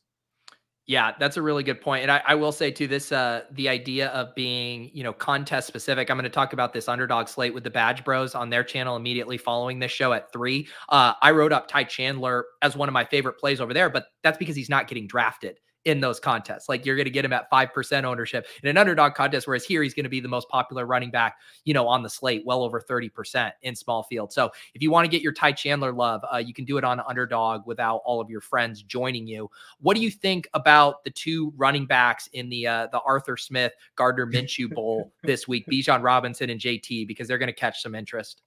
Yeah, 0.86 1.12
that's 1.18 1.36
a 1.36 1.42
really 1.42 1.64
good 1.64 1.80
point. 1.80 2.02
And 2.02 2.12
I, 2.12 2.22
I 2.24 2.36
will 2.36 2.52
say 2.52 2.70
too, 2.70 2.86
this 2.86 3.10
uh 3.10 3.42
the 3.50 3.68
idea 3.68 4.08
of 4.10 4.34
being, 4.36 4.88
you 4.94 5.02
know, 5.02 5.12
contest 5.12 5.66
specific. 5.66 6.10
I'm 6.10 6.16
going 6.16 6.24
to 6.24 6.30
talk 6.30 6.52
about 6.52 6.72
this 6.72 6.88
underdog 6.88 7.26
slate 7.26 7.52
with 7.52 7.64
the 7.64 7.70
Badge 7.70 8.04
Bros 8.04 8.36
on 8.36 8.50
their 8.50 8.62
channel 8.62 8.94
immediately 8.94 9.36
following 9.36 9.80
this 9.80 9.90
show 9.90 10.12
at 10.12 10.32
three. 10.32 10.68
Uh, 10.88 11.14
I 11.20 11.32
wrote 11.32 11.52
up 11.52 11.66
Ty 11.66 11.84
Chandler 11.84 12.46
as 12.62 12.76
one 12.76 12.88
of 12.88 12.92
my 12.92 13.04
favorite 13.04 13.36
plays 13.38 13.60
over 13.60 13.74
there, 13.74 13.90
but 13.90 14.06
that's 14.22 14.38
because 14.38 14.54
he's 14.54 14.70
not 14.70 14.86
getting 14.86 15.08
drafted 15.08 15.58
in 15.86 16.00
those 16.00 16.18
contests. 16.18 16.68
Like 16.68 16.84
you're 16.84 16.96
going 16.96 17.04
to 17.04 17.10
get 17.10 17.24
him 17.24 17.32
at 17.32 17.50
5% 17.50 18.04
ownership 18.04 18.46
in 18.62 18.68
an 18.68 18.76
underdog 18.76 19.14
contest, 19.14 19.46
whereas 19.46 19.64
here 19.64 19.84
he's 19.84 19.94
going 19.94 20.04
to 20.04 20.10
be 20.10 20.18
the 20.18 20.28
most 20.28 20.48
popular 20.48 20.84
running 20.84 21.12
back, 21.12 21.36
you 21.64 21.72
know, 21.72 21.86
on 21.86 22.02
the 22.02 22.10
slate, 22.10 22.42
well 22.44 22.64
over 22.64 22.80
30% 22.80 23.52
in 23.62 23.76
small 23.76 24.02
field. 24.02 24.32
So 24.32 24.50
if 24.74 24.82
you 24.82 24.90
want 24.90 25.04
to 25.04 25.08
get 25.08 25.22
your 25.22 25.32
Ty 25.32 25.52
Chandler 25.52 25.92
love, 25.92 26.22
uh, 26.30 26.38
you 26.38 26.52
can 26.52 26.64
do 26.64 26.76
it 26.76 26.82
on 26.82 27.00
underdog 27.00 27.66
without 27.66 28.02
all 28.04 28.20
of 28.20 28.28
your 28.28 28.40
friends 28.40 28.82
joining 28.82 29.28
you. 29.28 29.48
What 29.78 29.96
do 29.96 30.02
you 30.02 30.10
think 30.10 30.48
about 30.54 31.04
the 31.04 31.10
two 31.10 31.52
running 31.56 31.86
backs 31.86 32.28
in 32.32 32.48
the 32.50 32.66
uh, 32.66 32.88
the 32.90 33.00
Arthur 33.00 33.36
Smith 33.36 33.72
Gardner 33.94 34.26
Minshew 34.26 34.74
Bowl 34.74 35.12
this 35.22 35.46
week, 35.46 35.66
Bijan 35.68 36.02
Robinson 36.02 36.50
and 36.50 36.60
JT, 36.60 37.06
because 37.06 37.28
they're 37.28 37.38
going 37.38 37.46
to 37.46 37.52
catch 37.52 37.80
some 37.80 37.94
interest? 37.94 38.42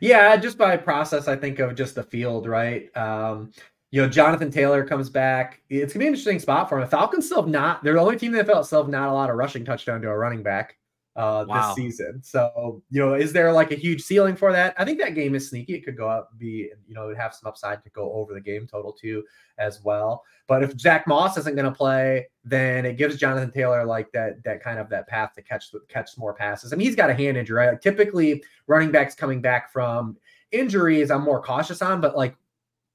Yeah, 0.00 0.36
just 0.36 0.58
by 0.58 0.76
process, 0.76 1.28
I 1.28 1.36
think 1.36 1.58
of 1.58 1.74
just 1.74 1.94
the 1.94 2.02
field, 2.02 2.46
right? 2.46 2.94
Um, 2.96 3.52
you 3.92 4.00
know, 4.02 4.08
Jonathan 4.08 4.50
Taylor 4.50 4.84
comes 4.84 5.08
back. 5.08 5.60
It's 5.68 5.92
gonna 5.92 6.00
be 6.00 6.06
an 6.06 6.14
interesting 6.14 6.40
spot 6.40 6.68
for 6.68 6.76
him. 6.76 6.80
The 6.80 6.88
Falcons 6.88 7.26
still 7.26 7.42
have 7.42 7.50
not, 7.50 7.84
they're 7.84 7.92
the 7.92 8.00
only 8.00 8.18
team 8.18 8.34
in 8.34 8.44
the 8.44 8.52
NFL 8.52 8.64
still 8.64 8.82
have 8.82 8.90
not 8.90 9.08
a 9.08 9.12
lot 9.12 9.30
of 9.30 9.36
rushing 9.36 9.64
touchdown 9.64 10.00
to 10.02 10.08
a 10.08 10.16
running 10.16 10.42
back 10.42 10.78
uh 11.14 11.44
Wow. 11.46 11.66
this 11.68 11.76
season. 11.76 12.22
So, 12.22 12.82
you 12.88 12.98
know, 12.98 13.12
is 13.12 13.34
there 13.34 13.52
like 13.52 13.70
a 13.70 13.74
huge 13.74 14.00
ceiling 14.02 14.34
for 14.34 14.50
that? 14.50 14.74
I 14.78 14.86
think 14.86 14.98
that 15.00 15.14
game 15.14 15.34
is 15.34 15.50
sneaky. 15.50 15.74
It 15.74 15.84
could 15.84 15.96
go 15.96 16.08
up, 16.08 16.30
be, 16.38 16.70
you 16.88 16.94
know, 16.94 17.14
have 17.14 17.34
some 17.34 17.46
upside 17.48 17.84
to 17.84 17.90
go 17.90 18.10
over 18.14 18.32
the 18.32 18.40
game 18.40 18.66
total 18.66 18.94
too 18.94 19.22
as 19.58 19.82
well. 19.84 20.24
But 20.46 20.62
if 20.62 20.80
Zack 20.80 21.06
Moss 21.06 21.36
isn't 21.36 21.54
going 21.54 21.70
to 21.70 21.76
play, 21.76 22.28
then 22.44 22.86
it 22.86 22.96
gives 22.96 23.18
Jonathan 23.18 23.50
Taylor 23.50 23.84
like 23.84 24.10
that 24.12 24.42
that 24.44 24.62
kind 24.62 24.78
of 24.78 24.88
that 24.88 25.06
path 25.06 25.34
to 25.34 25.42
catch 25.42 25.66
catch 25.88 26.16
more 26.16 26.32
passes. 26.32 26.72
I 26.72 26.76
mean, 26.76 26.86
he's 26.86 26.96
got 26.96 27.10
a 27.10 27.14
hand 27.14 27.36
injury. 27.36 27.58
Right? 27.58 27.70
Like, 27.72 27.82
typically, 27.82 28.42
running 28.66 28.90
backs 28.90 29.14
coming 29.14 29.42
back 29.42 29.70
from 29.70 30.16
injuries, 30.50 31.10
I'm 31.10 31.22
more 31.22 31.42
cautious 31.42 31.82
on, 31.82 32.00
but 32.00 32.16
like 32.16 32.34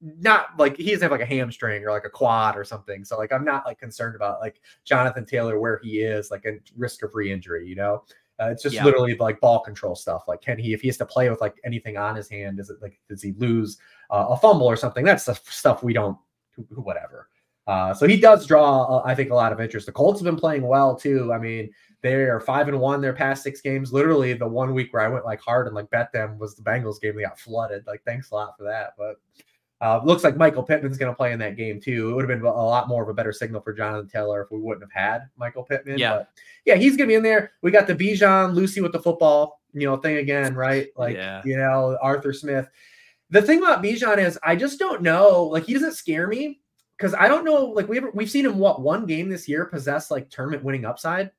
not 0.01 0.49
like 0.57 0.77
he 0.77 0.91
doesn't 0.91 1.01
have 1.01 1.11
like 1.11 1.21
a 1.21 1.25
hamstring 1.25 1.83
or 1.83 1.91
like 1.91 2.05
a 2.05 2.09
quad 2.09 2.55
or 2.55 2.63
something. 2.63 3.03
So 3.03 3.17
like 3.17 3.31
I'm 3.31 3.45
not 3.45 3.65
like 3.65 3.79
concerned 3.79 4.15
about 4.15 4.39
like 4.39 4.61
Jonathan 4.83 5.25
Taylor 5.25 5.59
where 5.59 5.79
he 5.83 5.99
is, 5.99 6.29
like 6.29 6.45
a 6.45 6.59
risk 6.75 7.03
of 7.03 7.15
re-injury, 7.15 7.67
you 7.67 7.75
know. 7.75 8.03
Uh, 8.39 8.49
it's 8.51 8.61
just 8.61 8.75
Yeah. 8.75 8.85
literally 8.85 9.15
like 9.15 9.39
ball 9.39 9.61
control 9.61 9.95
stuff. 9.95 10.25
Like, 10.27 10.41
can 10.41 10.59
he, 10.59 10.71
if 10.71 10.81
he 10.81 10.87
has 10.89 10.97
to 10.97 11.05
play 11.07 11.27
with 11.27 11.41
like 11.41 11.55
anything 11.65 11.97
on 11.97 12.15
his 12.15 12.29
hand, 12.29 12.59
is 12.59 12.69
it 12.69 12.77
like, 12.83 12.99
does 13.09 13.23
he 13.23 13.33
lose 13.37 13.79
uh, 14.11 14.27
a 14.29 14.37
fumble 14.37 14.67
or 14.67 14.75
something? 14.75 15.03
That's 15.03 15.25
the 15.25 15.33
stuff 15.45 15.81
we 15.81 15.93
don't, 15.93 16.15
whatever. 16.75 17.29
Uh, 17.65 17.95
so 17.95 18.07
he 18.07 18.17
does 18.17 18.45
draw, 18.45 18.83
uh, 18.83 19.01
I 19.03 19.15
think, 19.15 19.31
a 19.31 19.35
lot 19.35 19.51
of 19.51 19.59
interest. 19.59 19.87
The 19.87 19.91
Colts 19.91 20.19
have 20.19 20.25
been 20.25 20.39
playing 20.39 20.61
well 20.61 20.95
too. 20.95 21.33
I 21.33 21.39
mean, 21.39 21.71
they 22.01 22.13
are 22.13 22.39
five 22.39 22.67
and 22.67 22.79
one 22.79 23.01
their 23.01 23.11
past 23.11 23.41
six 23.41 23.59
games. 23.59 23.91
Literally, 23.91 24.33
the 24.33 24.47
one 24.47 24.73
week 24.75 24.93
where 24.93 25.01
I 25.01 25.09
went 25.09 25.25
like 25.25 25.41
hard 25.41 25.65
and 25.65 25.75
like 25.75 25.89
bet 25.89 26.13
them 26.13 26.37
was 26.37 26.55
the 26.55 26.61
Bengals 26.61 27.01
game. 27.01 27.15
They 27.15 27.23
got 27.23 27.39
flooded. 27.39 27.87
Like, 27.87 28.03
thanks 28.05 28.29
a 28.29 28.35
lot 28.35 28.55
for 28.55 28.63
that. 28.65 28.91
But 28.97 29.15
uh, 29.81 30.01
looks 30.03 30.23
like 30.23 30.37
Michael 30.37 30.63
Pittman's 30.63 30.97
going 30.97 31.11
to 31.11 31.15
play 31.15 31.33
in 31.33 31.39
that 31.39 31.55
game 31.55 31.79
too. 31.79 32.09
It 32.09 32.13
would 32.13 32.27
have 32.27 32.39
been 32.39 32.47
a 32.47 32.51
lot 32.51 32.87
more 32.87 33.03
of 33.03 33.09
a 33.09 33.13
better 33.13 33.31
signal 33.31 33.61
for 33.61 33.73
Jonathan 33.73 34.09
Taylor 34.09 34.41
if 34.41 34.51
we 34.51 34.59
wouldn't 34.59 34.91
have 34.91 35.03
had 35.03 35.29
Michael 35.37 35.63
Pittman. 35.63 35.99
Yeah. 35.99 36.17
But 36.17 36.29
yeah, 36.65 36.75
he's 36.75 36.97
going 36.97 37.07
to 37.07 37.11
be 37.11 37.15
in 37.15 37.23
there. 37.23 37.51
We 37.61 37.71
got 37.71 37.85
the 37.85 37.95
Bijan 37.95 38.53
Lucy 38.55 38.81
with 38.81 38.91
the 38.91 39.01
football, 39.01 39.61
you 39.73 39.87
know, 39.87 39.97
thing 39.97 40.17
again, 40.17 40.55
right? 40.55 40.87
Like, 40.95 41.15
Yeah. 41.15 41.41
you 41.45 41.57
know, 41.57 41.97
Arthur 42.01 42.33
Smith. 42.33 42.67
The 43.29 43.41
thing 43.41 43.59
about 43.59 43.83
Bijan 43.83 44.17
is 44.17 44.39
I 44.41 44.55
just 44.55 44.79
don't 44.79 45.01
know. 45.01 45.43
Like, 45.43 45.65
he 45.65 45.73
doesn't 45.73 45.93
scare 45.93 46.27
me 46.27 46.59
because 46.97 47.13
I 47.13 47.27
don't 47.27 47.45
know. 47.45 47.65
Like, 47.65 47.87
we've 47.87 48.05
we've 48.13 48.31
seen 48.31 48.45
him 48.45 48.57
what 48.57 48.81
one 48.81 49.05
game 49.05 49.29
this 49.29 49.47
year 49.47 49.65
possess 49.65 50.09
like 50.09 50.29
tournament 50.29 50.63
winning 50.63 50.85
upside. 50.85 51.31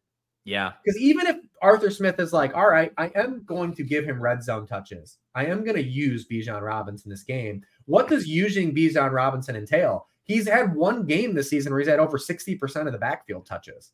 Yeah. 0.44 0.72
Because 0.82 0.98
even 1.00 1.26
if 1.26 1.36
Arthur 1.60 1.90
Smith 1.90 2.18
is 2.20 2.32
like, 2.32 2.54
all 2.54 2.68
right, 2.70 2.92
I 2.96 3.10
am 3.14 3.42
going 3.44 3.74
to 3.74 3.82
give 3.82 4.04
him 4.04 4.20
red 4.22 4.42
zone 4.42 4.66
touches. 4.66 5.18
I 5.34 5.44
am 5.46 5.62
going 5.62 5.76
to 5.76 5.82
use 5.82 6.26
Bijan 6.26 6.62
Robinson 6.62 7.10
this 7.10 7.22
game. 7.22 7.62
What 7.88 8.06
does 8.08 8.26
using 8.26 8.74
Bijan 8.74 9.12
Robinson 9.12 9.56
entail? 9.56 10.06
He's 10.24 10.46
had 10.46 10.74
one 10.74 11.06
game 11.06 11.34
this 11.34 11.48
season 11.48 11.72
where 11.72 11.80
he's 11.80 11.88
had 11.88 11.98
over 11.98 12.18
60% 12.18 12.86
of 12.86 12.92
the 12.92 12.98
backfield 12.98 13.46
touches. 13.46 13.92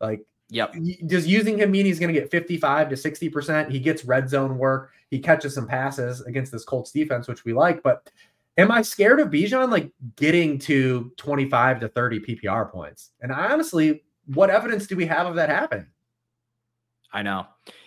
Like, 0.00 0.24
Yep. 0.48 0.74
does 1.06 1.26
using 1.26 1.58
him 1.58 1.70
mean 1.70 1.84
he's 1.84 1.98
going 1.98 2.12
to 2.14 2.18
get 2.18 2.30
55 2.30 2.88
to 2.88 2.96
60%? 2.96 3.70
He 3.70 3.78
gets 3.78 4.04
red 4.04 4.30
zone 4.30 4.56
work. 4.56 4.92
He 5.10 5.18
catches 5.18 5.54
some 5.54 5.66
passes 5.66 6.22
against 6.22 6.50
this 6.50 6.64
Colts 6.64 6.92
defense, 6.92 7.28
which 7.28 7.44
we 7.44 7.52
like. 7.52 7.82
But 7.82 8.08
am 8.56 8.70
I 8.70 8.80
scared 8.82 9.20
of 9.20 9.28
Bijan 9.28 9.70
like 9.70 9.92
getting 10.16 10.58
to 10.60 11.12
25 11.16 11.80
to 11.80 11.88
30 11.88 12.20
PPR 12.20 12.70
points? 12.70 13.10
And 13.20 13.32
I 13.32 13.52
honestly, 13.52 14.04
what 14.32 14.48
evidence 14.48 14.86
do 14.86 14.96
we 14.96 15.04
have 15.06 15.26
of 15.26 15.34
that 15.34 15.50
happening? 15.50 15.88
I 17.12 17.22
know. 17.22 17.46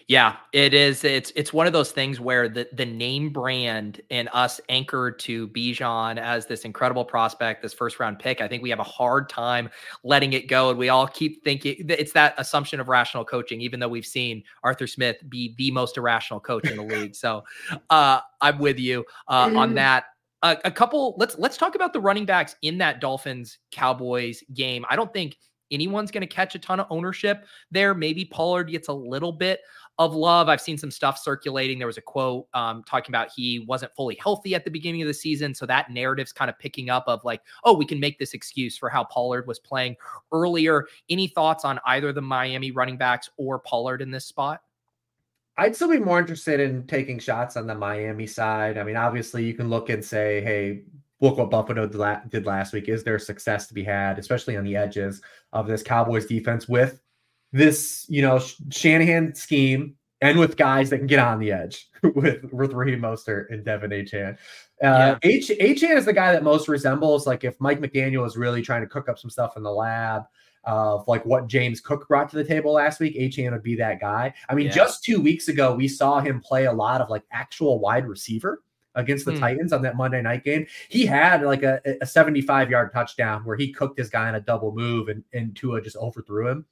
Yeah, 0.10 0.38
it 0.53 0.73
is. 0.73 1.03
It's 1.03 1.32
it's 1.36 1.53
one 1.53 1.67
of 1.67 1.73
those 1.73 1.91
things 1.91 2.19
where 2.19 2.49
the 2.49 2.67
the 2.73 2.86
name 2.86 3.29
brand 3.29 4.01
and 4.10 4.27
us 4.34 4.60
anchored 4.67 5.19
to 5.19 5.47
Bijan 5.49 6.17
as 6.17 6.47
this 6.47 6.65
incredible 6.65 7.05
prospect, 7.05 7.62
this 7.62 7.75
first 7.75 7.99
round 7.99 8.17
pick. 8.17 8.41
I 8.41 8.47
think 8.47 8.63
we 8.63 8.71
have 8.71 8.79
a 8.79 8.84
hard 8.84 9.29
time 9.29 9.69
letting 10.03 10.34
it 10.34 10.47
go, 10.47 10.71
and 10.71 10.79
we 10.79 10.89
all 10.89 11.08
keep 11.08 11.43
thinking 11.43 11.75
it's 11.88 12.12
that 12.13 12.34
assumption 12.39 12.79
of 12.79 12.89
rational 12.89 13.23
coaching, 13.23 13.62
even 13.62 13.79
though 13.79 13.88
we've 13.88 14.03
seen 14.03 14.41
Arthur 14.63 14.88
Smith 14.88 15.17
be 15.29 15.53
the 15.60 15.69
most 15.69 15.95
irrational 15.95 16.39
coach 16.39 16.67
in 16.67 16.77
the 16.77 16.84
league. 16.95 17.13
So, 17.13 17.43
uh, 17.91 18.21
I'm 18.41 18.58
with 18.58 18.79
you 18.79 19.05
uh, 19.27 19.51
on 19.55 19.75
that. 19.75 20.05
Uh, 20.41 20.55
a 20.65 20.71
couple. 20.71 21.17
Let's 21.19 21.38
let's 21.38 21.55
talk 21.55 21.75
about 21.75 21.93
the 21.93 21.99
running 21.99 22.25
backs 22.25 22.55
in 22.63 22.79
that 22.79 22.99
Dolphins 22.99 23.60
Cowboys 23.71 24.41
game. 24.55 24.86
I 24.89 24.95
don't 24.95 25.13
think 25.13 25.38
anyone's 25.71 26.12
going 26.12 26.21
to 26.21 26.27
catch 26.27 26.55
a 26.55 26.60
ton 26.60 26.79
of 26.79 26.88
ownership 26.89 27.45
there. 27.71 27.93
Maybe 27.93 28.25
Pollard 28.25 28.65
gets 28.65 28.88
a 28.88 28.93
little 28.93 29.32
bit 29.32 29.62
of 29.99 30.15
love. 30.15 30.47
I've 30.47 30.62
seen 30.62 30.77
some 30.77 30.91
stuff 30.91 31.19
circulating. 31.19 31.77
There 31.77 31.88
was 31.88 31.97
a 31.97 32.01
quote 32.01 32.47
um, 32.53 32.84
talking 32.84 33.12
about 33.12 33.29
he 33.36 33.60
wasn't 33.60 33.93
fully 33.95 34.17
healthy 34.21 34.55
at 34.55 34.63
the 34.63 34.71
beginning 34.71 35.01
of 35.01 35.08
the 35.08 35.13
season. 35.13 35.53
So 35.53 35.65
that 35.65 35.91
narrative's 35.91 36.32
kind 36.32 36.49
of 36.49 36.58
picking 36.58 36.89
up 36.89 37.03
of 37.08 37.23
like, 37.25 37.41
oh, 37.65 37.73
we 37.73 37.86
can 37.86 37.99
make 37.99 38.17
this 38.17 38.34
excuse 38.34 38.77
for 38.77 38.89
how 38.89 39.03
Pollard 39.03 39.45
was 39.45 39.60
playing 39.60 39.97
earlier. 40.32 40.88
Any 41.10 41.27
thoughts 41.27 41.65
on 41.65 41.79
either 41.86 42.13
the 42.13 42.21
Miami 42.21 42.71
running 42.71 42.97
backs 42.97 43.29
or 43.38 43.60
Pollard 43.60 44.01
in 44.01 44.10
this 44.10 44.25
spot? 44.25 44.62
I'd 45.58 45.75
still 45.75 45.89
be 45.89 45.99
more 45.99 46.19
interested 46.19 46.62
in 46.62 46.88
taking 46.88 47.19
shots 47.19 47.58
on 47.58 47.67
the 47.67 47.75
Miami 47.75 48.25
side. 48.25 48.77
I 48.77 48.84
mean, 48.84 48.95
obviously, 48.95 49.43
you 49.43 49.53
can 49.53 49.69
look 49.69 49.89
and 49.89 50.03
say, 50.03 50.39
hey, 50.39 50.84
look 51.21 51.38
what 51.38 51.49
Buffalo 51.49 51.86
did 51.88 52.45
last 52.45 52.73
week. 52.73 52.88
Is 52.88 53.03
there 53.03 53.19
success 53.19 53.67
to 53.67 53.73
be 53.73 53.84
had, 53.84 54.17
especially 54.19 54.55
on 54.58 54.63
the 54.63 54.75
edges 54.75 55.21
of 55.53 55.67
this 55.67 55.84
Cowboys 55.84 56.25
defense 56.25 56.67
with 56.67 57.01
this, 57.51 58.05
you 58.10 58.21
know, 58.21 58.39
Shanahan 58.69 59.36
scheme 59.36 59.95
and 60.21 60.38
with 60.38 60.58
guys 60.58 60.89
that 60.89 60.97
can 60.99 61.08
get 61.08 61.19
on 61.19 61.39
the 61.39 61.51
edge 61.51 61.88
with, 62.15 62.43
with 62.53 62.73
Raheem 62.73 62.99
Mostert 63.01 63.45
and 63.51 63.65
De'Von 63.65 63.91
Achane. 63.91 64.38
Uh, 64.82 65.17
H 65.23 65.49
Achane 65.60 65.97
is 65.97 66.05
the 66.05 66.13
guy 66.13 66.32
that 66.32 66.43
most 66.43 66.67
resembles 66.67 67.27
like 67.27 67.43
if 67.43 67.60
Mike 67.60 67.82
McDaniel 67.82 68.25
is 68.25 68.38
really 68.38 68.62
trying 68.62 68.82
to 68.82 68.88
cook 68.88 69.10
up 69.10 69.19
some 69.19 69.29
stuff 69.29 69.58
in 69.58 69.63
the 69.63 69.71
lab 69.71 70.23
of 70.65 71.08
like 71.08 71.25
what 71.25 71.47
James 71.47 71.82
Cook 71.82 72.08
brought 72.08 72.29
to 72.29 72.38
the 72.38 72.43
table 72.43 72.73
last 72.73 72.99
week, 72.99 73.15
Achane 73.15 73.51
would 73.51 73.63
be 73.63 73.75
that 73.75 73.99
guy. 73.99 74.34
I 74.47 74.55
mean, 74.55 74.67
Yeah. 74.67 74.73
just 74.73 75.03
two 75.03 75.19
weeks 75.19 75.47
ago, 75.47 75.73
we 75.73 75.88
saw 75.88 76.19
him 76.19 76.39
play 76.39 76.65
a 76.65 76.73
lot 76.73 77.01
of 77.01 77.10
like 77.10 77.23
actual 77.32 77.79
wide 77.79 78.08
receiver 78.08 78.62
against 78.99 79.25
the 79.25 79.31
Hmm. 79.33 79.39
Titans 79.39 79.73
on 79.73 79.81
that 79.81 79.95
Monday 79.97 80.21
night 80.21 80.43
game. 80.43 80.65
He 80.89 81.05
had 81.05 81.41
like 81.43 81.63
a, 81.63 81.81
a 82.01 82.05
75 82.05 82.69
yard 82.69 82.91
touchdown 82.93 83.43
where 83.45 83.57
he 83.57 83.71
cooked 83.73 83.97
his 83.97 84.09
guy 84.09 84.27
on 84.27 84.35
a 84.35 84.41
double 84.41 84.73
move 84.73 85.09
and, 85.09 85.23
and 85.33 85.55
Tua 85.55 85.81
just 85.81 85.95
overthrew 85.97 86.47
him. 86.47 86.65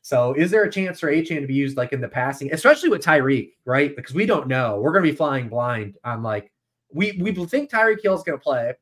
So 0.00 0.32
is 0.34 0.50
there 0.50 0.64
a 0.64 0.70
chance 0.70 0.98
for 0.98 1.12
Achane 1.12 1.40
to 1.42 1.46
be 1.46 1.54
used 1.54 1.76
like 1.76 1.92
in 1.92 2.00
the 2.00 2.08
passing, 2.08 2.52
especially 2.52 2.88
with 2.88 3.04
Tyreek, 3.04 3.52
right? 3.64 3.94
Because 3.94 4.14
we 4.14 4.26
don't 4.26 4.48
know. 4.48 4.80
We're 4.80 4.92
going 4.92 5.04
to 5.04 5.10
be 5.10 5.16
flying 5.16 5.48
blind 5.48 5.96
on 6.04 6.22
like, 6.24 6.50
we, 6.92 7.12
we 7.20 7.32
think 7.46 7.70
Tyreek 7.70 8.02
Hill's 8.02 8.24
going 8.24 8.36
to 8.38 8.42
play. 8.42 8.74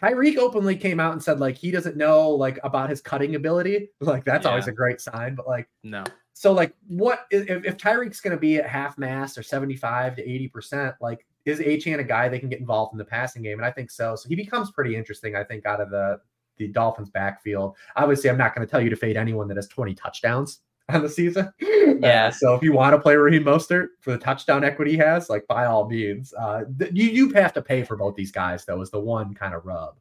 Tyreek 0.00 0.36
openly 0.38 0.76
came 0.76 0.98
out 1.00 1.12
and 1.12 1.22
said 1.22 1.38
like 1.40 1.56
he 1.56 1.70
doesn't 1.70 1.96
know 1.96 2.28
like 2.30 2.58
about 2.64 2.90
his 2.90 3.00
cutting 3.00 3.34
ability. 3.36 3.90
Like 4.00 4.24
that's 4.24 4.44
always 4.46 4.66
a 4.66 4.72
great 4.72 5.00
sign. 5.00 5.34
But 5.34 5.46
like 5.46 5.68
No. 5.82 6.04
so 6.32 6.52
like 6.52 6.74
what 6.88 7.26
if, 7.30 7.64
if 7.64 7.76
Tyreek's 7.76 8.20
going 8.20 8.36
to 8.36 8.40
be 8.40 8.56
at 8.56 8.66
half 8.68 8.98
mast 8.98 9.38
or 9.38 9.42
75 9.42 10.16
to 10.16 10.22
80 10.28 10.48
percent? 10.48 10.94
Like 11.00 11.24
is 11.44 11.60
Achane 11.60 11.98
a 11.98 12.04
guy 12.04 12.28
they 12.28 12.38
can 12.38 12.48
get 12.48 12.60
involved 12.60 12.92
in 12.92 12.98
the 12.98 13.04
passing 13.04 13.42
game? 13.42 13.58
And 13.58 13.66
I 13.66 13.70
think 13.70 13.90
so. 13.90 14.16
So 14.16 14.28
he 14.28 14.36
becomes 14.36 14.70
pretty 14.70 14.96
interesting. 14.96 15.36
I 15.36 15.44
think 15.44 15.66
out 15.66 15.80
of 15.80 15.90
the 15.90 16.20
the 16.56 16.68
Dolphins 16.68 17.10
backfield. 17.10 17.76
Obviously, 17.96 18.30
I'm 18.30 18.38
not 18.38 18.54
going 18.54 18.66
to 18.66 18.70
tell 18.70 18.80
you 18.80 18.90
to 18.90 18.96
fade 18.96 19.16
anyone 19.16 19.48
that 19.48 19.56
has 19.56 19.68
20 19.68 19.94
touchdowns 19.94 20.60
on 20.88 21.02
the 21.02 21.08
season. 21.08 21.52
Yeah. 21.60 22.26
Uh, 22.26 22.30
so 22.30 22.54
if 22.54 22.62
you 22.62 22.72
want 22.72 22.94
to 22.94 23.00
play 23.00 23.16
Raheem 23.16 23.44
Mostert 23.44 23.88
for 24.00 24.12
the 24.12 24.18
touchdown 24.18 24.64
equity 24.64 24.92
he 24.92 24.96
has, 24.98 25.28
like 25.30 25.46
by 25.46 25.66
all 25.66 25.88
means, 25.88 26.32
uh, 26.34 26.64
th- 26.78 26.92
you 26.94 27.06
you 27.06 27.30
have 27.30 27.52
to 27.54 27.62
pay 27.62 27.82
for 27.82 27.96
both 27.96 28.14
these 28.14 28.32
guys 28.32 28.64
though. 28.64 28.80
Is 28.80 28.90
the 28.90 29.00
one 29.00 29.34
kind 29.34 29.54
of 29.54 29.64
rub. 29.64 29.96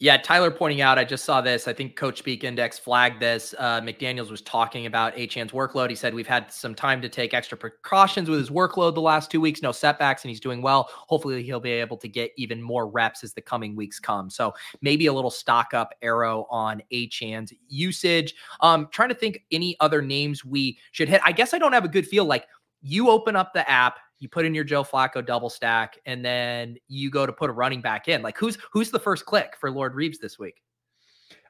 Yeah, 0.00 0.16
Tyler 0.16 0.52
pointing 0.52 0.80
out, 0.80 0.96
I 0.96 1.02
just 1.02 1.24
saw 1.24 1.40
this. 1.40 1.66
I 1.66 1.72
think 1.72 1.96
Coach 1.96 2.18
Speak 2.18 2.44
Index 2.44 2.78
flagged 2.78 3.18
this. 3.18 3.52
Uh, 3.58 3.80
McDaniels 3.80 4.30
was 4.30 4.40
talking 4.42 4.86
about 4.86 5.12
Achane's 5.16 5.50
workload. 5.50 5.90
He 5.90 5.96
said, 5.96 6.14
We've 6.14 6.24
had 6.24 6.52
some 6.52 6.72
time 6.72 7.02
to 7.02 7.08
take 7.08 7.34
extra 7.34 7.58
precautions 7.58 8.30
with 8.30 8.38
his 8.38 8.48
workload 8.48 8.94
the 8.94 9.00
last 9.00 9.28
two 9.28 9.40
weeks, 9.40 9.60
no 9.60 9.72
setbacks, 9.72 10.22
and 10.22 10.28
he's 10.28 10.38
doing 10.38 10.62
well. 10.62 10.88
Hopefully, 10.92 11.42
he'll 11.42 11.58
be 11.58 11.72
able 11.72 11.96
to 11.96 12.08
get 12.08 12.30
even 12.36 12.62
more 12.62 12.86
reps 12.86 13.24
as 13.24 13.34
the 13.34 13.40
coming 13.40 13.74
weeks 13.74 13.98
come. 13.98 14.30
So 14.30 14.54
maybe 14.82 15.06
a 15.06 15.12
little 15.12 15.32
stock 15.32 15.74
up 15.74 15.92
arrow 16.00 16.46
on 16.48 16.80
Achane's 16.92 17.52
usage. 17.66 18.36
Um, 18.60 18.86
trying 18.92 19.08
to 19.08 19.16
think 19.16 19.42
any 19.50 19.76
other 19.80 20.00
names 20.00 20.44
we 20.44 20.78
should 20.92 21.08
hit. 21.08 21.20
I 21.24 21.32
guess 21.32 21.52
I 21.52 21.58
don't 21.58 21.72
have 21.72 21.84
a 21.84 21.88
good 21.88 22.06
feel. 22.06 22.24
Like 22.24 22.46
you 22.82 23.10
open 23.10 23.34
up 23.34 23.52
the 23.52 23.68
app, 23.68 23.98
you 24.18 24.28
put 24.28 24.44
in 24.44 24.54
your 24.54 24.64
Joe 24.64 24.84
Flacco 24.84 25.24
double 25.24 25.50
stack, 25.50 25.98
and 26.06 26.24
then 26.24 26.76
you 26.88 27.10
go 27.10 27.26
to 27.26 27.32
put 27.32 27.50
a 27.50 27.52
running 27.52 27.80
back 27.80 28.08
in. 28.08 28.22
Like 28.22 28.36
who's 28.38 28.58
who's 28.72 28.90
the 28.90 28.98
first 28.98 29.26
click 29.26 29.54
for 29.58 29.70
Lord 29.70 29.94
Reebs 29.94 30.18
this 30.18 30.38
week? 30.38 30.62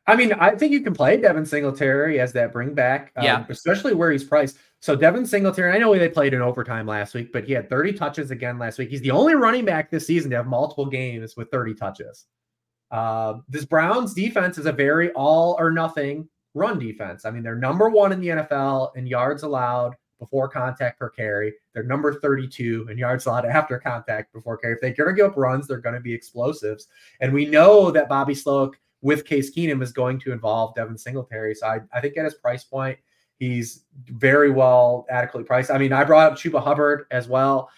I 0.06 0.16
mean, 0.16 0.32
I 0.32 0.54
think 0.54 0.72
you 0.72 0.80
can 0.80 0.94
play 0.94 1.18
Devin 1.18 1.44
Singletary 1.44 2.18
as 2.18 2.32
that 2.32 2.50
bring 2.50 2.72
back, 2.72 3.12
um, 3.16 3.24
Yeah. 3.24 3.44
especially 3.50 3.92
where 3.92 4.10
he's 4.10 4.24
priced. 4.24 4.56
So 4.80 4.96
Devin 4.96 5.26
Singletary, 5.26 5.70
I 5.70 5.76
know 5.76 5.94
they 5.98 6.08
played 6.08 6.32
in 6.32 6.40
overtime 6.40 6.86
last 6.86 7.12
week, 7.12 7.30
but 7.30 7.44
he 7.44 7.52
had 7.52 7.68
30 7.68 7.92
touches 7.92 8.30
again 8.30 8.58
last 8.58 8.78
week. 8.78 8.88
He's 8.88 9.02
the 9.02 9.10
only 9.10 9.34
running 9.34 9.66
back 9.66 9.90
this 9.90 10.06
season 10.06 10.30
to 10.30 10.36
have 10.36 10.46
multiple 10.46 10.86
games 10.86 11.36
with 11.36 11.50
30 11.50 11.74
touches. 11.74 12.24
Uh, 12.90 13.34
this 13.50 13.66
Browns 13.66 14.14
defense 14.14 14.56
is 14.56 14.64
a 14.64 14.72
very 14.72 15.12
all 15.12 15.56
or 15.58 15.70
nothing 15.70 16.26
run 16.54 16.78
defense. 16.78 17.26
I 17.26 17.30
mean, 17.30 17.42
they're 17.42 17.54
number 17.54 17.90
one 17.90 18.10
in 18.12 18.20
the 18.20 18.28
NFL 18.28 18.96
in 18.96 19.06
yards 19.06 19.42
allowed 19.42 19.94
before 20.18 20.48
contact 20.48 20.98
per 20.98 21.08
carry. 21.08 21.54
They're 21.72 21.82
number 21.82 22.14
32 22.20 22.88
in 22.90 22.98
yards 22.98 23.26
allowed 23.26 23.44
after 23.46 23.78
contact 23.78 24.32
before 24.32 24.56
carry. 24.56 24.74
If 24.74 24.80
they're 24.80 24.92
going 24.92 25.16
to 25.16 25.22
give 25.22 25.30
up 25.30 25.36
runs, 25.36 25.66
they're 25.66 25.78
going 25.78 25.94
to 25.94 26.00
be 26.00 26.12
explosives. 26.12 26.88
And 27.20 27.32
we 27.32 27.46
know 27.46 27.90
that 27.90 28.08
Bobby 28.08 28.34
Slowik 28.34 28.74
with 29.00 29.24
Case 29.24 29.54
Keenum 29.54 29.82
is 29.82 29.92
going 29.92 30.18
to 30.20 30.32
involve 30.32 30.74
Devin 30.74 30.98
Singletary. 30.98 31.54
So 31.54 31.66
I, 31.66 31.80
I 31.92 32.00
think 32.00 32.16
at 32.16 32.24
his 32.24 32.34
price 32.34 32.64
point, 32.64 32.98
he's 33.38 33.84
very 34.06 34.50
well 34.50 35.06
adequately 35.10 35.46
priced. 35.46 35.70
I 35.70 35.78
mean, 35.78 35.92
I 35.92 36.04
brought 36.04 36.32
up 36.32 36.38
Chuba 36.38 36.62
Hubbard 36.62 37.06
as 37.10 37.28
well. 37.28 37.70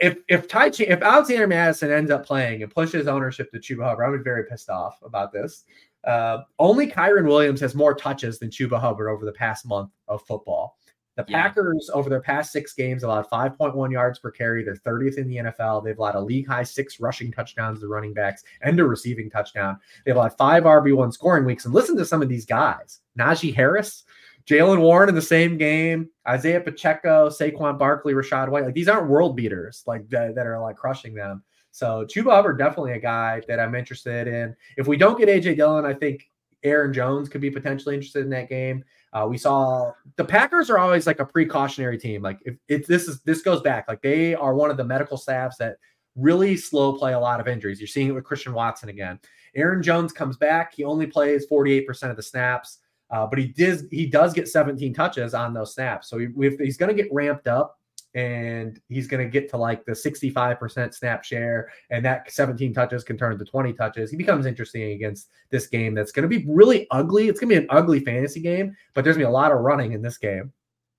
If 0.00 0.18
if 0.28 0.48
Ty 0.48 0.72
if 0.78 1.02
Alexander 1.02 1.46
Mattison 1.46 1.90
ends 1.90 2.10
up 2.10 2.24
playing 2.24 2.62
and 2.62 2.72
pushes 2.72 3.06
ownership 3.06 3.50
to 3.52 3.58
Chuba 3.58 3.84
Hubbard, 3.84 4.14
I'm 4.14 4.24
very 4.24 4.44
pissed 4.44 4.70
off 4.70 4.98
about 5.04 5.32
this. 5.32 5.64
Uh, 6.04 6.38
only 6.58 6.86
Kyren 6.86 7.26
Williams 7.26 7.60
has 7.60 7.74
more 7.74 7.94
touches 7.94 8.38
than 8.38 8.50
Chuba 8.50 8.80
Hubbard 8.80 9.08
over 9.08 9.24
the 9.24 9.32
past 9.32 9.66
month 9.66 9.90
of 10.08 10.22
football. 10.22 10.78
The 11.16 11.24
Yeah. 11.28 11.42
Packers, 11.42 11.90
over 11.94 12.10
their 12.10 12.20
past 12.20 12.50
six 12.50 12.72
games, 12.72 13.04
allowed 13.04 13.28
5.1 13.30 13.92
yards 13.92 14.18
per 14.18 14.30
carry. 14.30 14.64
They're 14.64 14.74
30th 14.74 15.16
in 15.16 15.28
the 15.28 15.36
NFL. 15.36 15.80
They've 15.80 15.98
allowed 15.98 16.16
a 16.16 16.20
league 16.20 16.46
high 16.46 16.64
six 16.64 16.98
rushing 16.98 17.30
touchdowns 17.30 17.80
to 17.80 17.88
running 17.88 18.12
backs 18.12 18.42
and 18.62 18.78
a 18.80 18.84
receiving 18.84 19.30
touchdown. 19.30 19.78
They've 20.04 20.16
allowed 20.16 20.36
five 20.36 20.64
RB1 20.64 21.12
scoring 21.12 21.44
weeks. 21.44 21.64
And 21.66 21.74
listen 21.74 21.96
to 21.98 22.04
some 22.04 22.22
of 22.22 22.28
these 22.28 22.44
guys 22.46 23.00
Najee 23.18 23.54
Harris, 23.54 24.04
Jaylen 24.46 24.80
Warren 24.80 25.08
in 25.08 25.14
the 25.14 25.22
same 25.22 25.56
game, 25.56 26.08
Isaiah 26.28 26.60
Pacheco, 26.60 27.28
Saquon 27.28 27.78
Barkley, 27.78 28.12
Rachaad 28.12 28.48
White. 28.48 28.64
Like 28.64 28.74
these 28.74 28.88
aren't 28.88 29.08
world 29.08 29.36
beaters 29.36 29.84
like 29.86 30.08
that, 30.10 30.34
that 30.34 30.46
are 30.46 30.60
like 30.60 30.76
crushing 30.76 31.14
them. 31.14 31.42
So 31.70 32.04
Chuba 32.04 32.30
Hubbard 32.30 32.58
definitely 32.58 32.92
a 32.92 33.00
guy 33.00 33.40
that 33.48 33.58
I'm 33.58 33.74
interested 33.74 34.28
in. 34.28 34.54
If 34.76 34.86
we 34.86 34.96
don't 34.96 35.18
get 35.18 35.28
AJ 35.28 35.56
Dillon, 35.56 35.84
I 35.84 35.94
think 35.94 36.28
Aaron 36.64 36.92
Jones 36.92 37.28
could 37.28 37.40
be 37.40 37.50
potentially 37.50 37.94
interested 37.94 38.24
in 38.24 38.30
that 38.30 38.48
game. 38.48 38.84
Uh, 39.12 39.26
we 39.28 39.38
saw 39.38 39.92
the 40.16 40.24
Packers 40.24 40.70
are 40.70 40.78
always 40.78 41.06
like 41.06 41.20
a 41.20 41.24
precautionary 41.24 41.98
team. 41.98 42.22
Like 42.22 42.40
if, 42.44 42.56
if 42.68 42.86
this 42.86 43.06
is 43.06 43.20
this 43.22 43.42
goes 43.42 43.60
back, 43.60 43.86
like 43.86 44.02
they 44.02 44.34
are 44.34 44.54
one 44.54 44.70
of 44.70 44.76
the 44.76 44.84
medical 44.84 45.16
staffs 45.16 45.56
that 45.58 45.76
really 46.16 46.56
slow 46.56 46.92
play 46.94 47.12
a 47.12 47.20
lot 47.20 47.40
of 47.40 47.46
injuries. 47.46 47.80
You're 47.80 47.86
seeing 47.86 48.08
it 48.08 48.12
with 48.12 48.24
Christian 48.24 48.52
Watson 48.52 48.88
again. 48.88 49.20
Aaron 49.54 49.82
Jones 49.82 50.12
comes 50.12 50.36
back. 50.36 50.74
He 50.74 50.84
only 50.84 51.06
plays 51.06 51.46
48% 51.46 52.10
of 52.10 52.16
the 52.16 52.22
snaps, 52.22 52.78
uh, 53.10 53.26
but 53.26 53.38
he 53.38 53.46
does 53.46 53.84
he 53.90 54.06
does 54.06 54.32
get 54.32 54.48
17 54.48 54.92
touches 54.94 55.34
on 55.34 55.54
those 55.54 55.74
snaps. 55.74 56.08
So 56.08 56.18
if 56.20 56.58
he's 56.58 56.76
going 56.76 56.94
to 56.94 57.00
get 57.00 57.12
ramped 57.12 57.46
up 57.46 57.78
and 58.14 58.80
he's 58.88 59.06
going 59.06 59.22
to 59.22 59.28
get 59.28 59.48
to 59.50 59.56
like 59.56 59.84
the 59.84 59.92
65% 59.92 60.94
snap 60.94 61.24
share 61.24 61.70
and 61.90 62.04
that 62.04 62.30
17 62.30 62.72
touches 62.72 63.02
can 63.04 63.18
turn 63.18 63.32
into 63.32 63.44
20 63.44 63.72
touches 63.72 64.10
he 64.10 64.16
becomes 64.16 64.46
interesting 64.46 64.92
against 64.92 65.30
this 65.50 65.66
game 65.66 65.94
that's 65.94 66.12
going 66.12 66.28
to 66.28 66.28
be 66.28 66.44
really 66.48 66.86
ugly 66.90 67.28
it's 67.28 67.40
going 67.40 67.48
to 67.48 67.60
be 67.60 67.62
an 67.62 67.68
ugly 67.70 68.00
fantasy 68.00 68.40
game 68.40 68.74
but 68.94 69.04
there's 69.04 69.16
going 69.16 69.24
to 69.24 69.28
be 69.28 69.30
a 69.30 69.34
lot 69.34 69.52
of 69.52 69.58
running 69.58 69.92
in 69.92 70.02
this 70.02 70.18
game 70.18 70.52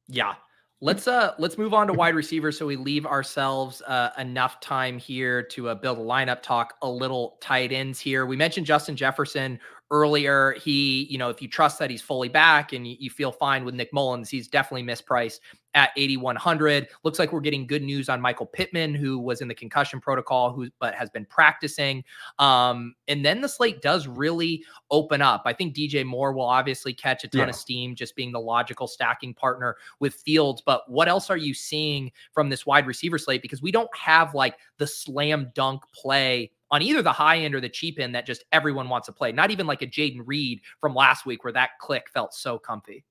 Yeah. 0.07 0.35
Let's 0.81 1.07
uh 1.07 1.33
let's 1.39 1.57
move 1.57 1.73
on 1.73 1.87
to 1.87 1.93
wide 1.93 2.15
receivers 2.15 2.57
so 2.57 2.65
we 2.65 2.75
leave 2.75 3.05
ourselves 3.05 3.81
uh, 3.87 4.09
enough 4.17 4.59
time 4.59 4.99
here 4.99 5.41
to 5.41 5.69
uh, 5.69 5.75
build 5.75 5.97
a 5.97 6.01
lineup 6.01 6.41
talk 6.41 6.75
a 6.81 6.89
little 6.89 7.37
tight 7.41 7.71
ends 7.71 7.99
here. 7.99 8.25
We 8.25 8.35
mentioned 8.35 8.67
Justin 8.67 8.95
Jefferson 8.95 9.57
earlier. 9.89 10.53
He, 10.61 11.05
you 11.05 11.17
know, 11.17 11.29
if 11.29 11.41
you 11.41 11.47
trust 11.47 11.79
that 11.79 11.89
he's 11.89 12.01
fully 12.01 12.27
back 12.27 12.73
and 12.73 12.85
you, 12.85 12.97
you 12.99 13.09
feel 13.09 13.31
fine 13.31 13.63
with 13.63 13.73
Nick 13.73 13.93
Mullens, 13.93 14.29
he's 14.29 14.49
definitely 14.49 14.83
mispriced 14.83 15.39
at 15.75 15.91
8100. 15.97 16.87
Looks 17.03 17.19
like 17.19 17.31
we're 17.31 17.41
getting 17.41 17.67
good 17.67 17.83
news 17.83 18.09
on 18.09 18.19
Michael 18.19 18.47
Pittman 18.47 18.95
who 18.95 19.19
was 19.19 19.41
in 19.41 19.47
the 19.47 19.53
concussion 19.53 20.01
protocol 20.01 20.51
who 20.51 20.69
but 20.79 20.95
has 20.95 21.09
been 21.09 21.25
practicing. 21.25 22.03
Um 22.39 22.95
and 23.07 23.23
then 23.23 23.41
the 23.41 23.49
slate 23.49 23.81
does 23.81 24.07
really 24.07 24.63
open 24.89 25.21
up. 25.21 25.43
I 25.45 25.53
think 25.53 25.75
DJ 25.75 26.03
Moore 26.05 26.33
will 26.33 26.45
obviously 26.45 26.93
catch 26.93 27.23
a 27.23 27.27
ton 27.27 27.41
Yeah. 27.41 27.49
of 27.49 27.55
steam 27.55 27.93
just 27.93 28.15
being 28.15 28.31
the 28.31 28.39
logical 28.39 28.87
stacking 28.87 29.33
partner 29.33 29.75
with 29.99 30.15
Fields. 30.15 30.63
But 30.65 30.89
what 30.89 31.07
else 31.07 31.29
are 31.29 31.37
you 31.37 31.53
seeing 31.53 32.11
from 32.33 32.49
this 32.49 32.65
wide 32.65 32.87
receiver 32.87 33.17
slate? 33.17 33.41
Because 33.41 33.61
we 33.61 33.71
don't 33.71 33.93
have 33.95 34.33
like 34.33 34.55
the 34.77 34.87
slam 34.87 35.51
dunk 35.53 35.83
play 35.93 36.51
on 36.71 36.81
either 36.81 37.01
the 37.01 37.11
high 37.11 37.37
end 37.37 37.53
or 37.53 37.61
the 37.61 37.69
cheap 37.69 37.99
end 37.99 38.15
that 38.15 38.25
just 38.25 38.43
everyone 38.51 38.89
wants 38.89 39.05
to 39.05 39.11
play. 39.11 39.31
Not 39.31 39.51
even 39.51 39.67
like 39.67 39.81
a 39.81 39.87
Jayden 39.87 40.21
Reed 40.25 40.61
from 40.79 40.95
last 40.95 41.25
week 41.25 41.43
where 41.43 41.53
that 41.53 41.71
click 41.79 42.09
felt 42.09 42.33
so 42.33 42.57
comfy. 42.57 43.03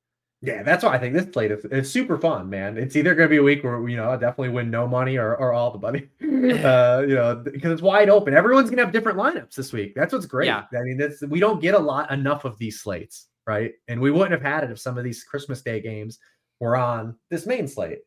Yeah 0.42 0.62
that's 0.62 0.84
why 0.84 0.92
i 0.94 0.98
think 0.98 1.14
this 1.14 1.26
plate 1.26 1.50
is 1.50 1.64
it's 1.70 1.88
super 1.90 2.18
fun 2.18 2.50
man. 2.50 2.76
It's 2.76 2.96
either 2.96 3.14
going 3.14 3.28
to 3.28 3.30
be 3.30 3.38
a 3.38 3.42
week 3.42 3.64
where 3.64 3.88
you 3.88 3.96
know 3.96 4.10
i 4.10 4.16
definitely 4.16 4.50
win 4.50 4.70
no 4.70 4.86
money 4.86 5.16
or, 5.16 5.36
or 5.36 5.52
all 5.52 5.70
the 5.70 5.78
money. 5.78 6.08
Uh 6.44 7.02
you 7.08 7.14
know 7.14 7.36
because 7.36 7.72
it's 7.72 7.80
wide 7.82 8.10
open. 8.10 8.34
Everyone's 8.34 8.68
going 8.68 8.76
to 8.76 8.84
have 8.84 8.92
different 8.92 9.16
lineups 9.16 9.54
this 9.54 9.72
week. 9.72 9.94
That's 9.94 10.12
what's 10.12 10.26
great. 10.26 10.46
Yeah. 10.46 10.64
i 10.78 10.82
mean 10.82 10.98
that's 10.98 11.22
we 11.22 11.40
don't 11.40 11.60
get 11.60 11.74
a 11.74 11.78
lot 11.78 12.10
enough 12.10 12.44
of 12.44 12.58
these 12.58 12.80
slates 12.80 13.28
right? 13.46 13.72
And 13.88 14.00
we 14.00 14.10
wouldn't 14.10 14.32
have 14.32 14.42
had 14.42 14.64
it 14.64 14.70
if 14.70 14.78
some 14.78 14.98
of 14.98 15.04
these 15.04 15.24
christmas 15.24 15.62
day 15.62 15.80
games 15.80 16.18
were 16.60 16.76
on 16.76 17.16
this 17.30 17.46
main 17.46 17.66
slate. 17.66 18.00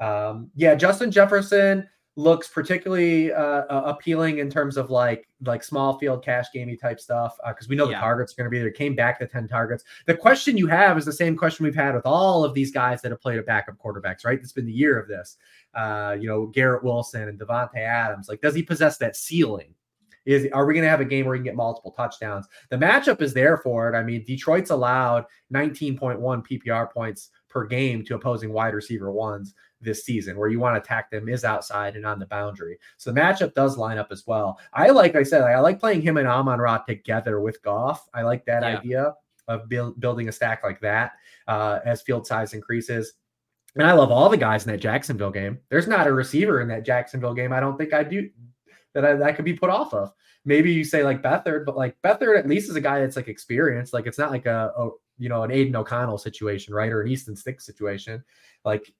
Um 0.00 0.50
yeah 0.56 0.74
justin 0.74 1.10
jefferson 1.12 1.88
looks 2.16 2.46
particularly 2.46 3.32
uh, 3.32 3.64
uh, 3.68 3.82
appealing 3.86 4.38
in 4.38 4.48
terms 4.48 4.76
of 4.76 4.90
like 4.90 5.28
like 5.44 5.64
small 5.64 5.98
field 5.98 6.24
cash 6.24 6.46
gamey 6.54 6.76
type 6.76 7.00
stuff 7.00 7.36
because 7.48 7.68
we 7.68 7.74
know 7.74 7.86
the 7.86 7.94
targets 7.94 8.32
are 8.32 8.36
going 8.36 8.46
to 8.46 8.50
be 8.50 8.60
there. 8.60 8.70
Came 8.70 8.94
back 8.94 9.18
to 9.18 9.26
ten 9.26 9.48
targets. 9.48 9.84
The 10.06 10.16
question 10.16 10.56
you 10.56 10.66
have 10.68 10.96
is 10.96 11.04
the 11.04 11.12
same 11.12 11.36
question 11.36 11.64
we've 11.64 11.74
had 11.74 11.94
with 11.94 12.06
all 12.06 12.44
of 12.44 12.54
these 12.54 12.70
guys 12.70 13.02
that 13.02 13.10
have 13.10 13.20
played 13.20 13.38
at 13.38 13.46
backup 13.46 13.76
quarterbacks. 13.78 14.24
Right, 14.24 14.38
it's 14.38 14.52
been 14.52 14.66
the 14.66 14.72
year 14.72 14.98
of 14.98 15.08
this. 15.08 15.36
Uh, 15.74 16.16
you 16.18 16.28
know, 16.28 16.46
Garrett 16.46 16.84
Wilson 16.84 17.28
and 17.28 17.38
Davante 17.38 17.78
Adams. 17.78 18.28
Like, 18.28 18.40
does 18.40 18.54
he 18.54 18.62
possess 18.62 18.96
that 18.98 19.16
ceiling? 19.16 19.74
Is 20.24 20.46
are 20.52 20.64
we 20.64 20.72
going 20.72 20.84
to 20.84 20.90
have 20.90 21.00
a 21.00 21.04
game 21.04 21.26
where 21.26 21.34
he 21.34 21.40
can 21.40 21.44
get 21.44 21.56
multiple 21.56 21.90
touchdowns? 21.90 22.46
The 22.70 22.76
matchup 22.76 23.20
is 23.20 23.34
there 23.34 23.58
for 23.58 23.92
it. 23.92 23.96
I 23.96 24.02
mean, 24.02 24.24
Detroit's 24.24 24.70
allowed 24.70 25.26
19.1 25.52 26.18
PPR 26.20 26.90
points 26.90 27.30
per 27.50 27.66
game 27.66 28.04
to 28.04 28.14
opposing 28.14 28.52
wide 28.52 28.74
receiver 28.74 29.12
ones 29.12 29.54
this 29.84 30.04
season, 30.04 30.36
where 30.36 30.48
you 30.48 30.58
want 30.58 30.74
to 30.76 30.80
attack 30.80 31.10
them 31.10 31.28
is 31.28 31.44
outside 31.44 31.96
and 31.96 32.06
on 32.06 32.18
the 32.18 32.26
boundary. 32.26 32.78
So 32.96 33.12
the 33.12 33.20
matchup 33.20 33.54
does 33.54 33.76
line 33.76 33.98
up 33.98 34.08
as 34.10 34.26
well. 34.26 34.58
I 34.72 34.88
like 34.90 35.14
I 35.14 35.22
said, 35.22 35.42
I 35.42 35.58
like 35.60 35.78
playing 35.78 36.02
him 36.02 36.16
and 36.16 36.26
Amon 36.26 36.58
Ra 36.58 36.78
together 36.78 37.40
with 37.40 37.62
Goff. 37.62 38.08
I 38.14 38.22
like 38.22 38.44
that 38.46 38.62
Yeah. 38.62 38.78
idea 38.78 39.14
of 39.46 39.68
build, 39.68 40.00
building 40.00 40.28
a 40.28 40.32
stack 40.32 40.64
like 40.64 40.80
that 40.80 41.12
uh, 41.48 41.80
as 41.84 42.02
field 42.02 42.26
size 42.26 42.54
increases. 42.54 43.12
And 43.76 43.86
I 43.86 43.92
love 43.92 44.10
all 44.10 44.28
the 44.28 44.36
guys 44.36 44.64
in 44.64 44.72
that 44.72 44.78
Jacksonville 44.78 45.30
game. 45.32 45.58
There's 45.68 45.88
not 45.88 46.06
a 46.06 46.12
receiver 46.12 46.60
in 46.60 46.68
that 46.68 46.84
Jacksonville 46.84 47.34
game. 47.34 47.52
I 47.52 47.60
don't 47.60 47.76
think 47.76 47.92
I 47.92 48.04
do 48.04 48.30
that 48.94 49.04
I, 49.04 49.14
that 49.14 49.36
could 49.36 49.44
be 49.44 49.54
put 49.54 49.70
off 49.70 49.92
of. 49.92 50.12
Maybe 50.44 50.72
you 50.72 50.84
say 50.84 51.02
like 51.02 51.22
Beathard, 51.22 51.64
but 51.64 51.76
like 51.76 52.00
Beathard 52.02 52.38
at 52.38 52.46
least 52.46 52.70
is 52.70 52.76
a 52.76 52.80
guy 52.80 53.00
that's 53.00 53.16
like 53.16 53.28
experienced. 53.28 53.92
Like 53.92 54.06
it's 54.06 54.18
not 54.18 54.30
like 54.30 54.46
a, 54.46 54.72
a 54.78 54.90
you 55.18 55.28
know 55.28 55.42
an 55.42 55.50
Aidan 55.50 55.74
O'Connell 55.76 56.18
situation, 56.18 56.72
right, 56.74 56.92
or 56.92 57.00
an 57.02 57.08
Easton 57.08 57.34
Stick 57.34 57.60
situation. 57.60 58.22
Like 58.64 58.92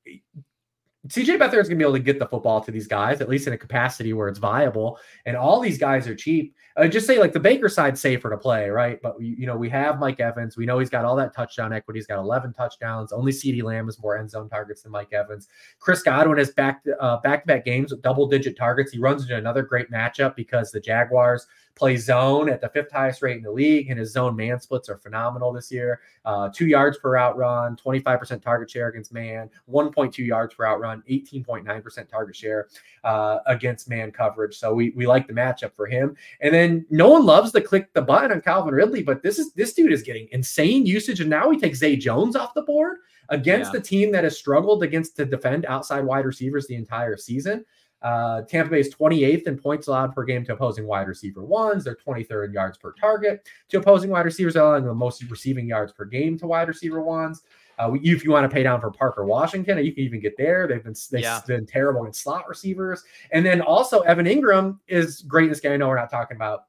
CJ 1.09 1.39
Beathard 1.39 1.61
is 1.61 1.69
going 1.69 1.71
to 1.71 1.77
be 1.77 1.83
able 1.83 1.93
to 1.93 1.99
get 1.99 2.19
the 2.19 2.27
football 2.27 2.63
to 2.63 2.71
these 2.71 2.87
guys, 2.87 3.21
at 3.21 3.29
least 3.29 3.47
in 3.47 3.53
a 3.53 3.59
capacity 3.59 4.15
where 4.15 4.29
it's 4.29 4.39
viable. 4.39 4.99
And 5.27 5.37
all 5.37 5.61
these 5.61 5.77
guys 5.77 6.09
are 6.09 6.15
cheap. 6.15 6.55
I 6.79 6.89
just 6.89 7.07
say 7.07 7.19
like 7.19 7.33
the 7.33 7.41
Baker 7.41 7.69
side's 7.69 8.01
safer 8.01 8.31
to 8.31 8.39
play, 8.39 8.71
right? 8.71 8.99
But 9.03 9.21
you 9.21 9.47
know, 9.47 9.57
we 9.57 9.69
have 9.69 9.99
Mike 9.99 10.19
Evans. 10.19 10.57
We 10.57 10.65
know 10.65 10.79
he's 10.79 10.89
got 10.89 11.05
all 11.05 11.15
that 11.17 11.35
touchdown 11.35 11.75
equity. 11.75 11.99
He's 11.99 12.07
got 12.07 12.19
11 12.19 12.55
touchdowns. 12.55 13.13
Only 13.13 13.33
CeeDee 13.33 13.63
Lamb 13.63 13.85
has 13.85 14.01
more 14.01 14.17
end 14.17 14.31
zone 14.31 14.49
targets 14.49 14.83
than 14.83 14.93
Mike 14.93 15.13
Evans. 15.13 15.49
Chris 15.79 16.03
Godwin 16.03 16.39
has 16.39 16.51
back 16.53 16.83
uh, 17.01 17.19
back-to-back 17.19 17.67
games 17.67 17.91
with 17.91 18.03
double-digit 18.03 18.57
targets. 18.57 18.91
He 18.91 18.99
runs 18.99 19.23
into 19.23 19.37
another 19.37 19.63
great 19.63 19.91
matchup 19.91 20.35
because 20.37 20.71
the 20.71 20.81
Jaguars 20.81 21.47
play 21.75 21.97
zone 21.97 22.49
at 22.49 22.61
the 22.61 22.69
fifth 22.69 22.93
highest 22.93 23.21
rate 23.23 23.37
in 23.37 23.43
the 23.43 23.51
league, 23.51 23.91
and 23.91 23.99
his 23.99 24.13
zone 24.13 24.37
man 24.37 24.61
splits 24.61 24.89
are 24.89 24.97
phenomenal 24.97 25.53
this 25.53 25.73
year. 25.73 26.01
Uh, 26.25 26.49
two 26.49 26.67
yards 26.67 26.99
per 26.99 27.17
out 27.17 27.37
run, 27.37 27.77
25% 27.77 28.41
target 28.41 28.71
share 28.71 28.89
against 28.89 29.13
man, 29.13 29.51
1.2 29.71 30.19
yards 30.19 30.55
per 30.55 30.65
out 30.65 30.81
run, 30.81 31.03
18.9% 31.11 32.09
target 32.09 32.37
share 32.37 32.69
uh, 33.03 33.39
against 33.47 33.89
man 33.89 34.11
coverage. 34.11 34.57
So 34.57 34.73
we 34.73 34.91
we 34.91 35.07
like 35.07 35.27
the 35.27 35.33
matchup 35.33 35.73
for 35.75 35.87
him. 35.87 36.17
And 36.41 36.55
then 36.55 36.87
no 36.91 37.09
one 37.09 37.27
loves 37.27 37.53
to 37.53 37.61
click 37.61 37.93
the 37.93 38.03
button 38.03 38.33
on 38.33 38.41
Calvin 38.41 38.75
Ridley, 38.75 39.03
but 39.03 39.23
this 39.23 39.39
is 39.39 39.53
this 39.53 39.73
dude 39.75 39.93
is 39.93 40.03
getting 40.03 40.29
insane 40.31 40.87
usage, 40.87 41.21
and 41.21 41.31
now 41.31 41.51
he 41.51 41.59
takes 41.59 41.79
Zay 41.79 41.97
Jones 41.97 42.37
off 42.37 42.55
the 42.55 42.63
board 42.63 42.99
against 43.31 43.73
Yeah. 43.73 43.81
the 43.81 43.85
team 43.85 44.13
that 44.13 44.25
has 44.25 44.39
struggled 44.39 44.83
against 44.83 45.17
to 45.17 45.25
defend 45.25 45.65
outside 45.67 46.05
wide 46.05 46.27
receivers 46.27 46.67
the 46.67 46.75
entire 46.77 47.17
season. 47.17 47.65
Uh, 48.05 48.43
Tampa 48.43 48.71
Bay 48.71 48.81
is 48.81 48.95
28th 48.95 49.47
in 49.47 49.59
points 49.59 49.87
allowed 49.89 50.15
per 50.15 50.25
game 50.25 50.45
to 50.45 50.53
opposing 50.53 50.87
wide 50.87 51.09
receiver 51.09 51.43
ones. 51.43 51.85
They're 51.85 51.97
23rd 51.97 52.47
in 52.49 52.53
yards 52.53 52.77
per 52.77 52.93
target 52.93 53.49
to 53.71 53.79
opposing 53.79 54.11
wide 54.11 54.27
receivers, 54.27 54.57
allowing 54.57 54.85
the 54.85 54.95
most 54.95 55.23
receiving 55.31 55.67
yards 55.67 55.91
per 55.93 56.05
game 56.05 56.39
to 56.39 56.47
wide 56.47 56.69
receiver 56.69 57.03
ones. 57.03 57.43
Uh, 57.79 57.91
if 58.03 58.23
you 58.23 58.31
want 58.31 58.49
to 58.49 58.55
pay 58.55 58.63
down 58.63 58.81
for 58.81 58.91
Parker 58.91 59.25
Washington, 59.25 59.85
you 59.85 59.93
can 59.93 60.05
even 60.05 60.21
get 60.21 60.37
there. 60.37 60.69
They've 60.69 60.85
been 60.85 60.95
they've 61.11 61.23
Yeah. 61.23 61.41
been 61.47 61.67
terrible 61.67 62.05
in 62.05 62.13
slot 62.13 62.47
receivers, 62.49 63.03
and 63.33 63.45
then 63.45 63.61
also 63.63 64.01
Evan 64.03 64.27
Engram 64.27 64.79
is 64.87 65.23
great 65.23 65.45
in 65.45 65.49
this 65.51 65.61
game. 65.61 65.73
I 65.73 65.77
know 65.79 65.89
we're 65.89 65.97
not 65.97 66.11
talking 66.11 66.37
about 66.37 66.67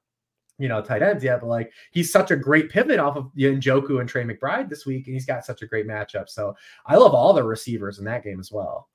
you 0.58 0.70
know 0.70 0.82
tight 0.82 1.04
ends 1.04 1.24
yet, 1.24 1.42
but 1.42 1.48
like 1.48 1.72
he's 1.92 2.12
such 2.12 2.32
a 2.32 2.36
great 2.36 2.70
pivot 2.70 2.98
off 2.98 3.18
of 3.18 3.30
Njoku 3.38 4.00
and 4.00 4.08
Trey 4.10 4.24
McBride 4.24 4.70
this 4.70 4.86
week, 4.86 5.06
and 5.08 5.14
he's 5.14 5.26
got 5.26 5.46
such 5.46 5.62
a 5.62 5.68
great 5.68 5.86
matchup. 5.86 6.30
So 6.30 6.56
I 6.86 6.96
love 6.96 7.14
all 7.14 7.34
the 7.34 7.44
receivers 7.44 8.00
in 8.00 8.06
that 8.06 8.24
game 8.24 8.40
as 8.40 8.52
well. 8.54 8.88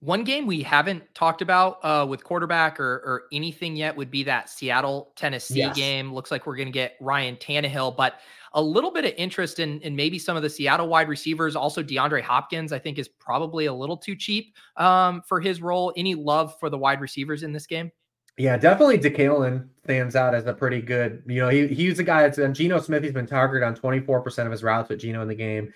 One 0.00 0.22
game 0.22 0.46
we 0.46 0.62
haven't 0.62 1.02
talked 1.14 1.40
about 1.40 1.78
uh, 1.82 2.04
with 2.06 2.22
quarterback 2.24 2.78
or, 2.78 2.96
or 2.96 3.22
anything 3.32 3.74
yet 3.74 3.96
would 3.96 4.10
be 4.10 4.22
that 4.24 4.50
Seattle 4.50 5.12
Tennessee 5.16 5.60
Yes. 5.60 5.76
game. 5.76 6.12
Looks 6.12 6.30
like 6.30 6.46
we're 6.46 6.56
going 6.56 6.68
to 6.68 6.72
get 6.72 6.96
Ryan 7.00 7.36
Tannehill, 7.36 7.96
but 7.96 8.20
a 8.52 8.60
little 8.62 8.90
bit 8.90 9.06
of 9.06 9.12
interest 9.16 9.60
in, 9.60 9.80
in 9.80 9.96
maybe 9.96 10.18
some 10.18 10.36
of 10.36 10.42
the 10.42 10.50
Seattle 10.50 10.88
wide 10.88 11.08
receivers. 11.08 11.56
Also, 11.56 11.82
DeAndre 11.82 12.20
Hopkins, 12.20 12.70
I 12.72 12.78
think, 12.78 12.98
is 12.98 13.08
probably 13.08 13.64
a 13.66 13.72
little 13.72 13.96
too 13.96 14.14
cheap 14.14 14.54
um, 14.76 15.22
for 15.26 15.40
his 15.40 15.62
role. 15.62 15.92
Any 15.96 16.14
love 16.14 16.54
for 16.60 16.68
the 16.68 16.78
wide 16.78 17.00
receivers 17.00 17.42
in 17.42 17.52
this 17.52 17.66
game? 17.66 17.90
Yeah, 18.36 18.56
definitely 18.56 18.98
DeKalen 18.98 19.68
stands 19.84 20.16
out 20.16 20.34
as 20.34 20.46
a 20.46 20.52
pretty 20.52 20.82
good, 20.82 21.22
you 21.26 21.40
know, 21.40 21.48
he, 21.48 21.68
he's 21.68 22.00
a 22.00 22.02
guy 22.02 22.22
that's 22.22 22.38
and 22.38 22.52
Geno 22.52 22.80
Smith, 22.80 23.04
he's 23.04 23.12
been 23.12 23.28
targeted 23.28 23.62
on 23.62 23.76
24% 23.76 24.44
of 24.44 24.50
his 24.50 24.64
routes 24.64 24.88
with 24.88 24.98
Geno 24.98 25.22
in 25.22 25.28
the 25.28 25.36
game. 25.36 25.72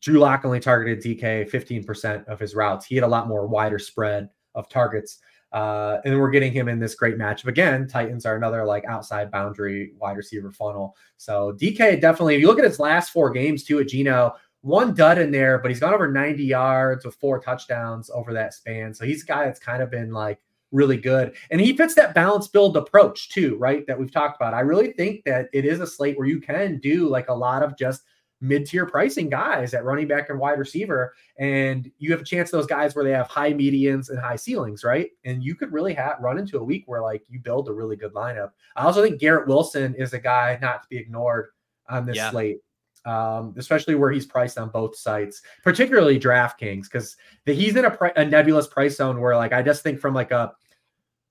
Drew 0.00 0.18
Lock 0.18 0.44
only 0.44 0.60
targeted 0.60 1.02
DK 1.02 1.50
15% 1.50 2.24
of 2.26 2.40
his 2.40 2.54
routes. 2.54 2.86
He 2.86 2.94
had 2.94 3.04
a 3.04 3.08
lot 3.08 3.28
more 3.28 3.46
wider 3.46 3.78
spread 3.78 4.30
of 4.54 4.68
targets. 4.68 5.18
Uh, 5.52 5.98
and 6.04 6.18
we're 6.18 6.30
getting 6.30 6.52
him 6.52 6.68
in 6.68 6.78
this 6.78 6.94
great 6.94 7.16
matchup 7.16 7.46
again. 7.46 7.88
Titans 7.88 8.26
are 8.26 8.36
another 8.36 8.64
like 8.64 8.84
outside 8.84 9.30
boundary 9.30 9.92
wide 9.98 10.16
receiver 10.16 10.50
funnel. 10.50 10.94
So 11.16 11.56
DK 11.60 12.00
definitely, 12.00 12.34
if 12.34 12.40
you 12.40 12.46
look 12.46 12.58
at 12.58 12.64
his 12.64 12.78
last 12.78 13.10
four 13.10 13.30
games 13.30 13.64
too 13.64 13.78
at 13.78 13.88
Geno, 13.88 14.34
one 14.60 14.92
dud 14.92 15.18
in 15.18 15.30
there, 15.30 15.58
but 15.58 15.70
he's 15.70 15.80
gone 15.80 15.94
over 15.94 16.10
90 16.10 16.44
yards 16.44 17.04
with 17.04 17.14
four 17.14 17.40
touchdowns 17.40 18.10
over 18.10 18.34
that 18.34 18.52
span. 18.52 18.92
So 18.92 19.06
he's 19.06 19.22
a 19.22 19.26
guy 19.26 19.44
that's 19.46 19.60
kind 19.60 19.82
of 19.82 19.90
been 19.90 20.12
like 20.12 20.38
really 20.70 20.98
good. 20.98 21.34
And 21.50 21.60
he 21.60 21.76
fits 21.76 21.94
that 21.94 22.14
balance 22.14 22.48
build 22.48 22.76
approach 22.76 23.30
too, 23.30 23.56
right? 23.56 23.86
That 23.86 23.98
we've 23.98 24.12
talked 24.12 24.36
about. 24.36 24.54
I 24.54 24.60
really 24.60 24.92
think 24.92 25.24
that 25.24 25.48
it 25.52 25.64
is 25.64 25.80
a 25.80 25.86
slate 25.86 26.18
where 26.18 26.26
you 26.26 26.40
can 26.40 26.78
do 26.78 27.08
like 27.08 27.28
a 27.28 27.34
lot 27.34 27.62
of 27.62 27.78
just 27.78 28.02
mid-tier 28.40 28.86
pricing 28.86 29.28
guys 29.28 29.74
at 29.74 29.84
running 29.84 30.06
back 30.06 30.30
and 30.30 30.38
wide 30.38 30.58
receiver 30.58 31.12
and 31.38 31.90
you 31.98 32.12
have 32.12 32.20
a 32.20 32.24
chance 32.24 32.50
those 32.50 32.66
guys 32.66 32.94
where 32.94 33.04
they 33.04 33.10
have 33.10 33.26
high 33.26 33.52
medians 33.52 34.10
and 34.10 34.18
high 34.20 34.36
ceilings 34.36 34.84
right 34.84 35.10
and 35.24 35.42
you 35.42 35.56
could 35.56 35.72
really 35.72 35.92
have 35.92 36.16
run 36.20 36.38
into 36.38 36.58
a 36.58 36.62
week 36.62 36.84
where 36.86 37.02
like 37.02 37.22
you 37.28 37.40
build 37.40 37.68
a 37.68 37.72
really 37.72 37.96
good 37.96 38.14
lineup 38.14 38.50
i 38.76 38.84
also 38.84 39.02
think 39.02 39.18
garrett 39.18 39.48
wilson 39.48 39.92
is 39.96 40.12
a 40.12 40.18
guy 40.20 40.56
not 40.62 40.82
to 40.82 40.88
be 40.88 40.96
ignored 40.96 41.48
on 41.88 42.06
this 42.06 42.16
Yeah. 42.16 42.30
slate 42.30 42.58
um, 43.04 43.54
especially 43.56 43.94
where 43.94 44.10
he's 44.10 44.26
priced 44.26 44.56
on 44.58 44.68
both 44.68 44.94
sites 44.96 45.42
particularly 45.64 46.18
draftkings 46.20 46.84
because 46.84 47.16
he's 47.44 47.74
in 47.74 47.86
a, 47.86 47.90
pri- 47.90 48.12
a 48.16 48.24
nebulous 48.24 48.66
price 48.68 48.96
zone 48.96 49.20
where 49.20 49.34
like 49.36 49.52
i 49.52 49.62
just 49.62 49.82
think 49.82 49.98
from 49.98 50.14
like 50.14 50.30
a 50.30 50.52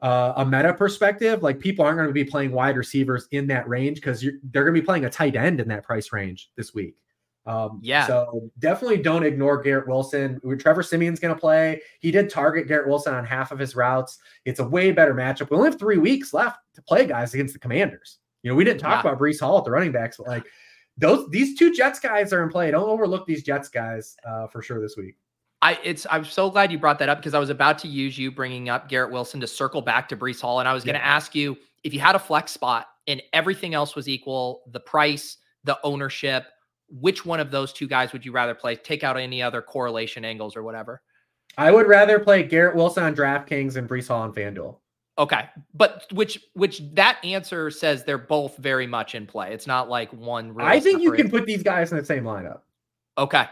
uh, 0.01 0.33
a 0.37 0.45
meta 0.45 0.73
perspective, 0.73 1.41
like 1.43 1.59
people 1.59 1.83
aren't 1.83 1.97
going 1.97 2.07
to 2.07 2.13
be 2.13 2.23
playing 2.23 2.51
wide 2.51 2.77
receivers 2.77 3.27
in 3.31 3.47
that 3.47 3.67
range 3.67 3.95
because 3.97 4.21
they're 4.21 4.63
going 4.63 4.75
to 4.75 4.81
be 4.81 4.85
playing 4.85 5.05
a 5.05 5.09
tight 5.09 5.35
end 5.35 5.59
in 5.59 5.67
that 5.69 5.83
price 5.83 6.11
range 6.13 6.51
this 6.55 6.73
week. 6.73 6.95
Um, 7.47 7.79
Yeah. 7.81 8.05
So 8.05 8.51
definitely 8.59 8.97
don't 9.01 9.23
ignore 9.25 9.61
Garrett 9.61 9.87
Wilson. 9.87 10.39
Trevor 10.59 10.83
Siemian's 10.83 11.19
going 11.19 11.33
to 11.33 11.39
play. 11.39 11.81
He 12.01 12.11
did 12.11 12.29
target 12.29 12.67
Garrett 12.67 12.87
Wilson 12.89 13.13
on 13.13 13.25
half 13.25 13.51
of 13.51 13.57
his 13.57 13.75
routes. 13.75 14.19
It's 14.45 14.59
a 14.59 14.67
way 14.67 14.91
better 14.91 15.13
matchup. 15.13 15.49
We 15.49 15.57
only 15.57 15.69
have 15.71 15.79
three 15.79 15.97
weeks 15.97 16.33
left 16.33 16.59
to 16.75 16.81
play 16.81 17.07
guys 17.07 17.33
against 17.33 17.53
the 17.53 17.59
Commanders. 17.59 18.19
You 18.43 18.51
know, 18.51 18.55
we 18.55 18.65
didn't 18.65 18.81
talk 18.81 19.03
Yeah. 19.03 19.09
about 19.11 19.19
Breece 19.21 19.39
Hall 19.39 19.57
at 19.57 19.63
the 19.63 19.71
running 19.71 19.91
backs, 19.93 20.17
but 20.17 20.27
like 20.27 20.45
those 20.97 21.29
these 21.29 21.57
two 21.57 21.73
Jets 21.73 21.99
guys 21.99 22.33
are 22.33 22.43
in 22.43 22.49
play. 22.49 22.69
Don't 22.69 22.89
overlook 22.89 23.25
these 23.25 23.43
Jets 23.43 23.69
guys 23.69 24.15
uh, 24.27 24.47
for 24.47 24.61
sure 24.61 24.79
this 24.81 24.97
week. 24.97 25.15
I 25.61 25.79
it's 25.83 26.05
I'm 26.09 26.25
so 26.25 26.49
glad 26.49 26.71
you 26.71 26.77
brought 26.77 26.99
that 26.99 27.09
up 27.09 27.17
because 27.17 27.33
I 27.33 27.39
was 27.39 27.49
about 27.49 27.79
to 27.79 27.87
use 27.87 28.17
you 28.17 28.31
bringing 28.31 28.69
up 28.69 28.89
Garrett 28.89 29.11
Wilson 29.11 29.39
to 29.39 29.47
circle 29.47 29.81
back 29.81 30.07
to 30.09 30.17
Breece 30.17 30.41
Hall, 30.41 30.59
and 30.59 30.69
I 30.69 30.73
was 30.73 30.83
going 30.83 30.95
to 30.95 31.03
ask 31.03 31.33
you 31.33 31.57
if 31.83 31.93
you 31.93 31.99
had 31.99 32.15
a 32.15 32.19
flex 32.19 32.51
spot 32.51 32.87
and 33.07 33.21
everything 33.33 33.73
else 33.73 33.95
was 33.95 34.07
equal, 34.07 34.63
the 34.71 34.79
price, 34.79 35.37
the 35.63 35.79
ownership, 35.83 36.45
which 36.89 37.25
one 37.25 37.39
of 37.39 37.51
those 37.51 37.73
two 37.73 37.87
guys 37.87 38.13
would 38.13 38.25
you 38.25 38.31
rather 38.31 38.53
play? 38.53 38.75
Take 38.75 39.03
out 39.03 39.17
any 39.17 39.41
other 39.41 39.61
correlation 39.61 40.25
angles 40.25 40.55
or 40.55 40.63
whatever. 40.63 41.01
I 41.57 41.71
would 41.71 41.87
rather 41.87 42.19
play 42.19 42.43
Garrett 42.43 42.75
Wilson 42.75 43.03
on 43.03 43.15
DraftKings 43.15 43.77
and 43.77 43.89
Breece 43.89 44.09
Hall 44.09 44.21
on 44.21 44.33
FanDuel. 44.33 44.77
Okay, 45.17 45.49
but 45.73 46.05
which 46.11 46.39
which 46.53 46.83
that 46.93 47.17
answer 47.23 47.71
says 47.71 48.03
they're 48.03 48.19
both 48.19 48.57
very 48.57 48.85
much 48.85 49.15
in 49.15 49.25
play. 49.25 49.51
It's 49.51 49.65
not 49.65 49.89
like 49.89 50.13
one. 50.13 50.55
I 50.59 50.79
think 50.79 51.01
you 51.01 51.11
can 51.13 51.31
put 51.31 51.47
these 51.47 51.63
guys 51.63 51.91
in 51.91 51.97
the 51.97 52.05
same 52.05 52.23
lineup. 52.23 52.59
Okay. 53.17 53.47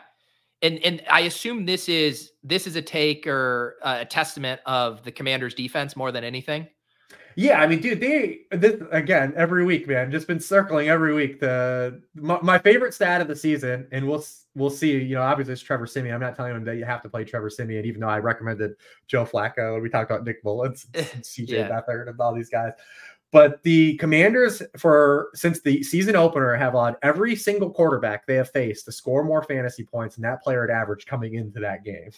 And 0.66 0.80
and 0.86 1.04
I 1.10 1.22
assume 1.22 1.66
this 1.66 1.88
is 1.88 2.32
this 2.44 2.66
is 2.68 2.76
a 2.76 2.82
take 2.82 3.28
or 3.28 3.76
uh, 3.84 4.00
a 4.02 4.06
testament 4.06 4.62
of 4.66 5.04
the 5.04 5.12
Commanders' 5.12 5.54
defense 5.54 5.96
more 5.96 6.12
than 6.12 6.24
anything. 6.24 6.68
Yeah, 7.38 7.60
I 7.60 7.68
mean, 7.68 7.82
dude, 7.82 8.00
they 8.00 8.42
this 8.52 8.82
again 8.92 9.34
every 9.36 9.66
week, 9.66 9.88
man. 9.88 10.10
Just 10.10 10.26
been 10.26 10.40
circling 10.40 10.88
every 10.88 11.14
week. 11.14 11.42
The 11.42 12.02
my, 12.16 12.40
my 12.42 12.58
favorite 12.58 12.94
stat 12.94 13.20
of 13.20 13.28
the 13.28 13.36
season, 13.36 13.88
and 13.92 14.08
we'll 14.08 14.24
we'll 14.56 14.70
see. 14.70 14.98
You 14.98 15.16
know, 15.16 15.22
obviously 15.22 15.52
it's 15.54 15.62
Trevor 15.62 15.86
Siemian. 15.86 16.16
I'm 16.16 16.22
not 16.22 16.36
telling 16.38 16.56
him 16.56 16.64
that 16.64 16.78
you 16.78 16.86
have 16.86 17.02
to 17.04 17.10
play 17.10 17.26
Trevor 17.26 17.50
Siemian, 17.50 17.86
even 17.86 18.00
though 18.00 18.08
I 18.08 18.20
recommended 18.20 18.76
Joe 19.08 19.26
Flacco 19.26 19.82
we 19.82 19.90
talked 19.90 20.10
about 20.10 20.24
Nick 20.24 20.44
Mullens, 20.46 20.88
and 20.94 21.06
CJ 21.24 21.50
Yeah. 21.50 21.70
Beathard, 21.70 22.08
and 22.08 22.20
all 22.22 22.34
these 22.34 22.50
guys. 22.50 22.72
But 23.32 23.62
the 23.64 23.98
Commanders, 23.98 24.62
for 24.78 25.28
since 25.34 25.60
the 25.60 25.84
season 25.84 26.16
opener, 26.16 26.56
have 26.56 26.74
allowed 26.74 26.96
every 27.04 27.36
single 27.36 27.70
quarterback 27.70 28.26
they 28.26 28.36
have 28.36 28.50
faced 28.52 28.86
to 28.86 28.94
score 28.94 29.26
more 29.26 29.44
fantasy 29.44 29.84
points 29.84 30.16
than 30.16 30.24
that 30.24 30.42
player 30.42 30.64
at 30.64 30.70
average 30.70 31.06
coming 31.06 31.34
into 31.34 31.60
that 31.60 31.84
game. 31.84 32.12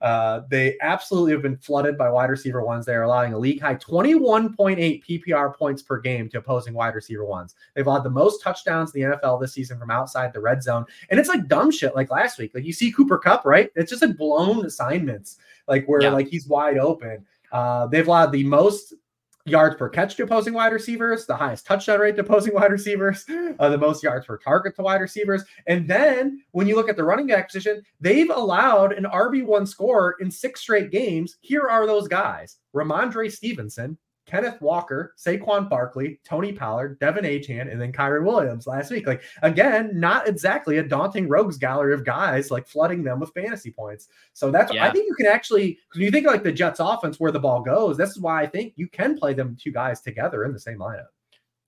Uh, 0.00 0.42
they 0.50 0.76
absolutely 0.80 1.32
have 1.32 1.42
been 1.42 1.56
flooded 1.56 1.98
by 1.98 2.08
wide 2.08 2.30
receiver 2.30 2.64
ones. 2.64 2.86
They're 2.86 3.02
allowing 3.02 3.32
a 3.32 3.38
league 3.38 3.60
high 3.60 3.74
21.8 3.74 5.02
PPR 5.04 5.56
points 5.56 5.82
per 5.82 5.98
game 5.98 6.28
to 6.28 6.38
opposing 6.38 6.74
wide 6.74 6.94
receiver 6.94 7.24
ones. 7.24 7.54
They've 7.74 7.86
allowed 7.86 8.04
the 8.04 8.10
most 8.10 8.40
touchdowns 8.42 8.94
in 8.94 9.10
the 9.10 9.16
NFL 9.16 9.40
this 9.40 9.52
season 9.54 9.78
from 9.80 9.90
outside 9.90 10.32
the 10.32 10.40
red 10.40 10.62
zone. 10.62 10.84
And 11.10 11.18
it's 11.18 11.28
like 11.28 11.48
dumb 11.48 11.70
shit 11.72 11.96
like 11.96 12.10
last 12.10 12.38
week. 12.38 12.52
Like 12.54 12.64
you 12.64 12.72
see 12.72 12.92
Cooper 12.92 13.18
Kupp, 13.18 13.44
right? 13.44 13.70
It's 13.74 13.90
just 13.90 14.02
like 14.02 14.16
blown 14.16 14.64
assignments, 14.64 15.38
like 15.66 15.86
where 15.86 16.02
Yeah. 16.02 16.10
like 16.10 16.28
he's 16.28 16.46
wide 16.46 16.78
open. 16.78 17.24
Uh, 17.50 17.86
they've 17.88 18.06
allowed 18.06 18.32
the 18.32 18.44
most 18.44 18.94
yards 19.44 19.76
per 19.76 19.88
catch 19.88 20.16
to 20.16 20.22
opposing 20.22 20.54
wide 20.54 20.72
receivers, 20.72 21.26
the 21.26 21.36
highest 21.36 21.66
touchdown 21.66 22.00
rate 22.00 22.16
to 22.16 22.22
opposing 22.22 22.54
wide 22.56 22.70
receivers, 22.70 23.24
uh, 23.58 23.68
the 23.68 23.78
most 23.78 24.02
yards 24.02 24.26
per 24.26 24.38
target 24.38 24.76
to 24.76 24.82
wide 24.82 25.00
receivers. 25.00 25.44
And 25.66 25.88
then 25.88 26.42
when 26.52 26.66
you 26.66 26.76
look 26.76 26.88
at 26.88 26.96
the 26.96 27.04
running 27.04 27.26
back 27.26 27.48
position, 27.48 27.82
they've 28.00 28.30
allowed 28.30 28.92
an 28.92 29.04
RB1 29.04 29.66
score 29.66 30.16
in 30.20 30.30
six 30.30 30.60
straight 30.60 30.90
games. 30.90 31.36
Here 31.40 31.68
are 31.68 31.86
those 31.86 32.08
guys 32.08 32.58
Rhamondre 32.74 33.30
Stevenson, 33.30 33.98
Kenneth 34.32 34.62
Walker, 34.62 35.14
Saquon 35.18 35.68
Barkley, 35.68 36.18
Tony 36.24 36.54
Pollard, 36.54 36.98
De'Von 37.00 37.24
Achane, 37.24 37.70
and 37.70 37.78
then 37.78 37.92
Kyren 37.92 38.24
Williams 38.24 38.66
last 38.66 38.90
week. 38.90 39.06
Like, 39.06 39.20
again, 39.42 39.90
not 39.92 40.26
exactly 40.26 40.78
a 40.78 40.82
daunting 40.82 41.28
rogues 41.28 41.58
gallery 41.58 41.92
of 41.92 42.06
guys 42.06 42.50
like 42.50 42.66
flooding 42.66 43.04
them 43.04 43.20
with 43.20 43.34
fantasy 43.34 43.70
points. 43.70 44.08
So 44.32 44.50
that's 44.50 44.72
I 44.72 44.90
think 44.90 45.06
you 45.06 45.14
can 45.16 45.26
actually, 45.26 45.78
when 45.92 46.02
you 46.02 46.10
think 46.10 46.26
like 46.26 46.44
the 46.44 46.50
Jets 46.50 46.80
offense 46.80 47.20
where 47.20 47.30
the 47.30 47.40
ball 47.40 47.60
goes, 47.60 47.98
this 47.98 48.08
is 48.08 48.20
why 48.20 48.40
I 48.40 48.46
think 48.46 48.72
you 48.76 48.88
can 48.88 49.18
play 49.18 49.34
them 49.34 49.54
two 49.60 49.70
guys 49.70 50.00
together 50.00 50.44
in 50.44 50.54
the 50.54 50.60
same 50.60 50.78
lineup. 50.78 51.08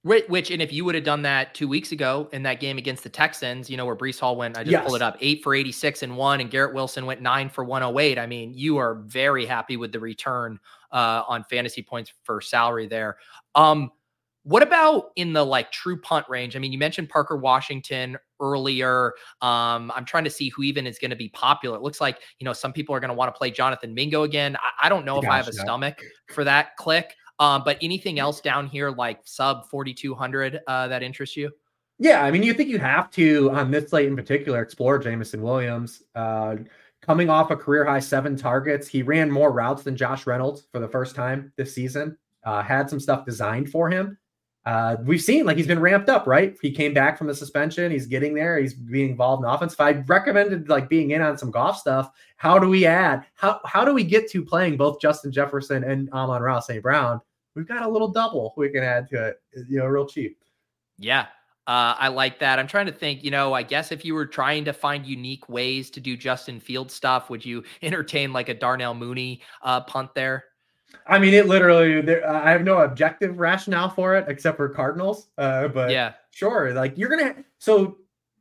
Which, 0.04 0.28
which, 0.28 0.50
and 0.50 0.60
if 0.60 0.70
you 0.70 0.84
would 0.84 0.94
have 0.94 1.04
done 1.04 1.22
that 1.22 1.54
two 1.54 1.66
weeks 1.66 1.90
ago 1.90 2.28
in 2.30 2.42
that 2.42 2.60
game 2.60 2.76
against 2.76 3.04
the 3.04 3.08
Texans, 3.08 3.70
you 3.70 3.78
know, 3.78 3.86
where 3.86 3.96
Breece 3.96 4.20
Hall 4.20 4.36
went, 4.36 4.58
I 4.58 4.62
just 4.62 4.76
pulled 4.84 4.92
Yes. 4.92 4.96
it 4.96 5.02
up, 5.02 5.16
eight 5.22 5.42
for 5.42 5.54
86 5.54 6.02
and 6.02 6.14
one, 6.14 6.42
and 6.42 6.50
Garrett 6.50 6.74
Wilson 6.74 7.06
went 7.06 7.22
nine 7.22 7.48
for 7.48 7.64
108. 7.64 8.18
I 8.18 8.26
mean, 8.26 8.52
you 8.52 8.76
are 8.76 8.96
very 9.06 9.46
happy 9.46 9.78
with 9.78 9.92
the 9.92 10.00
return 10.00 10.60
uh, 10.92 11.22
on 11.26 11.42
fantasy 11.44 11.82
points 11.82 12.12
for 12.22 12.42
salary 12.42 12.86
there. 12.86 13.16
Um, 13.54 13.90
what 14.42 14.62
about 14.62 15.12
in 15.16 15.32
the 15.32 15.42
like 15.42 15.72
true 15.72 15.98
punt 15.98 16.26
range? 16.28 16.54
I 16.54 16.58
mean, 16.58 16.70
you 16.70 16.76
mentioned 16.78 17.08
Parker 17.08 17.38
Washington 17.38 18.18
earlier. 18.40 19.14
Um, 19.40 19.90
I'm 19.96 20.04
trying 20.04 20.24
to 20.24 20.30
see 20.30 20.50
who 20.50 20.64
even 20.64 20.86
is 20.86 20.98
going 20.98 21.12
to 21.12 21.16
be 21.16 21.30
popular. 21.30 21.78
It 21.78 21.82
looks 21.82 21.98
like, 21.98 22.18
you 22.40 22.44
know, 22.44 22.52
some 22.52 22.74
people 22.74 22.94
are 22.94 23.00
going 23.00 23.08
to 23.08 23.14
want 23.14 23.34
to 23.34 23.38
play 23.38 23.50
Jonathan 23.50 23.94
Mingo 23.94 24.24
again. 24.24 24.56
I, 24.56 24.86
I 24.86 24.88
don't 24.90 25.06
know 25.06 25.18
if 25.18 25.26
I 25.26 25.38
have 25.38 25.48
a 25.48 25.52
stomach 25.54 25.98
for 26.34 26.44
that 26.44 26.76
click. 26.76 27.14
Um, 27.38 27.62
but 27.64 27.78
anything 27.82 28.18
else 28.18 28.40
down 28.40 28.66
here 28.66 28.90
like 28.90 29.20
sub 29.24 29.68
4200 29.68 30.60
uh, 30.66 30.88
that 30.88 31.02
interests 31.02 31.36
you? 31.36 31.50
Yeah, 31.98 32.24
I 32.24 32.30
mean, 32.30 32.42
you 32.42 32.54
think 32.54 32.68
you 32.68 32.78
have 32.78 33.10
to 33.12 33.50
on 33.52 33.70
this 33.70 33.90
slate 33.90 34.08
in 34.08 34.16
particular 34.16 34.60
explore 34.62 34.98
Jameson 34.98 35.42
Williams. 35.42 36.02
Uh, 36.14 36.56
coming 37.02 37.30
off 37.30 37.50
a 37.50 37.56
career 37.56 37.84
high 37.84 38.00
seven 38.00 38.36
targets, 38.36 38.88
he 38.88 39.02
ran 39.02 39.30
more 39.30 39.52
routes 39.52 39.82
than 39.82 39.96
Josh 39.96 40.26
Reynolds 40.26 40.66
for 40.72 40.80
the 40.80 40.88
first 40.88 41.14
time 41.14 41.52
this 41.56 41.74
season. 41.74 42.16
Uh, 42.44 42.62
had 42.62 42.90
some 42.90 43.00
stuff 43.00 43.24
designed 43.24 43.70
for 43.70 43.88
him. 43.88 44.18
Uh, 44.66 44.96
we've 45.04 45.20
seen 45.20 45.44
like 45.44 45.58
he's 45.58 45.66
been 45.66 45.80
ramped 45.80 46.08
up, 46.08 46.26
right? 46.26 46.56
He 46.62 46.70
came 46.70 46.94
back 46.94 47.18
from 47.18 47.26
the 47.26 47.34
suspension. 47.34 47.92
He's 47.92 48.06
getting 48.06 48.34
there. 48.34 48.58
He's 48.58 48.72
being 48.72 49.10
involved 49.10 49.44
in 49.44 49.50
offense. 49.50 49.74
If 49.74 49.80
I 49.80 49.92
recommended 49.92 50.70
like 50.70 50.88
being 50.88 51.10
in 51.10 51.20
on 51.20 51.36
some 51.36 51.50
Goff 51.50 51.78
stuff, 51.78 52.10
how 52.36 52.58
do 52.58 52.68
we 52.68 52.86
add? 52.86 53.26
How 53.34 53.60
how 53.66 53.84
do 53.84 53.92
we 53.92 54.04
get 54.04 54.30
to 54.30 54.42
playing 54.42 54.78
both 54.78 55.00
Justin 55.00 55.32
Jefferson 55.32 55.84
and 55.84 56.10
Amon 56.12 56.40
Ross 56.40 56.66
St. 56.68 56.82
Brown? 56.82 57.20
We've 57.54 57.68
got 57.68 57.82
a 57.82 57.88
little 57.88 58.08
double 58.08 58.54
we 58.56 58.70
can 58.70 58.82
add 58.82 59.08
to 59.10 59.28
it, 59.28 59.42
you 59.68 59.78
know, 59.78 59.86
real 59.86 60.06
cheap. 60.06 60.38
Yeah. 60.98 61.26
Uh, 61.66 61.94
I 61.98 62.08
like 62.08 62.38
that. 62.40 62.58
I'm 62.58 62.66
trying 62.66 62.86
to 62.86 62.92
think, 62.92 63.24
you 63.24 63.30
know, 63.30 63.54
I 63.54 63.62
guess 63.62 63.90
if 63.90 64.04
you 64.04 64.14
were 64.14 64.26
trying 64.26 64.66
to 64.66 64.72
find 64.72 65.06
unique 65.06 65.48
ways 65.48 65.88
to 65.90 66.00
do 66.00 66.14
Justin 66.16 66.60
Field 66.60 66.90
stuff, 66.90 67.30
would 67.30 67.44
you 67.44 67.64
entertain 67.82 68.32
like 68.32 68.48
a 68.48 68.54
Darnell 68.54 68.94
Mooney 68.94 69.40
uh, 69.62 69.80
punt 69.82 70.14
there? 70.14 70.44
I 71.06 71.18
mean, 71.18 71.34
it 71.34 71.46
literally. 71.46 72.00
There, 72.00 72.28
I 72.28 72.50
have 72.50 72.62
no 72.64 72.78
objective 72.78 73.38
rationale 73.38 73.90
for 73.90 74.16
it 74.16 74.26
except 74.28 74.56
for 74.56 74.68
Cardinals. 74.68 75.28
Uh, 75.38 75.68
but 75.68 75.90
yeah. 75.90 76.14
sure, 76.30 76.72
like 76.72 76.96
you're 76.96 77.08
gonna. 77.10 77.36
So 77.58 77.98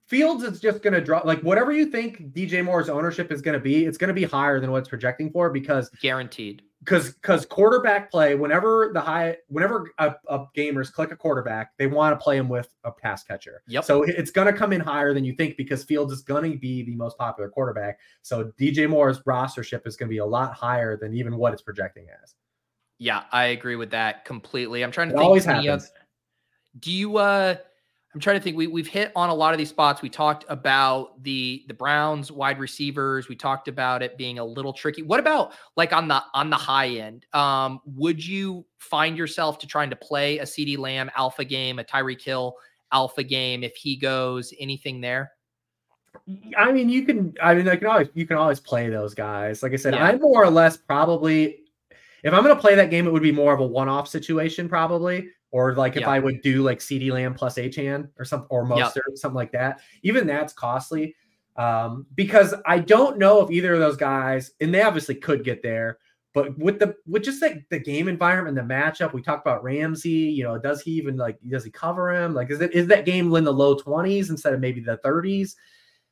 Fields 0.08 0.44
is 0.44 0.60
just 0.60 0.84
going 0.84 0.94
to 0.94 1.02
drop 1.02 1.26
like 1.26 1.40
whatever 1.42 1.72
you 1.72 1.86
think 1.86 2.34
DJ 2.34 2.64
Moore's 2.64 2.90
ownership 2.90 3.32
is 3.32 3.42
going 3.42 3.54
to 3.54 3.60
be, 3.60 3.86
it's 3.86 3.98
going 3.98 4.10
to 4.10 4.14
be 4.14 4.26
higher 4.26 4.60
than 4.60 4.70
what 4.70 4.80
it's 4.80 4.90
projecting 4.90 5.32
for 5.32 5.50
because 5.50 5.90
Guaranteed. 6.02 6.62
because 6.84 7.14
because 7.14 7.46
quarterback 7.46 8.12
play 8.12 8.36
whenever 8.36 8.92
the 8.94 9.00
high 9.00 9.38
whenever 9.48 9.90
a, 10.00 10.14
a 10.28 10.46
gamers 10.56 10.92
click 10.92 11.12
a 11.14 11.16
quarterback 11.16 11.72
they 11.78 11.88
want 11.88 12.12
to 12.20 12.22
play 12.22 12.36
him 12.38 12.50
with 12.50 12.68
a 12.84 12.92
pass 12.92 13.24
catcher 13.24 13.64
Yep. 13.70 13.86
so 13.86 14.04
it's 14.04 14.30
going 14.30 14.46
to 14.52 14.54
come 14.54 14.74
in 14.74 14.82
higher 14.82 15.14
than 15.14 15.24
you 15.24 15.34
think 15.34 15.56
because 15.56 15.86
fields 15.86 16.12
is 16.12 16.22
going 16.22 16.52
to 16.52 16.58
be 16.58 16.84
the 16.84 16.96
most 16.96 17.18
popular 17.18 17.50
quarterback 17.50 17.98
so 18.24 18.52
dj 18.60 18.88
moore's 18.90 19.20
rostership 19.22 19.88
is 19.88 19.96
going 19.96 20.10
to 20.10 20.14
be 20.14 20.18
a 20.20 20.26
lot 20.26 20.54
higher 20.54 20.98
than 20.98 21.14
even 21.16 21.38
what 21.38 21.54
it's 21.54 21.62
projecting 21.62 22.06
as 22.22 22.36
Yeah, 23.00 23.24
I 23.32 23.46
agree 23.46 23.76
with 23.76 23.90
that 23.92 24.26
completely. 24.26 24.84
I'm 24.84 24.92
trying 24.92 25.10
to 25.10 25.14
it 25.16 25.18
think. 25.18 25.26
always 25.28 25.46
happens 25.46 25.86
oth- 25.86 25.92
do 26.80 26.92
you 26.92 27.18
uh 27.18 27.56
I'm 28.14 28.20
trying 28.20 28.38
to 28.38 28.44
think 28.44 28.56
we 28.56 28.68
we've 28.68 28.88
hit 28.88 29.12
on 29.16 29.30
a 29.30 29.34
lot 29.34 29.54
of 29.56 29.58
these 29.58 29.70
spots. 29.70 30.04
We 30.04 30.10
talked 30.10 30.46
about 30.48 31.22
the 31.24 31.64
the 31.68 31.74
Browns 31.74 32.32
wide 32.32 32.60
receivers. 32.60 33.28
We 33.28 33.36
talked 33.36 33.68
about 33.68 34.04
it 34.04 34.18
being 34.20 34.38
a 34.38 34.46
little 34.46 34.72
tricky. 34.72 35.02
What 35.02 35.20
about 35.20 35.54
like 35.76 35.94
on 35.94 36.08
the 36.08 36.22
on 36.36 36.50
the 36.52 36.56
high 36.56 36.90
end? 36.90 37.26
Um 37.34 37.80
would 37.86 38.24
you 38.24 38.66
find 38.78 39.18
yourself 39.18 39.58
to 39.60 39.68
trying 39.68 39.90
to 39.90 39.96
play 39.96 40.38
a 40.40 40.44
CeeDee 40.44 40.78
Lamb 40.78 41.10
alpha 41.18 41.44
game, 41.44 41.80
a 41.80 41.84
Tyreek 41.84 42.22
Hill 42.22 42.56
alpha 42.92 43.24
game 43.24 43.64
if 43.64 43.76
he 43.76 43.96
goes 43.96 44.54
anything 44.60 45.02
there? 45.02 45.32
i 46.58 46.72
mean 46.72 46.90
you 46.90 47.04
can 47.06 47.34
i 47.42 47.56
mean 47.56 47.68
i 47.68 47.76
can 47.76 47.88
always 47.88 48.08
you 48.14 48.26
can 48.28 48.38
always 48.38 48.60
play 48.60 48.88
those 48.88 49.16
guys 49.16 49.64
like 49.64 49.74
i 49.74 49.76
said 49.76 49.96
Yeah. 49.96 50.06
i'm 50.06 50.22
more 50.22 50.44
or 50.44 50.50
less 50.50 50.78
probably 50.78 51.63
if 52.24 52.34
i'm 52.34 52.44
going 52.44 52.56
to 52.56 52.62
play 52.62 52.76
that 52.76 52.90
game 52.90 53.06
it 53.08 53.12
would 53.14 53.22
be 53.24 53.32
more 53.32 53.54
of 53.54 53.60
a 53.60 53.66
one-off 53.66 54.08
situation 54.08 54.68
probably 54.70 55.28
or 55.52 55.76
like 55.76 55.96
if 55.96 56.02
Yeah. 56.02 56.10
i 56.10 56.20
would 56.20 56.42
do 56.42 56.64
like 56.64 56.80
CeeDee 56.80 57.12
lamb 57.12 57.34
plus 57.34 57.56
achane 57.56 58.10
or 58.18 58.26
something 58.26 58.48
or 58.50 58.68
Yeah. 58.76 58.86
Mostert, 58.90 59.16
something 59.18 59.36
like 59.36 59.52
that 59.52 59.82
even 60.04 60.26
that's 60.28 60.54
costly 60.54 61.16
um 61.58 62.06
because 62.16 62.54
i 62.66 62.80
don't 62.80 63.18
know 63.20 63.42
if 63.42 63.52
either 63.52 63.74
of 63.74 63.80
those 63.80 63.98
guys 63.98 64.52
and 64.60 64.74
they 64.74 64.82
obviously 64.82 65.16
could 65.16 65.44
get 65.44 65.62
there 65.62 66.00
but 66.34 66.58
with 66.58 66.80
the 66.80 66.96
with 67.06 67.24
just 67.24 67.44
like 67.44 67.64
the 67.70 67.78
game 67.78 68.08
environment 68.08 68.56
the 68.56 68.62
matchup 68.64 69.14
we 69.14 69.22
talked 69.22 69.46
about 69.46 69.64
ramsey 69.64 70.10
you 70.10 70.44
know 70.44 70.58
does 70.58 70.82
he 70.82 70.90
even 70.92 71.16
like 71.16 71.38
does 71.48 71.64
he 71.64 71.70
cover 71.70 72.12
him 72.12 72.34
like 72.34 72.50
is 72.50 72.60
it 72.60 72.74
is 72.74 72.88
that 72.88 73.06
game 73.06 73.34
in 73.36 73.44
the 73.44 73.54
low 73.54 73.76
20s 73.76 74.32
instead 74.32 74.52
of 74.54 74.60
maybe 74.60 74.82
the 74.82 74.98
30s 75.06 75.52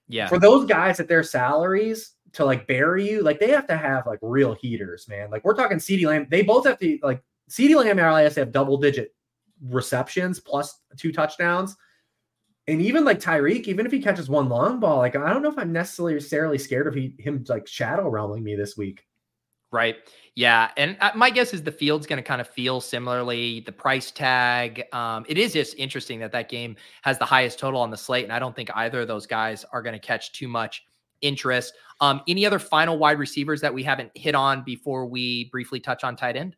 Yeah. 0.07 0.27
for 0.27 0.37
those 0.37 0.65
guys 0.65 0.99
at 0.99 1.07
their 1.07 1.23
salaries 1.23 2.11
to 2.33 2.45
like 2.45 2.67
bury 2.67 3.09
you, 3.09 3.21
like 3.21 3.39
they 3.39 3.49
have 3.51 3.67
to 3.67 3.77
have 3.77 4.05
like 4.07 4.19
real 4.21 4.53
heaters, 4.53 5.07
man. 5.07 5.29
Like 5.29 5.43
we're 5.43 5.55
talking 5.55 5.77
CeeDee 5.77 6.05
Lamb, 6.05 6.27
they 6.29 6.41
both 6.41 6.65
have 6.65 6.79
to 6.79 6.97
like 7.03 7.21
CeeDee 7.49 7.75
Lamb 7.75 7.99
and 7.99 7.99
RLS 7.99 8.35
have 8.35 8.51
double 8.51 8.77
digit 8.77 9.13
receptions 9.61 10.39
plus 10.39 10.79
two 10.97 11.11
touchdowns. 11.11 11.75
And 12.67 12.81
even 12.81 13.03
like 13.03 13.19
Tyreek, 13.19 13.67
even 13.67 13.85
if 13.85 13.91
he 13.91 14.01
catches 14.01 14.29
one 14.29 14.47
long 14.47 14.79
ball, 14.79 14.99
like 14.99 15.15
I 15.15 15.33
don't 15.33 15.41
know 15.41 15.49
if 15.49 15.57
I'm 15.57 15.73
necessarily 15.73 16.57
scared 16.57 16.87
of 16.87 16.93
he, 16.93 17.15
him 17.19 17.43
like 17.49 17.67
shadow 17.67 18.09
realming 18.09 18.43
me 18.43 18.55
this 18.55 18.77
week. 18.77 19.05
Right. 19.71 19.95
Yeah. 20.35 20.71
And 20.75 20.97
uh, 20.99 21.11
my 21.15 21.29
guess 21.29 21.53
is 21.53 21.63
the 21.63 21.71
field's 21.71 22.05
going 22.05 22.17
to 22.17 22.23
kind 22.23 22.41
of 22.41 22.47
feel 22.47 22.81
similarly. 22.81 23.61
The 23.61 23.71
price 23.71 24.11
tag. 24.11 24.83
Um, 24.91 25.25
it 25.29 25.37
is 25.37 25.53
just 25.53 25.75
interesting 25.77 26.19
that 26.19 26.33
that 26.33 26.49
game 26.49 26.75
has 27.03 27.17
the 27.17 27.25
highest 27.25 27.57
total 27.57 27.79
on 27.79 27.89
the 27.89 27.97
slate. 27.97 28.25
And 28.25 28.33
I 28.33 28.39
don't 28.39 28.55
think 28.55 28.69
either 28.75 29.01
of 29.01 29.07
those 29.07 29.25
guys 29.25 29.65
are 29.71 29.81
going 29.81 29.93
to 29.93 29.99
catch 29.99 30.33
too 30.33 30.49
much 30.49 30.83
interest. 31.21 31.73
Um, 31.99 32.21
any 32.27 32.45
other 32.45 32.59
final 32.59 32.97
wide 32.97 33.19
receivers 33.19 33.61
that 33.61 33.73
we 33.73 33.83
haven't 33.83 34.11
hit 34.15 34.35
on 34.35 34.63
before 34.63 35.05
we 35.05 35.49
briefly 35.51 35.79
touch 35.79 36.03
on 36.03 36.15
tight 36.15 36.35
end? 36.35 36.55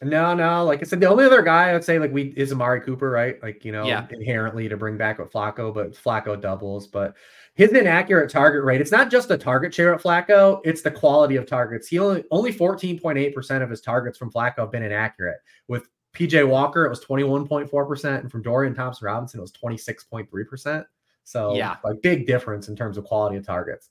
No, 0.00 0.34
no. 0.34 0.64
Like 0.64 0.80
I 0.80 0.82
said, 0.84 0.98
the 0.98 1.06
only 1.08 1.24
other 1.24 1.42
guy 1.42 1.70
I 1.70 1.74
would 1.74 1.84
say 1.84 1.98
like 2.00 2.12
we 2.12 2.34
is 2.36 2.50
Amari 2.50 2.80
Cooper, 2.80 3.08
right? 3.08 3.40
Like 3.40 3.64
you 3.64 3.70
know, 3.70 3.86
Yeah. 3.86 4.06
inherently 4.10 4.68
to 4.68 4.76
bring 4.76 4.96
back 4.96 5.18
with 5.18 5.30
Flacco, 5.32 5.72
but 5.72 5.92
Flacco 5.92 6.40
doubles. 6.40 6.88
But 6.88 7.14
his 7.54 7.70
inaccurate 7.70 8.28
target 8.30 8.64
rate. 8.64 8.80
It's 8.80 8.90
not 8.90 9.10
just 9.10 9.28
the 9.28 9.38
target 9.38 9.72
share 9.72 9.94
at 9.94 10.02
Flacco; 10.02 10.60
it's 10.64 10.82
the 10.82 10.90
quality 10.90 11.36
of 11.36 11.46
targets. 11.46 11.86
He 11.86 12.00
only 12.00 12.24
only 12.32 12.50
fourteen 12.50 12.98
point 12.98 13.16
eight 13.18 13.32
percent 13.34 13.62
of 13.62 13.70
his 13.70 13.80
targets 13.80 14.18
from 14.18 14.32
Flacco 14.32 14.58
have 14.60 14.72
been 14.72 14.82
inaccurate. 14.82 15.38
With 15.68 15.86
PJ 16.16 16.48
Walker, 16.48 16.84
it 16.84 16.88
was 16.90 16.98
twenty 17.00 17.22
one 17.22 17.46
point 17.46 17.70
four 17.70 17.86
percent, 17.86 18.22
and 18.22 18.32
from 18.32 18.42
Dorian 18.42 18.74
Thompson 18.74 19.06
Robinson, 19.06 19.38
it 19.38 19.42
was 19.42 19.52
twenty 19.52 19.76
six 19.78 20.02
point 20.02 20.28
three 20.30 20.44
percent. 20.44 20.84
So 21.24 21.54
Yeah. 21.56 21.76
like 21.84 22.02
big 22.02 22.26
difference 22.26 22.68
in 22.68 22.76
terms 22.76 22.96
of 22.98 23.04
quality 23.04 23.36
of 23.36 23.46
targets. 23.46 23.90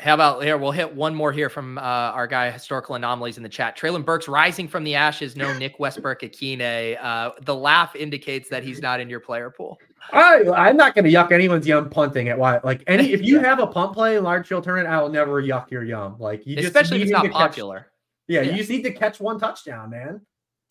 How 0.00 0.14
about 0.14 0.42
here? 0.42 0.58
We'll 0.58 0.72
hit 0.72 0.92
one 0.92 1.14
more 1.14 1.30
here 1.30 1.48
from 1.48 1.78
uh, 1.78 1.80
our 1.80 2.26
guy, 2.26 2.50
Historical 2.50 2.96
Anomalies 2.96 3.36
in 3.36 3.44
the 3.44 3.48
chat. 3.48 3.78
Treylon 3.78 4.04
Burks 4.04 4.26
rising 4.26 4.66
from 4.66 4.82
the 4.82 4.96
ashes. 4.96 5.36
No 5.36 5.56
Nick 5.56 5.78
Westbrook 5.78 6.20
Ikhine. 6.22 6.98
Uh, 7.00 7.30
the 7.42 7.54
laugh 7.54 7.94
indicates 7.94 8.48
that 8.48 8.64
he's 8.64 8.82
not 8.82 8.98
in 8.98 9.08
your 9.08 9.20
player 9.20 9.50
pool. 9.50 9.78
I 10.12 10.42
I'm 10.52 10.76
not 10.76 10.96
going 10.96 11.04
to 11.04 11.12
yuck 11.12 11.30
anyone's 11.30 11.64
yum 11.66 11.88
punting 11.90 12.28
at 12.28 12.36
why. 12.36 12.58
Like 12.64 12.82
any, 12.88 13.12
if 13.12 13.22
you 13.22 13.38
have 13.44 13.60
a 13.60 13.68
punt 13.68 13.92
play 13.92 14.16
in 14.16 14.24
large 14.24 14.48
field 14.48 14.64
tournament, 14.64 14.92
I 14.92 15.00
will 15.00 15.10
never 15.10 15.40
yuck 15.40 15.70
your 15.70 15.84
yum. 15.84 16.16
Like 16.18 16.44
you 16.44 16.56
just 16.56 16.66
Especially 16.66 16.96
if 16.96 17.02
it's 17.04 17.12
not 17.12 17.22
to 17.22 17.28
catch- 17.28 17.36
popular. 17.38 17.86
yeah, 18.26 18.40
Yeah. 18.40 18.50
you 18.50 18.56
just 18.58 18.70
need 18.70 18.82
to 18.82 18.92
catch 18.92 19.20
one 19.20 19.38
touchdown, 19.38 19.90
man. 19.90 20.20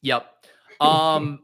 Yep. 0.01 0.27
Um, 0.81 1.39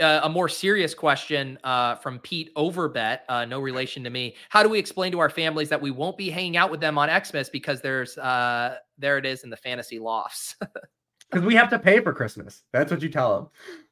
uh, 0.00 0.20
a 0.24 0.28
more 0.28 0.48
serious 0.48 0.94
question 0.94 1.58
uh, 1.64 1.96
from 1.96 2.18
Pete 2.20 2.54
Overbet, 2.56 3.20
uh, 3.28 3.44
no 3.44 3.60
relation 3.60 4.02
to 4.04 4.10
me. 4.10 4.34
How 4.48 4.62
do 4.62 4.68
we 4.68 4.78
explain 4.78 5.12
to 5.12 5.20
our 5.20 5.30
families 5.30 5.68
that 5.68 5.80
we 5.80 5.90
won't 5.90 6.16
be 6.16 6.30
hanging 6.30 6.56
out 6.56 6.70
with 6.70 6.80
them 6.80 6.98
on 6.98 7.08
Xmas 7.08 7.48
because 7.48 7.80
there's 7.80 8.18
uh, 8.18 8.76
there 8.98 9.18
it 9.18 9.26
is 9.26 9.44
in 9.44 9.50
the 9.50 9.56
fantasy 9.56 9.98
lofts? 9.98 10.56
Because 11.30 11.46
we 11.46 11.54
have 11.56 11.70
to 11.70 11.80
pay 11.80 11.98
for 12.00 12.12
Christmas. 12.12 12.62
That's 12.72 12.92
what 12.92 13.02
you 13.02 13.08
tell 13.08 13.34
them. 13.34 13.48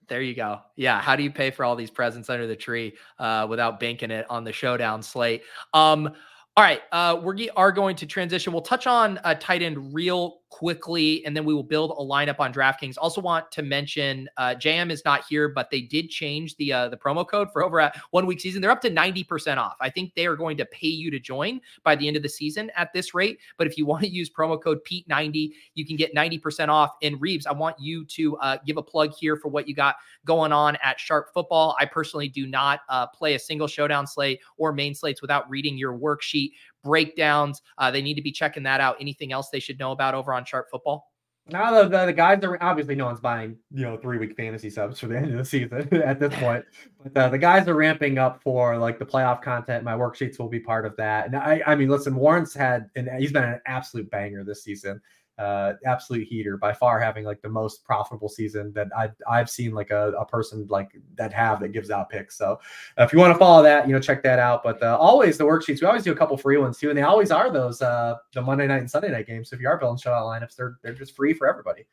there 0.07 0.23
you 0.23 0.35
go. 0.35 0.61
Yeah. 0.77 1.01
How 1.01 1.17
do 1.17 1.25
you 1.25 1.31
pay 1.31 1.51
for 1.51 1.65
all 1.65 1.75
these 1.75 1.91
presents 1.91 2.31
under 2.31 2.47
the 2.47 2.55
tree 2.55 2.95
uh, 3.19 3.47
without 3.51 3.81
banking 3.81 4.13
it 4.13 4.27
on 4.31 4.45
the 4.45 4.53
showdown 4.53 5.03
slate? 5.03 5.43
Um, 5.75 6.15
all 6.57 6.63
right, 6.63 6.83
uh, 6.93 7.19
we 7.21 7.49
are 7.51 7.73
going 7.73 7.97
to 7.97 8.07
transition. 8.07 8.53
We'll 8.53 8.63
touch 8.63 8.87
on 8.87 9.19
a 9.25 9.35
tight 9.35 9.63
end 9.63 9.95
real 9.95 10.42
quickly, 10.53 11.25
and 11.25 11.35
then 11.35 11.47
we 11.47 11.55
will 11.55 11.63
build 11.63 11.93
a 11.93 12.03
lineup 12.03 12.39
on 12.39 12.53
DraftKings. 12.53 12.97
Also, 13.01 13.23
want 13.23 13.51
to 13.51 13.63
mention 13.63 14.29
uh, 14.37 14.55
JM 14.55 14.91
is 14.91 15.03
not 15.03 15.25
here, 15.27 15.49
but 15.49 15.71
they 15.71 15.81
did 15.81 16.11
change 16.11 16.55
the 16.57 16.71
uh, 16.71 16.89
the 16.91 16.97
promo 16.97 17.27
code 17.27 17.51
for 17.51 17.65
over 17.65 17.81
at 17.81 17.99
one 18.11 18.27
week 18.27 18.39
season. 18.39 18.61
They're 18.61 18.71
up 18.71 18.83
to 18.83 18.91
ninety 18.91 19.25
percent 19.25 19.59
off. 19.59 19.77
I 19.81 19.89
think 19.89 20.15
they 20.15 20.27
are 20.27 20.37
going 20.37 20.59
to 20.59 20.67
pay 20.67 20.89
you 20.89 21.11
to 21.11 21.19
join 21.19 21.63
by 21.85 21.97
the 21.97 22.07
end 22.07 22.19
of 22.19 22.23
the 22.23 22.29
season 22.29 22.71
at 22.77 22.93
this 22.93 23.15
rate. 23.15 23.39
But 23.57 23.67
if 23.67 23.79
you 23.79 23.87
want 23.87 24.03
to 24.03 24.09
use 24.09 24.29
promo 24.29 24.63
code 24.63 24.85
Pete 24.85 25.09
ninety, 25.09 25.55
you 25.75 25.87
can 25.87 25.97
get 25.97 26.13
ninety 26.13 26.39
percent 26.39 26.71
off. 26.71 26.91
And 27.03 27.19
Reebs, 27.19 27.47
I 27.47 27.53
want 27.53 27.77
you 27.81 28.05
to 28.05 28.37
uh, 28.37 28.59
give 28.67 28.77
a 28.77 28.83
plug 28.83 29.15
here 29.19 29.37
for 29.37 29.49
what 29.49 29.67
you 29.67 29.75
got 29.75 29.97
going 30.27 30.53
on 30.53 30.77
at 30.85 31.01
Sharp 31.01 31.33
Football. 31.33 31.75
I 31.81 31.87
personally 31.87 32.29
do 32.29 32.47
not 32.47 32.81
uh, 32.91 33.07
play 33.07 33.35
a 33.35 33.39
single 33.39 33.67
showdown 33.67 34.07
slate 34.07 34.41
or 34.59 34.75
main 34.75 34.95
slates 34.95 35.23
without 35.23 35.49
reading 35.49 35.79
your 35.79 35.99
worksheet 35.99 36.53
breakdowns. 36.83 37.63
Uh, 37.79 37.91
they 37.91 38.03
need 38.03 38.15
to 38.15 38.23
be 38.23 38.33
checking 38.33 38.63
that 38.65 38.81
out. 38.81 38.97
Anything 39.01 39.33
else 39.33 39.49
they 39.51 39.61
should 39.61 39.79
know 39.79 39.93
about 39.93 40.15
over 40.15 40.33
on 40.33 40.45
Sharp 40.45 40.69
Football? 40.71 41.13
Now 41.49 41.83
the, 41.83 41.89
the, 41.89 42.07
the 42.07 42.13
guys 42.13 42.43
are 42.45 42.57
obviously 42.63 42.95
no 42.95 43.07
one's 43.07 43.19
buying 43.19 43.57
you 43.73 43.83
know 43.83 43.97
three 43.97 44.19
week 44.19 44.37
fantasy 44.37 44.71
subs 44.71 45.01
for 45.01 45.09
the 45.09 45.17
end 45.17 45.33
of 45.33 45.39
the 45.39 45.45
season 45.45 45.89
at 46.03 46.21
this 46.21 46.33
point. 46.37 46.65
But 47.03 47.17
uh, 47.17 47.29
the 47.31 47.39
guys 47.39 47.67
are 47.67 47.75
ramping 47.75 48.19
up 48.19 48.41
for 48.43 48.79
like 48.79 48.99
the 49.01 49.05
playoff 49.05 49.43
content. 49.43 49.83
My 49.83 49.95
worksheets 49.95 50.39
will 50.39 50.49
be 50.49 50.61
part 50.61 50.87
of 50.87 50.97
that. 50.99 51.27
And 51.27 51.37
I 51.37 51.61
I 51.67 51.75
mean 51.75 51.89
listen, 51.89 52.15
Warren's 52.15 52.55
had 52.55 52.89
and 52.95 53.09
he's 53.19 53.33
been 53.33 53.45
an 53.45 53.61
absolute 53.67 54.09
banger 54.11 54.45
this 54.45 54.63
season. 54.63 55.01
Uh, 55.39 55.73
absolute 55.87 56.29
heater 56.29 56.59
by 56.59 56.75
far 56.75 57.01
having 57.01 57.25
like 57.25 57.41
the 57.41 57.49
most 57.49 57.83
profitable 57.85 58.29
season 58.29 58.71
that 58.75 58.89
I've 58.97 59.15
I've 59.29 59.49
seen 59.49 59.73
like 59.73 59.91
a, 59.91 60.13
a 60.13 60.27
person 60.27 60.67
like 60.69 60.91
that 61.17 61.33
have 61.33 61.59
that 61.61 61.69
gives 61.69 61.91
out 61.91 62.11
picks. 62.11 62.37
So 62.37 62.61
if 62.99 63.15
you 63.15 63.19
want 63.19 63.35
to 63.35 63.39
follow 63.39 63.63
that, 63.63 63.89
you 63.89 63.95
know, 63.95 63.99
check 63.99 64.23
that 64.25 64.39
out. 64.39 64.63
But 64.63 64.83
uh, 64.83 64.97
always 65.01 65.39
the 65.39 65.45
worksheets, 65.45 65.81
we 65.81 65.87
always 65.87 66.05
do 66.05 66.13
a 66.13 66.17
couple 66.17 66.37
free 66.37 66.59
ones 66.59 66.79
too, 66.79 66.91
and 66.91 66.99
they 66.99 67.03
always 67.03 67.31
are 67.31 67.51
those 67.51 67.81
uh 67.81 68.17
the 68.35 68.43
Monday 68.43 68.67
night 68.67 68.81
and 68.81 68.91
Sunday 68.91 69.11
night 69.11 69.27
games. 69.27 69.49
So 69.49 69.57
if 69.57 69.63
you 69.63 69.69
are 69.69 69.79
building 69.79 69.99
shutout 69.99 70.25
lineups, 70.25 70.55
they're 70.55 70.77
they're 70.83 70.93
just 70.95 71.17
free 71.17 71.33
for 71.33 71.49
everybody. 71.49 71.87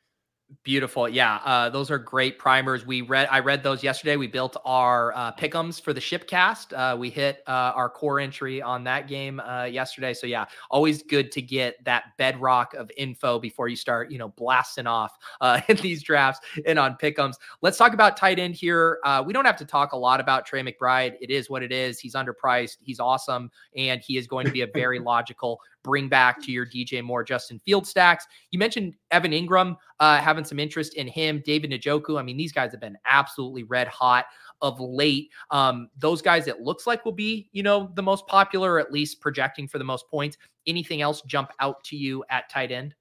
Beautiful. 0.64 1.08
Yeah. 1.08 1.36
Uh, 1.44 1.70
those 1.70 1.92
are 1.92 1.98
great 1.98 2.36
primers. 2.36 2.84
We 2.84 3.02
read, 3.02 3.28
I 3.30 3.38
read 3.38 3.62
those 3.62 3.84
yesterday. 3.84 4.16
We 4.16 4.26
built 4.26 4.56
our 4.64 5.12
uh, 5.14 5.32
pick'ems 5.32 5.80
for 5.80 5.92
the 5.92 6.00
shipcast. 6.00 6.72
Uh, 6.76 6.96
we 6.96 7.08
hit 7.08 7.44
uh, 7.46 7.72
our 7.76 7.88
core 7.88 8.18
entry 8.18 8.60
on 8.60 8.82
that 8.84 9.06
game 9.06 9.38
uh, 9.40 9.64
yesterday. 9.64 10.12
So 10.12 10.26
yeah, 10.26 10.46
always 10.68 11.04
good 11.04 11.30
to 11.32 11.42
get 11.42 11.82
that 11.84 12.16
bedrock 12.18 12.74
of 12.74 12.90
info 12.96 13.38
before 13.38 13.68
you 13.68 13.76
start, 13.76 14.10
you 14.10 14.18
know, 14.18 14.28
blasting 14.30 14.88
off 14.88 15.16
uh, 15.40 15.60
in 15.68 15.76
these 15.76 16.02
drafts 16.02 16.40
and 16.66 16.80
on 16.80 16.96
pickums. 17.00 17.34
Let's 17.62 17.78
talk 17.78 17.94
about 17.94 18.16
tight 18.16 18.40
end 18.40 18.56
here. 18.56 18.98
Uh, 19.04 19.22
we 19.24 19.32
don't 19.32 19.44
have 19.44 19.58
to 19.58 19.64
talk 19.64 19.92
a 19.92 19.96
lot 19.96 20.18
about 20.18 20.46
Trey 20.46 20.62
McBride. 20.62 21.14
It 21.20 21.30
is 21.30 21.48
what 21.48 21.62
it 21.62 21.70
is. 21.70 22.00
He's 22.00 22.14
underpriced. 22.14 22.78
He's 22.80 22.98
awesome. 22.98 23.52
And 23.76 24.00
he 24.00 24.16
is 24.18 24.26
going 24.26 24.46
to 24.46 24.52
be 24.52 24.62
a 24.62 24.68
very 24.74 24.98
logical 25.10 25.60
bring 25.82 26.08
back 26.08 26.42
to 26.42 26.52
your 26.52 26.66
DJ 26.66 27.02
Moore, 27.02 27.24
Justin 27.24 27.60
Field 27.64 27.86
stacks. 27.86 28.26
You 28.50 28.58
mentioned 28.58 28.94
Evan 29.10 29.32
Engram 29.32 29.76
uh, 29.98 30.18
having 30.18 30.44
some 30.44 30.58
interest 30.58 30.94
in 30.94 31.06
him, 31.06 31.42
David 31.44 31.70
Njoku. 31.70 32.18
I 32.18 32.22
mean, 32.22 32.36
these 32.36 32.52
guys 32.52 32.72
have 32.72 32.80
been 32.80 32.98
absolutely 33.06 33.64
red 33.64 33.88
hot 33.88 34.26
of 34.62 34.80
late. 34.80 35.30
Um, 35.50 35.88
those 35.98 36.22
guys, 36.22 36.46
it 36.46 36.60
looks 36.60 36.86
like 36.86 37.04
will 37.04 37.12
be, 37.12 37.48
you 37.52 37.62
know, 37.62 37.90
the 37.94 38.02
most 38.02 38.26
popular, 38.26 38.74
or 38.74 38.80
at 38.80 38.92
least 38.92 39.20
projecting 39.20 39.68
for 39.68 39.78
the 39.78 39.84
most 39.84 40.08
points. 40.08 40.36
Anything 40.66 41.02
else 41.02 41.22
jump 41.22 41.50
out 41.60 41.82
to 41.84 41.96
you 41.96 42.24
at 42.30 42.50
tight 42.50 42.70
end? 42.70 42.94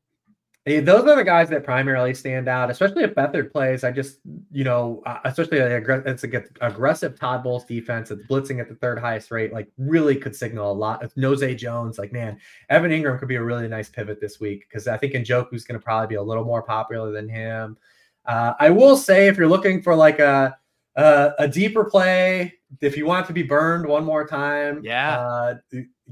Eh, 0.70 0.82
Those 0.82 1.06
are 1.06 1.16
the 1.16 1.24
guys 1.24 1.50
that 1.50 1.64
primarily 1.64 2.14
stand 2.14 2.48
out, 2.48 2.70
especially 2.70 3.04
if 3.04 3.16
Beathard 3.16 3.52
plays. 3.52 3.84
I 3.84 3.92
just, 3.92 4.20
you 4.52 4.64
know, 4.64 5.02
uh, 5.06 5.18
especially 5.26 5.58
aggr- 5.58 6.06
it's 6.06 6.24
a 6.24 6.44
aggressive 6.62 7.20
Todd 7.20 7.44
Bowles 7.44 7.66
defense. 7.66 8.12
It's 8.12 8.22
blitzing 8.28 8.60
at 8.62 8.70
the 8.70 8.76
third 8.76 9.00
highest 9.00 9.32
rate. 9.32 9.52
Like, 9.52 9.68
really 9.78 10.16
could 10.16 10.36
signal 10.36 10.72
a 10.72 10.74
lot. 10.74 11.04
If 11.04 11.16
Nose 11.18 11.44
Jones, 11.56 11.98
like, 11.98 12.12
man, 12.14 12.38
Evan 12.70 12.92
Engram 12.92 13.18
could 13.18 13.28
be 13.28 13.36
a 13.36 13.44
really 13.44 13.68
nice 13.68 13.90
pivot 13.90 14.22
this 14.22 14.40
week 14.40 14.66
because 14.70 14.88
I 14.88 14.98
think 14.98 15.14
Njoku's 15.14 15.64
going 15.64 15.80
to 15.80 15.84
probably 15.84 16.08
be 16.08 16.16
a 16.16 16.22
little 16.24 16.46
more 16.46 16.62
popular 16.62 17.12
than 17.12 17.28
him. 17.28 17.76
Uh, 18.26 18.54
I 18.60 18.70
will 18.70 18.96
say, 18.96 19.28
if 19.28 19.38
you're 19.38 19.48
looking 19.48 19.82
for 19.82 19.96
like 19.96 20.20
a 20.20 20.56
a, 20.96 21.32
a 21.40 21.48
deeper 21.48 21.86
play, 21.86 22.54
if 22.82 22.98
you 22.98 23.06
want 23.06 23.26
to 23.28 23.34
be 23.34 23.42
burned 23.44 23.86
one 23.86 24.04
more 24.04 24.28
time, 24.28 24.82
Yeah. 24.84 25.20
uh, 25.20 25.56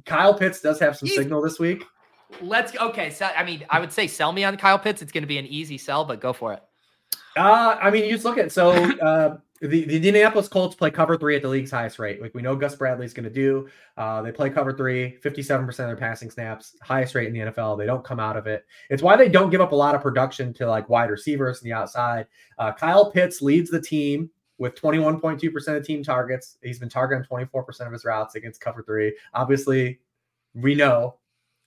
Kyle 0.06 0.34
Pitts 0.34 0.62
does 0.62 0.80
have 0.80 0.96
some 0.96 1.08
He's- 1.08 1.18
signal 1.20 1.42
this 1.42 1.60
week. 1.60 1.84
Let's 2.42 2.76
okay. 2.76 3.10
So 3.10 3.26
I 3.26 3.44
mean, 3.44 3.66
I 3.70 3.80
would 3.80 3.92
say 3.92 4.08
sell 4.08 4.32
me 4.32 4.44
on 4.44 4.58
Kyle 4.58 4.80
Pitts. 4.80 5.02
It's 5.02 5.12
going 5.12 5.24
to 5.24 5.28
be 5.28 5.38
an 5.38 5.46
easy 5.48 5.78
sell, 5.78 6.06
but 6.06 6.20
go 6.20 6.34
for 6.34 6.54
it. 6.54 6.64
Uh, 7.38 7.78
I 7.80 7.92
mean, 7.92 8.06
you 8.06 8.12
just 8.12 8.26
look 8.26 8.38
at 8.38 8.52
so 8.52 8.72
uh, 8.72 9.38
the, 9.62 9.86
the 9.86 9.96
Indianapolis 9.96 10.48
Colts 10.48 10.76
play 10.76 10.92
cover 10.92 11.18
three 11.18 11.36
at 11.36 11.42
the 11.42 11.48
league's 11.48 11.72
highest 11.72 12.00
rate. 12.00 12.22
Like 12.22 12.34
we 12.34 12.42
know 12.42 12.56
Gus 12.56 12.76
Bradley's 12.76 13.14
going 13.14 13.26
to 13.26 13.30
do. 13.30 13.68
Uh, 13.96 14.22
they 14.22 14.32
play 14.32 14.50
cover 14.50 14.74
three, 14.74 15.18
57% 15.24 15.68
of 15.68 15.76
their 15.76 15.96
passing 15.96 16.30
snaps, 16.30 16.76
highest 16.82 17.16
rate 17.16 17.28
in 17.28 17.34
the 17.34 17.52
NFL. 17.52 17.78
They 17.78 17.86
don't 17.86 18.04
come 18.04 18.20
out 18.20 18.38
of 18.38 18.48
it. 18.48 18.66
It's 18.90 19.04
why 19.04 19.16
they 19.16 19.30
don't 19.30 19.50
give 19.50 19.62
up 19.62 19.72
a 19.72 19.76
lot 19.76 19.96
of 19.96 20.02
production 20.02 20.54
to 20.56 20.68
like 20.68 20.90
wide 20.90 21.10
receivers 21.10 21.60
on 21.60 21.64
the 21.66 21.74
outside. 21.74 22.28
Uh, 22.58 22.72
Kyle 22.72 23.12
Pitts 23.12 23.42
leads 23.42 23.70
the 23.70 23.82
team 23.82 24.30
with 24.58 24.76
21.2% 24.76 25.78
of 25.78 25.86
team 25.86 26.04
targets. 26.04 26.58
He's 26.64 26.80
been 26.80 26.90
targeting 26.90 27.26
24% 27.26 27.86
of 27.86 27.92
his 27.92 28.06
routes 28.06 28.36
against 28.36 28.62
cover 28.62 28.84
three. 28.84 29.16
Obviously, 29.34 30.00
we 30.56 30.74
know 30.76 31.16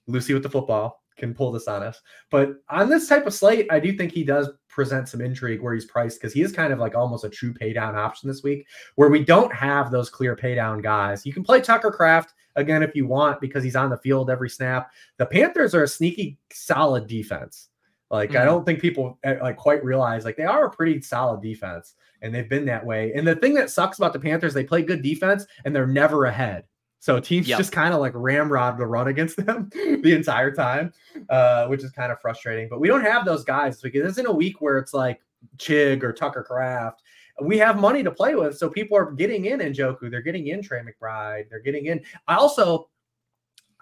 Lucy 0.07 0.35
with 0.35 0.43
the 0.43 0.51
football 0.51 1.03
can 1.17 1.35
pull 1.35 1.53
this 1.53 1.69
on 1.69 1.83
us. 1.83 2.01
But 2.31 2.55
on 2.71 2.89
this 2.89 3.07
type 3.09 3.27
of 3.27 3.35
slate, 3.35 3.67
I 3.71 3.79
do 3.79 3.93
think 3.93 4.11
he 4.13 4.25
does 4.25 4.49
present 4.69 5.09
some 5.09 5.21
intrigue 5.21 5.61
where 5.61 5.75
he's 5.75 5.85
priced 5.85 6.19
because 6.21 6.33
he 6.33 6.41
is 6.43 6.53
kind 6.53 6.73
of 6.73 6.79
like 6.79 6.95
almost 6.95 7.25
a 7.25 7.29
true 7.29 7.53
pay 7.53 7.73
down 7.73 7.95
option 7.97 8.29
this 8.29 8.43
week 8.43 8.67
where 8.95 9.11
we 9.11 9.23
don't 9.25 9.53
have 9.53 9.91
those 9.91 10.09
clear 10.09 10.35
pay 10.35 10.55
down 10.55 10.81
guys. 10.81 11.27
You 11.27 11.33
can 11.35 11.45
play 11.45 11.61
Tucker 11.61 11.91
Kraft 11.91 12.33
again 12.57 12.83
if 12.83 12.95
you 12.97 13.07
want 13.07 13.41
because 13.41 13.63
he's 13.63 13.77
on 13.77 13.91
the 13.91 13.99
field 13.99 14.31
every 14.31 14.49
snap. 14.49 14.91
The 15.19 15.27
Panthers 15.27 15.75
are 15.75 15.83
a 15.83 15.89
sneaky 15.89 16.39
solid 16.53 17.07
defense. 17.07 17.69
Like 18.11 18.35
I 18.35 18.41
Mhm. 18.43 18.45
don't 18.47 18.65
think 18.65 18.81
people 18.81 19.19
eh, 19.23 19.37
like 19.43 19.57
quite 19.57 19.85
realize 19.85 20.25
like 20.25 20.37
they 20.37 20.45
are 20.45 20.67
a 20.67 20.71
pretty 20.71 21.01
solid 21.03 21.43
defense 21.43 21.95
and 22.23 22.35
they've 22.35 22.49
been 22.49 22.65
that 22.67 22.85
way. 22.85 23.13
And 23.15 23.27
the 23.29 23.37
thing 23.37 23.55
that 23.55 23.71
sucks 23.71 23.99
about 23.99 24.13
the 24.15 24.19
Panthers, 24.21 24.55
they 24.55 24.65
play 24.65 24.83
good 24.83 25.03
defense 25.03 25.47
and 25.65 25.75
they're 25.77 25.87
never 25.87 26.25
ahead. 26.25 26.65
So 27.03 27.19
teams 27.19 27.49
Yep. 27.49 27.59
just 27.59 27.73
kind 27.73 27.95
of 27.95 28.01
like 28.01 28.13
ramrod 28.15 28.77
the 28.79 28.87
run 28.87 29.09
against 29.09 29.37
them 29.45 29.71
the 29.73 30.13
entire 30.15 30.53
time, 30.55 30.93
uh, 31.31 31.67
which 31.67 31.83
is 31.83 31.91
kind 31.93 32.13
of 32.13 32.21
frustrating. 32.21 32.69
But 32.69 32.79
we 32.79 32.89
don't 32.89 33.03
have 33.05 33.25
those 33.25 33.43
guys 33.43 33.81
because 33.81 34.07
it's 34.09 34.19
in 34.19 34.27
a 34.27 34.33
week 34.33 34.61
where 34.61 34.79
it's 34.79 34.93
like 34.95 35.21
Chig 35.57 36.03
or 36.03 36.13
Tucker 36.13 36.43
Kraft. 36.43 37.03
We 37.43 37.57
have 37.57 37.81
money 37.81 38.03
to 38.03 38.11
play 38.11 38.35
with, 38.35 38.59
so 38.59 38.69
people 38.69 38.99
are 38.99 39.13
getting 39.13 39.47
in 39.47 39.61
Njoku. 39.61 40.11
They're 40.11 40.21
getting 40.21 40.49
in 40.49 40.63
Trey 40.63 40.83
McBride. 40.83 41.49
They're 41.49 41.61
getting 41.63 41.87
in. 41.87 42.03
I 42.29 42.35
also, 42.35 42.91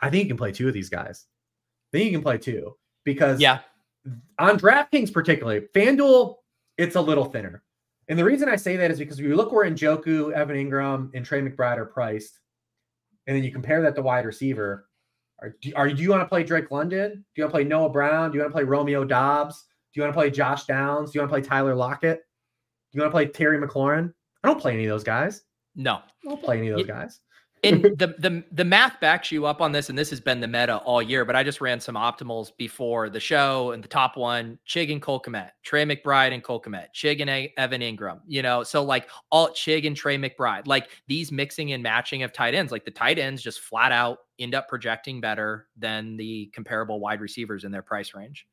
I 0.00 0.10
think 0.10 0.22
you 0.24 0.28
can 0.28 0.36
play 0.36 0.52
two 0.52 0.68
of 0.68 0.74
these 0.74 0.88
guys. 0.88 1.26
I 1.92 1.98
think 1.98 2.06
you 2.12 2.18
can 2.18 2.22
play 2.22 2.38
two 2.38 2.76
because 3.02 3.40
Yeah. 3.40 3.58
on 4.38 4.60
DraftKings 4.60 5.12
particularly, 5.12 5.66
FanDuel, 5.74 6.36
it's 6.76 6.94
a 6.94 7.00
little 7.00 7.24
thinner. 7.24 7.64
And 8.06 8.16
the 8.16 8.24
reason 8.24 8.48
I 8.48 8.54
say 8.54 8.76
that 8.76 8.92
is 8.92 9.00
because 9.00 9.18
if 9.18 9.26
you 9.26 9.34
look 9.34 9.50
where 9.50 9.68
Njoku, 9.68 10.32
Evan 10.32 10.56
Engram, 10.56 11.10
and 11.14 11.26
Trey 11.26 11.40
McBride 11.42 11.78
are 11.78 11.84
priced, 11.86 12.38
and 13.28 13.36
then 13.36 13.44
you 13.44 13.52
compare 13.52 13.82
that 13.82 13.94
to 13.94 14.02
wide 14.02 14.24
receiver, 14.24 14.88
are, 15.40 15.54
do, 15.62 15.72
are 15.76 15.88
do 15.88 16.02
you 16.02 16.10
want 16.10 16.22
to 16.22 16.26
play 16.26 16.42
Drake 16.42 16.70
London? 16.72 17.10
Do 17.12 17.18
you 17.36 17.44
want 17.44 17.52
to 17.52 17.56
play 17.58 17.64
Noah 17.64 17.90
Brown? 17.90 18.32
Do 18.32 18.38
you 18.38 18.42
want 18.42 18.50
to 18.52 18.56
play 18.56 18.64
Romeo 18.64 19.04
Doubs? 19.04 19.66
Do 19.94 20.00
you 20.00 20.02
want 20.02 20.14
to 20.14 20.18
play 20.18 20.30
Josh 20.30 20.64
Downs? 20.64 21.12
Do 21.12 21.18
you 21.18 21.20
want 21.22 21.30
to 21.30 21.34
play 21.34 21.42
Tyler 21.48 21.74
Lockett? 21.76 22.18
Do 22.90 22.96
you 22.98 23.02
want 23.02 23.10
to 23.12 23.14
play 23.14 23.26
Terry 23.26 23.58
McLaurin? 23.58 24.12
I 24.42 24.48
don't 24.48 24.60
play 24.60 24.72
any 24.72 24.86
of 24.86 24.90
those 24.90 25.04
guys. 25.04 25.42
No. 25.76 25.96
I 25.96 26.02
don't 26.24 26.42
play 26.42 26.58
any 26.58 26.68
of 26.68 26.78
those 26.78 26.86
Yeah. 26.88 26.94
guys. 26.94 27.20
And 27.64 27.82
the 27.98 28.14
the 28.18 28.44
the 28.52 28.64
math 28.64 29.00
backs 29.00 29.32
you 29.32 29.46
up 29.46 29.60
on 29.60 29.72
this, 29.72 29.88
and 29.88 29.98
this 29.98 30.10
has 30.10 30.20
been 30.20 30.40
the 30.40 30.48
meta 30.48 30.78
all 30.78 31.02
year. 31.02 31.24
But 31.24 31.36
I 31.36 31.42
just 31.42 31.60
ran 31.60 31.80
some 31.80 31.94
optimals 31.94 32.50
before 32.56 33.08
the 33.10 33.20
show, 33.20 33.72
and 33.72 33.82
the 33.82 33.88
top 33.88 34.16
one: 34.16 34.58
Chig 34.66 34.92
and 34.92 35.02
Cole 35.02 35.20
Kmet, 35.20 35.50
Trey 35.62 35.84
McBride 35.84 36.32
and 36.32 36.42
Cole 36.42 36.60
Kmet, 36.60 36.86
Chig 36.94 37.20
and 37.20 37.30
A- 37.30 37.52
Evan 37.56 37.80
Engram. 37.80 38.20
You 38.26 38.42
know, 38.42 38.62
so 38.62 38.82
like 38.82 39.08
all 39.30 39.48
Chig 39.50 39.86
and 39.86 39.96
Trey 39.96 40.16
McBride, 40.16 40.66
like 40.66 40.90
these 41.06 41.32
mixing 41.32 41.72
and 41.72 41.82
matching 41.82 42.22
of 42.22 42.32
tight 42.32 42.54
ends, 42.54 42.72
like 42.72 42.84
the 42.84 42.90
tight 42.90 43.18
ends 43.18 43.42
just 43.42 43.60
flat 43.60 43.92
out 43.92 44.18
end 44.38 44.54
up 44.54 44.68
projecting 44.68 45.20
better 45.20 45.66
than 45.76 46.16
the 46.16 46.46
comparable 46.54 47.00
wide 47.00 47.20
receivers 47.20 47.64
in 47.64 47.72
their 47.72 47.82
price 47.82 48.14
range. 48.14 48.46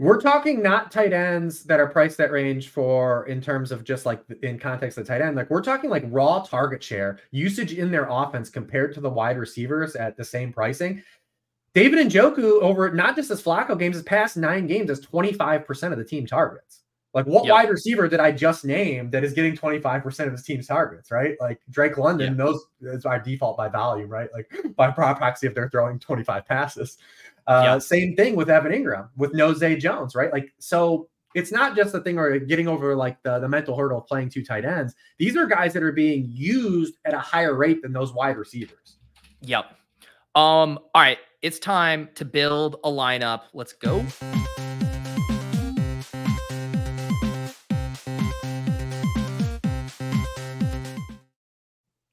We're 0.00 0.20
talking 0.20 0.62
not 0.62 0.92
tight 0.92 1.12
ends 1.12 1.64
that 1.64 1.80
are 1.80 1.88
priced 1.88 2.18
that 2.18 2.30
range 2.30 2.68
for 2.68 3.26
in 3.26 3.40
terms 3.40 3.72
of 3.72 3.82
just 3.82 4.06
like 4.06 4.22
in 4.42 4.56
context 4.58 4.96
of 4.96 5.04
the 5.04 5.12
tight 5.12 5.22
end. 5.22 5.34
Like 5.34 5.50
we're 5.50 5.62
talking 5.62 5.90
like 5.90 6.04
raw 6.06 6.40
target 6.40 6.82
share 6.82 7.18
usage 7.32 7.72
in 7.74 7.90
their 7.90 8.06
offense 8.08 8.48
compared 8.48 8.94
to 8.94 9.00
the 9.00 9.10
wide 9.10 9.36
receivers 9.38 9.96
at 9.96 10.16
the 10.16 10.24
same 10.24 10.52
pricing. 10.52 11.02
David 11.74 12.06
Njoku 12.06 12.62
over 12.62 12.92
not 12.92 13.16
just 13.16 13.28
his 13.28 13.42
Flacco 13.42 13.76
games, 13.78 13.96
his 13.96 14.04
past 14.04 14.36
nine 14.36 14.68
games 14.68 14.88
is 14.88 15.04
25% 15.04 15.92
of 15.92 15.98
the 15.98 16.04
team 16.04 16.26
targets. 16.26 16.82
Like 17.14 17.26
what 17.26 17.46
Yep. 17.46 17.52
wide 17.52 17.70
receiver 17.70 18.06
did 18.06 18.20
I 18.20 18.30
just 18.30 18.64
name 18.64 19.10
that 19.10 19.24
is 19.24 19.32
getting 19.32 19.56
25% 19.56 20.26
of 20.26 20.32
his 20.32 20.42
team's 20.44 20.66
targets, 20.66 21.10
right? 21.10 21.36
Like 21.40 21.60
Drake 21.70 21.96
London, 21.98 22.36
those 22.36 22.66
is 22.80 23.02
by 23.02 23.18
default 23.18 23.56
by 23.56 23.68
volume, 23.68 24.10
right? 24.10 24.28
Like 24.32 24.48
by 24.76 24.90
proxy 24.90 25.46
if 25.46 25.54
they're 25.54 25.70
throwing 25.70 25.98
25 25.98 26.46
passes. 26.46 26.98
Uh, 27.48 27.62
Yeah. 27.64 27.78
Same 27.78 28.14
thing 28.14 28.36
with 28.36 28.48
Evan 28.50 28.72
Engram, 28.72 29.08
with 29.16 29.34
Nose 29.34 29.60
Jones, 29.80 30.14
right? 30.14 30.30
Like, 30.32 30.52
so 30.58 31.08
it's 31.34 31.50
not 31.50 31.74
just 31.74 31.92
the 31.92 32.00
thing 32.00 32.18
or 32.18 32.38
getting 32.38 32.68
over 32.68 32.94
like 32.94 33.22
the, 33.22 33.38
the 33.38 33.48
mental 33.48 33.76
hurdle 33.76 33.98
of 33.98 34.06
playing 34.06 34.30
two 34.30 34.44
tight 34.44 34.64
ends. 34.64 34.94
These 35.18 35.36
are 35.36 35.46
guys 35.46 35.72
that 35.72 35.82
are 35.82 35.92
being 35.92 36.26
used 36.30 36.94
at 37.04 37.14
a 37.14 37.18
higher 37.18 37.54
rate 37.54 37.82
than 37.82 37.92
those 37.92 38.12
wide 38.12 38.36
receivers. 38.36 38.98
Yep. 39.40 39.66
Um. 40.34 40.78
All 40.94 41.02
right. 41.02 41.18
It's 41.40 41.58
time 41.58 42.08
to 42.16 42.24
build 42.24 42.76
a 42.84 42.90
lineup. 42.90 43.42
Let's 43.54 43.72
go. 43.72 44.04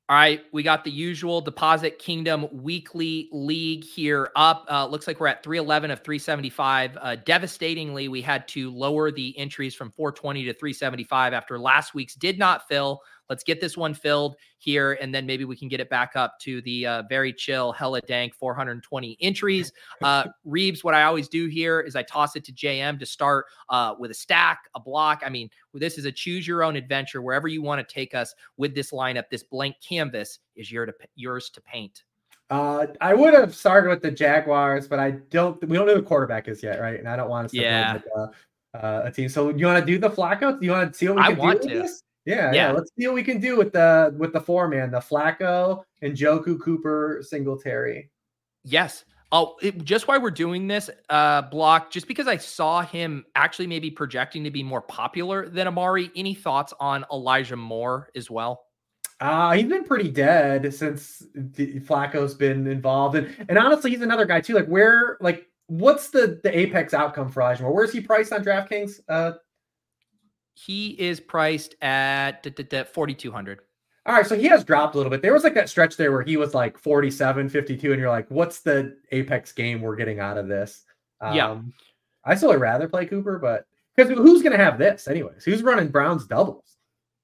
All 0.08 0.16
right, 0.16 0.44
we 0.52 0.62
got 0.62 0.84
the 0.84 0.92
usual 0.92 1.42
Deposit 1.42 1.98
Kingdom 1.98 2.46
weekly 2.52 3.28
league 3.32 3.84
here 3.84 4.30
up. 4.36 4.68
Uh, 4.70 4.86
looks 4.86 5.08
like 5.08 5.20
we're 5.20 5.26
at 5.26 5.42
311 5.42 5.90
of 5.90 6.02
375. 6.02 6.96
Uh, 7.02 7.16
devastatingly, 7.26 8.08
we 8.08 8.22
had 8.22 8.48
to 8.50 8.70
lower 8.70 9.10
the 9.10 9.36
entries 9.36 9.74
from 9.74 9.90
420 9.90 10.44
to 10.44 10.54
375 10.54 11.34
after 11.34 11.58
last 11.58 11.96
week's 11.96 12.14
did 12.14 12.38
not 12.38 12.68
fill. 12.68 13.02
Let's 13.30 13.44
get 13.44 13.62
this 13.62 13.76
one 13.78 13.94
filled 13.94 14.36
here, 14.58 14.98
and 15.02 15.14
then 15.14 15.26
maybe 15.26 15.46
we 15.46 15.56
can 15.56 15.68
get 15.68 15.80
it 15.80 15.90
back 15.90 16.16
up 16.16 16.38
to 16.42 16.62
the 16.62 16.86
uh, 16.86 17.04
very 17.10 17.34
chill, 17.34 17.72
hella 17.72 18.02
dank 18.02 18.34
420 18.36 19.18
entries. 19.22 19.72
Uh, 20.04 20.26
Reebs, 20.46 20.84
what 20.84 20.94
I 20.94 21.04
always 21.04 21.28
do 21.28 21.48
here 21.48 21.80
is 21.80 21.96
I 21.96 22.04
toss 22.04 22.36
it 22.36 22.44
to 22.46 22.52
JM 22.52 23.00
to 23.00 23.06
start 23.06 23.46
uh, 23.70 23.96
with 23.98 24.12
a 24.12 24.14
stack, 24.14 24.70
a 24.76 24.80
block. 24.80 25.24
I 25.26 25.30
mean, 25.30 25.50
this 25.74 25.98
is 25.98 26.06
a 26.06 26.12
choose 26.12 26.48
your 26.48 26.64
own 26.64 26.76
adventure. 26.76 27.22
Wherever 27.22 27.48
you 27.48 27.62
want 27.62 27.86
to 27.86 27.94
take 27.94 28.14
us 28.14 28.36
with 28.58 28.76
this 28.76 28.92
lineup, 28.92 29.24
this 29.32 29.42
blank 29.42 29.78
canvas 29.88 30.40
is 30.56 30.72
your 30.72 30.86
to, 30.86 30.94
yours 31.16 31.50
to 31.52 31.62
paint. 31.62 32.04
Uh, 32.52 32.88
I 33.02 33.14
would 33.16 33.34
have 33.34 33.56
started 33.56 33.90
with 33.90 34.02
the 34.02 34.12
Jaguars, 34.12 34.88
but 34.88 35.00
I 35.00 35.12
don't. 35.12 35.60
We 35.68 35.76
don't 35.76 35.88
know 35.88 35.96
who 35.96 36.02
the 36.02 36.08
quarterback 36.08 36.48
is 36.48 36.62
yet, 36.62 36.80
right? 36.80 37.00
And 37.00 37.10
I 37.10 37.16
don't 37.16 37.30
want 37.30 37.50
to. 37.50 37.58
Yeah. 37.58 37.94
Like, 37.94 38.04
uh, 38.16 38.28
uh, 38.76 39.02
a 39.06 39.12
team. 39.12 39.30
So 39.30 39.50
you 39.50 39.66
want 39.66 39.80
to 39.80 39.86
do 39.86 39.98
the 39.98 40.10
Flacco? 40.10 40.60
Do 40.60 40.66
you 40.66 40.72
want 40.72 40.92
to 40.92 40.98
see 40.98 41.08
what 41.08 41.18
we 41.18 41.22
I 41.24 41.30
can 41.30 41.38
want 41.38 41.62
do 41.62 41.68
with 41.68 41.78
to. 41.78 41.82
this? 41.84 42.04
Yeah, 42.26 42.52
yeah, 42.52 42.54
Yeah. 42.54 42.72
Let's 42.72 42.92
see 42.98 43.08
what 43.08 43.16
we 43.16 43.24
can 43.24 43.40
do 43.40 43.56
with 43.56 43.74
the 43.74 44.14
with 44.18 44.34
the 44.34 44.42
four 44.42 44.68
man, 44.68 44.92
the 44.92 45.00
Flacco 45.00 45.84
and 46.02 46.16
Joku 46.16 46.60
Cooper 46.60 47.22
Singletary. 47.22 48.10
Yes. 48.64 49.06
Oh, 49.32 49.56
it, 49.62 49.84
just 49.84 50.08
why 50.08 50.18
we're 50.18 50.32
doing 50.32 50.68
this 50.68 50.90
uh, 51.10 51.42
block, 51.44 51.92
just 51.92 52.08
because 52.08 52.28
I 52.28 52.38
saw 52.38 52.82
him 52.84 53.26
actually 53.36 53.68
maybe 53.68 53.92
projecting 53.92 54.44
to 54.44 54.52
be 54.52 54.64
more 54.64 54.82
popular 54.82 55.50
than 55.50 55.68
Amari. 55.68 56.12
Any 56.16 56.34
thoughts 56.34 56.74
on 56.80 57.06
Elijah 57.12 57.58
Moore 57.58 58.10
as 58.16 58.30
well? 58.30 58.62
Uh, 59.20 59.54
he's 59.54 59.68
been 59.68 59.84
pretty 59.84 60.10
dead 60.10 60.74
since 60.74 61.24
the, 61.34 61.80
Flacco's 61.80 62.34
been 62.34 62.68
involved, 62.68 63.16
and 63.16 63.34
and 63.50 63.58
honestly, 63.58 63.92
he's 63.92 64.02
another 64.02 64.26
guy 64.26 64.42
too. 64.42 64.54
Like 64.54 64.68
where, 64.68 65.18
like 65.22 65.48
what's 65.68 66.10
the 66.10 66.40
the 66.44 66.58
apex 66.58 66.94
outcome 66.94 67.30
for 67.30 67.42
Elijah 67.42 67.64
Moore? 67.64 67.74
Where's 67.74 67.94
he 67.94 68.02
priced 68.02 68.34
on 68.34 68.44
DraftKings? 68.44 69.00
Uh, 69.08 69.34
He 70.56 70.90
is 71.00 71.20
priced 71.20 71.76
at 71.82 72.44
4,200. 72.44 73.60
All 74.08 74.16
right, 74.16 74.26
so 74.26 74.38
he 74.38 74.48
has 74.48 74.64
dropped 74.64 74.96
a 74.96 74.98
little 74.98 75.10
bit. 75.10 75.22
There 75.22 75.34
was 75.34 75.44
like 75.44 75.56
that 75.56 75.70
stretch 75.70 75.98
there 75.98 76.12
where 76.12 76.22
he 76.22 76.38
was 76.38 76.54
like 76.54 76.78
47, 76.78 77.50
52, 77.50 77.92
and 77.92 78.00
you're 78.00 78.10
like, 78.10 78.30
what's 78.30 78.62
the 78.62 78.98
apex 79.12 79.52
game 79.52 79.82
we're 79.82 79.96
getting 79.96 80.20
out 80.20 80.38
of 80.38 80.48
this? 80.48 80.84
Yeah. 81.22 81.52
Um, 81.52 81.74
I 82.24 82.36
still 82.36 82.50
would 82.50 82.60
rather 82.60 82.88
play 82.88 83.06
Cooper, 83.06 83.40
but 83.40 83.66
because 83.96 84.12
who's 84.12 84.42
going 84.42 84.58
to 84.58 84.64
have 84.64 84.78
this 84.78 85.08
anyways? 85.08 85.44
Who's 85.44 85.64
running 85.64 85.88
Browns 85.88 86.28
doubles? 86.28 86.78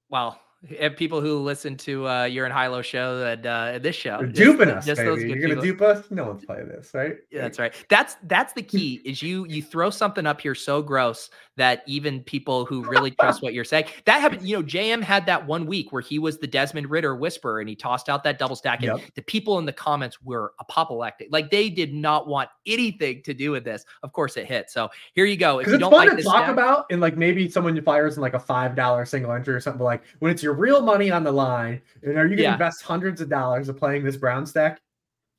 Well, 0.10 0.40
And 0.80 0.96
people 0.96 1.22
who 1.22 1.40
listen 1.40 1.76
to 1.78 2.08
uh 2.08 2.24
you're 2.26 2.46
in 2.46 2.52
Hilo 2.52 2.84
show 2.84 3.24
and 3.26 3.44
uh 3.48 3.80
this 3.80 3.96
show. 3.96 4.20
You're 4.20 4.28
just- 4.28 4.36
duping 4.38 4.70
us, 4.70 4.86
just 4.86 5.02
those 5.02 5.18
baby. 5.18 5.30
You're 5.30 5.40
gonna 5.50 5.60
people. 5.60 5.64
dupe 5.64 5.82
us? 5.82 6.12
No 6.12 6.26
one's 6.26 6.46
playing 6.46 6.68
this, 6.68 6.92
right? 6.94 7.16
Yeah, 7.32 7.42
that's 7.42 7.58
right. 7.58 7.74
That's 7.90 8.16
that's 8.28 8.54
the 8.54 8.62
key 8.62 9.02
is 9.04 9.24
you 9.24 9.46
you 9.50 9.64
throw 9.64 9.90
something 9.90 10.28
up 10.28 10.40
here 10.40 10.54
so 10.54 10.84
gross 10.84 11.32
that 11.58 11.82
even 11.88 12.22
people 12.22 12.66
who 12.66 12.84
really 12.88 13.10
trust 13.12 13.42
what 13.42 13.54
you're 13.56 13.64
saying. 13.66 13.86
That 14.06 14.22
happened, 14.22 14.48
you 14.48 14.56
know, 14.56 14.64
JM 14.64 15.02
had 15.02 15.26
that 15.26 15.46
one 15.46 15.66
week 15.66 15.92
where 15.92 16.02
he 16.02 16.18
was 16.20 16.38
the 16.38 16.48
Desmond 16.48 16.90
Ridder 16.90 17.16
whisperer 17.16 17.60
and 17.60 17.68
he 17.68 17.76
tossed 17.76 18.08
out 18.08 18.24
that 18.24 18.38
double 18.40 18.56
stack. 18.56 18.84
And 18.84 18.98
Yep. 19.00 19.14
the 19.16 19.22
people 19.24 19.58
in 19.60 19.66
the 19.66 19.74
comments 19.74 20.22
were 20.22 20.54
apoplectic. 20.60 21.28
Like 21.32 21.50
they 21.52 21.70
did 21.70 21.94
not 21.94 22.28
want 22.28 22.50
anything 22.68 23.22
to 23.24 23.34
do 23.34 23.52
with 23.52 23.64
this. 23.64 23.84
Of 24.04 24.14
course 24.14 24.38
it 24.38 24.46
hit. 24.46 24.70
So 24.70 24.90
here 25.14 25.26
you 25.26 25.38
go. 25.38 25.60
If 25.60 25.68
you 25.68 25.74
it's 25.74 25.82
don't 25.82 25.92
fun 25.92 26.00
like 26.08 26.10
to 26.12 26.16
this 26.18 26.26
talk 26.26 26.44
stack- 26.46 26.50
about, 26.52 26.86
and 26.92 27.02
like 27.02 27.18
maybe 27.18 27.50
someone 27.50 27.80
fires 27.82 28.16
in 28.16 28.22
like 28.22 28.34
a 28.36 28.40
five 28.40 28.76
dollar 28.76 29.06
single 29.06 29.32
entry 29.32 29.54
or 29.56 29.60
something. 29.60 29.80
But 29.80 29.86
like 29.86 30.04
when 30.20 30.32
it's 30.32 30.42
your 30.44 30.51
real 30.54 30.82
money 30.82 31.12
on 31.12 31.24
the 31.24 31.32
line, 31.32 31.82
and 32.04 32.18
are 32.18 32.24
you 32.26 32.32
gonna 32.36 32.42
Yeah. 32.44 32.54
invest 32.54 32.82
hundreds 32.84 33.22
of 33.22 33.30
dollars 33.30 33.70
of 33.70 33.78
playing 33.78 34.04
this 34.04 34.18
Brown 34.18 34.46
stack? 34.46 34.82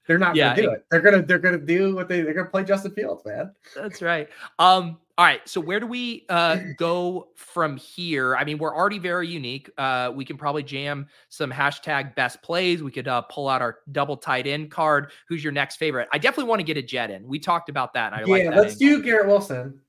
They're 0.06 0.18
not 0.18 0.34
Yeah, 0.34 0.50
gonna 0.56 0.62
do 0.62 0.70
it-. 0.72 0.84
They're 0.90 1.00
gonna 1.00 1.22
they're 1.22 1.38
gonna 1.38 1.58
do 1.58 1.94
what 1.94 2.08
they 2.08 2.22
they're 2.22 2.34
gonna 2.34 2.48
play 2.50 2.64
Justin 2.64 2.92
Fields, 2.92 3.24
man. 3.24 3.54
That's 3.76 4.02
right. 4.02 4.28
Um, 4.58 4.98
all 5.18 5.26
right. 5.26 5.46
So 5.48 5.60
where 5.60 5.78
do 5.78 5.86
we 5.86 6.24
uh 6.28 6.58
go 6.76 7.28
from 7.36 7.76
here? 7.76 8.34
I 8.34 8.44
mean, 8.44 8.58
we're 8.58 8.74
already 8.74 8.98
very 8.98 9.28
unique. 9.28 9.70
Uh, 9.78 10.10
we 10.12 10.24
can 10.24 10.36
probably 10.36 10.62
jam 10.64 11.06
some 11.28 11.52
hashtag 11.52 12.16
best 12.16 12.42
plays. 12.42 12.82
We 12.82 12.90
could 12.90 13.06
uh 13.06 13.22
pull 13.22 13.48
out 13.48 13.62
our 13.62 13.78
double 13.92 14.16
tight 14.16 14.46
end 14.46 14.70
card. 14.72 15.12
Who's 15.28 15.44
your 15.44 15.52
next 15.52 15.76
favorite? 15.76 16.08
I 16.12 16.18
definitely 16.18 16.48
want 16.48 16.60
to 16.60 16.64
get 16.64 16.76
a 16.76 16.82
jet 16.82 17.10
in. 17.10 17.26
We 17.28 17.38
talked 17.38 17.68
about 17.68 17.92
that. 17.94 18.12
And 18.12 18.22
I 18.22 18.24
like 18.24 18.42
yeah, 18.42 18.50
that. 18.50 18.58
let's 18.58 18.82
angle. 18.82 18.98
do 18.98 19.02
Garrett 19.04 19.26
Wilson. 19.28 19.80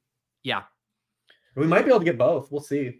Yeah. 0.43 0.63
We 1.55 1.67
might 1.67 1.83
be 1.85 1.89
able 1.89 1.99
to 1.99 2.05
get 2.05 2.17
both. 2.17 2.51
We'll 2.51 2.61
see. 2.61 2.99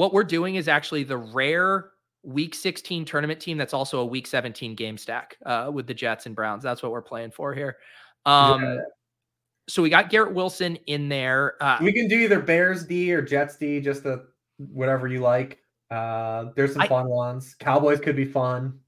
What 0.00 0.14
we're 0.14 0.24
doing 0.24 0.54
is 0.54 0.66
actually 0.66 1.04
the 1.04 1.18
rare 1.18 1.90
week 2.22 2.54
16 2.54 3.04
tournament 3.04 3.38
team 3.38 3.58
that's 3.58 3.74
also 3.74 4.00
a 4.00 4.06
week 4.06 4.26
17 4.26 4.74
game 4.74 4.96
stack 4.96 5.36
uh 5.44 5.70
with 5.70 5.86
the 5.86 5.92
Jets 5.92 6.24
and 6.24 6.34
Browns. 6.34 6.62
That's 6.62 6.82
what 6.82 6.90
we're 6.90 7.02
playing 7.02 7.32
for 7.32 7.52
here. 7.52 7.76
Um 8.24 8.80
so 9.68 9.82
we 9.82 9.90
got 9.90 10.08
Garrett 10.08 10.32
Wilson 10.32 10.76
in 10.86 11.10
there. 11.10 11.62
Uh, 11.62 11.76
We 11.82 11.92
can 11.92 12.08
do 12.08 12.18
either 12.18 12.40
Bears 12.40 12.86
D 12.86 13.12
or 13.12 13.20
Jets 13.20 13.56
D, 13.58 13.78
just 13.78 14.02
the 14.02 14.24
whatever 14.56 15.06
you 15.06 15.20
like. 15.20 15.58
Uh, 15.90 16.46
there's 16.56 16.72
some 16.72 16.80
I- 16.80 16.88
fun 16.88 17.06
ones. 17.10 17.54
Cowboys 17.60 18.00
could 18.00 18.16
be 18.16 18.24
fun. 18.24 18.80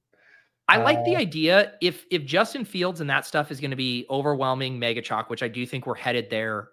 I 0.67 0.79
like 0.79 1.05
the 1.05 1.17
Uh, 1.17 1.21
idea 1.21 1.75
if 1.83 2.07
if 2.11 2.25
Justin 2.25 2.65
Fields 2.65 3.03
and 3.03 3.11
that 3.11 3.27
stuff 3.27 3.51
is 3.51 3.61
going 3.61 3.71
to 3.71 3.77
be 3.77 4.07
overwhelming 4.09 4.79
mega 4.79 5.03
chalk, 5.03 5.29
which 5.29 5.43
I 5.43 5.49
do 5.49 5.67
think 5.67 5.87
we're 5.87 5.95
headed 5.95 6.31
there. 6.31 6.71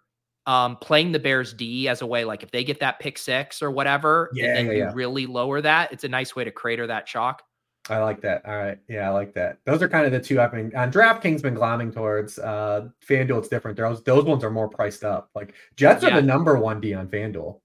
Um, 0.49 0.77
playing 0.77 1.11
the 1.11 1.19
Bears 1.19 1.53
D 1.53 1.87
as 1.87 2.01
a 2.01 2.07
way, 2.07 2.23
like 2.23 2.41
if 2.41 2.49
they 2.49 2.63
get 2.63 2.79
that 2.79 2.99
pick 2.99 3.19
six 3.19 3.61
or 3.61 3.69
whatever, 3.69 4.31
Yeah, 4.33 4.45
and 4.45 4.55
then 4.57 4.65
yeah, 4.65 4.71
you 4.71 4.77
yeah. 4.79 4.91
really 4.95 5.27
lower 5.27 5.61
that, 5.61 5.91
it's 5.91 6.03
a 6.03 6.09
nice 6.09 6.35
way 6.35 6.43
to 6.43 6.49
crater 6.51 6.87
that 6.87 7.05
chalk. 7.05 7.43
I 7.87 7.99
like 7.99 8.21
that. 8.21 8.45
All 8.45 8.57
right. 8.57 8.77
Yeah, 8.87 9.07
I 9.07 9.13
like 9.13 9.33
that. 9.35 9.59
Those 9.65 9.81
are 9.83 9.89
kind 9.89 10.05
of 10.07 10.11
the 10.11 10.19
two 10.19 10.39
I've 10.41 10.51
been 10.51 10.75
on 10.75 10.91
DraftKings 10.91 11.41
been 11.43 11.55
glomming 11.55 11.93
towards. 11.93 12.39
Uh 12.39 12.89
FanDuel, 13.07 13.39
it's 13.39 13.47
different. 13.47 13.77
Those 13.77 14.03
those 14.03 14.25
ones 14.25 14.43
are 14.43 14.49
more 14.51 14.67
priced 14.69 15.03
up. 15.03 15.29
Like 15.35 15.53
Jets 15.75 16.03
Yeah. 16.03 16.09
are 16.17 16.21
the 16.21 16.27
number 16.27 16.57
one 16.57 16.81
D 16.81 16.93
on 16.95 17.07
FanDuel. 17.07 17.59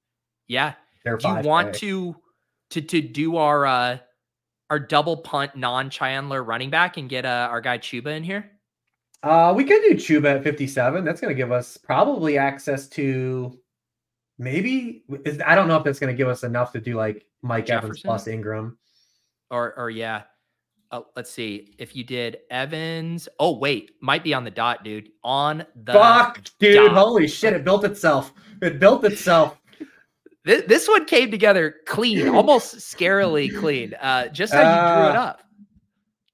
Yeah. 0.46 0.74
They're 1.04 1.16
Do 1.16 1.28
you 1.28 1.34
want 1.36 1.74
to 1.76 2.16
to 2.70 2.80
to 2.80 3.00
do 3.00 3.36
our 3.36 3.66
uh 3.66 3.98
our 4.70 4.78
double 4.78 5.18
punt 5.18 5.56
non 5.56 5.90
Chandler 5.90 6.42
running 6.42 6.70
back 6.70 6.96
and 6.96 7.08
get 7.08 7.24
uh, 7.24 7.48
our 7.50 7.60
guy 7.60 7.78
Chuba 7.78 8.16
in 8.16 8.22
here? 8.24 8.50
Uh 9.24 9.52
we 9.56 9.64
could 9.64 9.82
do 9.82 9.94
Chuba 9.94 10.36
at 10.36 10.42
57. 10.44 11.04
That's 11.04 11.20
gonna 11.20 11.34
give 11.34 11.50
us 11.52 11.76
probably 11.76 12.36
access 12.38 12.86
to 12.90 13.58
maybe 14.38 15.04
is 15.24 15.40
I 15.44 15.54
don't 15.54 15.68
know 15.68 15.76
if 15.76 15.84
that's 15.84 15.98
gonna 15.98 16.14
give 16.14 16.28
us 16.28 16.42
enough 16.44 16.72
to 16.72 16.80
do 16.80 16.94
like 16.96 17.24
Mike 17.42 17.70
Evans 17.70 18.00
plus 18.02 18.26
Engram. 18.26 18.76
Or 19.50 19.74
or 19.78 19.90
yeah. 19.90 20.22
Uh, 20.90 21.00
let's 21.16 21.30
see 21.30 21.74
if 21.78 21.96
you 21.96 22.04
did 22.04 22.38
Evans. 22.50 23.28
Oh 23.40 23.56
wait, 23.58 23.92
might 24.00 24.22
be 24.22 24.32
on 24.34 24.44
the 24.44 24.50
dot, 24.50 24.84
dude. 24.84 25.08
On 25.24 25.64
the 25.84 25.92
Fuck, 25.92 26.44
dude. 26.60 26.76
dot. 26.76 26.92
Holy 26.92 27.26
shit, 27.26 27.52
it 27.52 27.64
built 27.64 27.84
itself. 27.84 28.32
It 28.62 28.78
built 28.78 29.04
itself. 29.04 29.58
This, 30.44 30.62
this 30.68 30.86
one 30.86 31.06
came 31.06 31.30
together 31.30 31.76
clean, 31.86 32.28
almost 32.28 32.76
scarily 32.76 33.48
clean. 33.58 33.94
Uh, 33.94 34.28
just 34.28 34.52
how 34.52 34.60
you 34.60 34.66
drew 35.00 35.10
it 35.10 35.16
Uh, 35.16 35.20
up. 35.22 35.42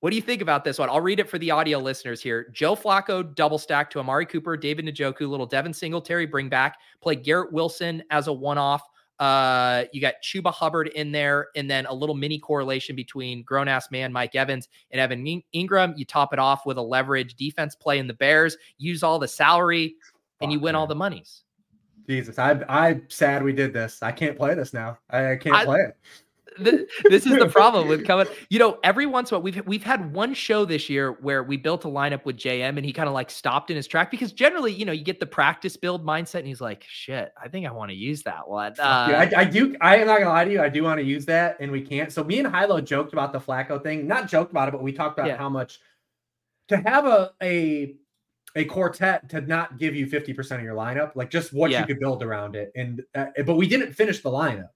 What 0.01 0.11
do 0.11 0.17
you 0.17 0.23
think 0.23 0.41
about 0.41 0.65
this 0.65 0.79
one? 0.79 0.89
I'll 0.89 1.01
read 1.01 1.21
it 1.21 1.29
for 1.29 1.39
the 1.39 1.51
audio 1.51 1.79
listeners 1.79 2.23
here. 2.23 2.49
Joe 2.53 2.75
Flacco 2.75 3.35
double 3.35 3.59
stack 3.59 3.91
to 3.91 3.99
Amari 3.99 4.25
Cooper, 4.25 4.57
David 4.57 4.87
Njoku, 4.87 5.29
little 5.29 5.47
Devin 5.47 5.75
Singletary 5.75 6.25
bring 6.25 6.49
back. 6.49 6.79
Play 7.03 7.17
Garrett 7.17 7.53
Wilson 7.53 8.03
as 8.11 8.27
a 8.27 8.33
one 8.33 8.57
off. 8.57 8.83
Uh, 9.19 9.85
you 9.93 10.01
got 10.01 10.15
Chuba 10.25 10.51
Hubbard 10.51 10.89
in 10.89 11.13
there, 11.13 11.49
and 11.55 11.71
then 11.71 11.85
a 11.85 11.93
little 11.93 12.15
mini 12.15 12.39
correlation 12.39 12.97
between 12.97 13.43
grown 13.43 13.69
ass 13.69 13.91
man 13.91 14.11
Mike 14.11 14.35
Evans 14.35 14.69
and 14.91 14.99
Evan 14.99 15.43
Engram. 15.55 15.93
You 15.99 16.07
top 16.07 16.33
it 16.33 16.39
off 16.39 16.65
with 16.65 16.79
a 16.79 16.83
leverage 16.83 17.35
defense 17.35 17.75
play 17.75 17.99
in 17.99 18.07
the 18.07 18.15
Bears. 18.15 18.57
Use 18.79 19.03
all 19.03 19.19
the 19.19 19.29
salary, 19.29 19.97
and 20.41 20.51
you 20.51 20.59
win 20.59 20.75
all 20.75 20.87
the 20.87 20.95
monies. 20.95 21.43
Jesus, 22.09 22.39
I 22.39 22.53
I'm 22.71 23.05
sad 23.11 23.43
we 23.43 23.53
did 23.53 23.75
this. 23.75 24.03
I 24.03 24.13
can't 24.13 24.39
play 24.39 24.55
this 24.55 24.73
now. 24.73 24.97
I, 25.11 25.33
I 25.33 25.37
can't 25.37 25.55
I- 25.55 25.65
play 25.67 25.81
it. 25.81 25.97
Th- 26.65 26.89
this 27.05 27.27
is 27.27 27.39
the 27.39 27.49
problem 27.53 27.89
with 27.89 28.07
coming. 28.07 28.27
You 28.49 28.59
know, 28.59 28.79
every 28.85 29.07
once 29.07 29.31
in 29.31 29.35
a 29.35 29.39
while, 29.39 29.45
we've 29.45 29.67
we've 29.67 29.83
had 29.83 30.13
one 30.13 30.35
show 30.35 30.65
this 30.65 30.89
year 30.89 31.13
where 31.21 31.43
we 31.43 31.57
built 31.57 31.85
a 31.85 31.89
lineup 31.89 32.25
with 32.25 32.37
JM, 32.37 32.77
and 32.77 32.85
he 32.85 32.93
kind 32.93 33.09
of 33.09 33.15
like 33.15 33.31
stopped 33.31 33.71
in 33.71 33.77
his 33.77 33.87
track 33.87 34.11
because 34.11 34.33
generally, 34.33 34.73
you 34.73 34.85
know, 34.85 34.93
you 34.93 35.05
get 35.05 35.21
the 35.21 35.27
practice 35.27 35.77
build 35.77 36.05
mindset, 36.05 36.41
and 36.41 36.47
he's 36.47 36.61
like, 36.61 36.85
"Shit, 36.89 37.33
I 37.43 37.49
think 37.49 37.67
I 37.67 37.73
want 37.73 37.91
to 37.91 37.97
use 37.97 38.23
that 38.25 38.49
one." 38.49 38.75
Uh, 38.79 39.07
Dude, 39.25 39.35
I, 39.35 39.41
I 39.41 39.45
do. 39.45 39.77
I 39.81 39.97
am 39.97 40.07
not 40.07 40.19
gonna 40.19 40.31
lie 40.31 40.45
to 40.45 40.53
you. 40.53 40.63
I 40.63 40.69
do 40.69 40.83
want 40.83 40.99
to 40.99 41.05
use 41.05 41.27
that, 41.27 41.57
and 41.61 41.71
we 41.73 41.81
can't. 41.81 42.13
So 42.13 42.23
me 42.25 42.39
and 42.39 42.55
Hilo 42.55 42.81
joked 42.81 43.13
about 43.13 43.33
the 43.33 43.41
Flacco 43.41 43.83
thing. 43.83 44.07
Not 44.07 44.29
joked 44.29 44.51
about 44.51 44.69
it, 44.69 44.73
but 44.73 44.83
we 44.83 44.93
talked 44.93 45.19
about 45.19 45.29
Yeah. 45.29 45.37
how 45.37 45.49
much 45.49 45.79
to 46.69 46.77
have 46.77 47.07
a 47.07 47.33
a 47.43 47.97
a 48.57 48.65
quartet 48.65 49.29
to 49.29 49.41
not 49.43 49.79
give 49.79 49.95
you 49.95 50.07
fifty 50.07 50.33
percent 50.33 50.61
of 50.61 50.65
your 50.65 50.75
lineup, 50.75 51.15
like 51.15 51.31
just 51.31 51.53
what 51.53 51.71
Yeah. 51.71 51.81
you 51.81 51.87
could 51.87 52.01
build 52.01 52.23
around 52.23 52.57
it. 52.57 52.73
And 52.75 53.03
uh, 53.15 53.27
but 53.47 53.55
we 53.57 53.69
didn't 53.69 53.93
finish 53.93 54.21
the 54.23 54.31
lineup, 54.31 54.71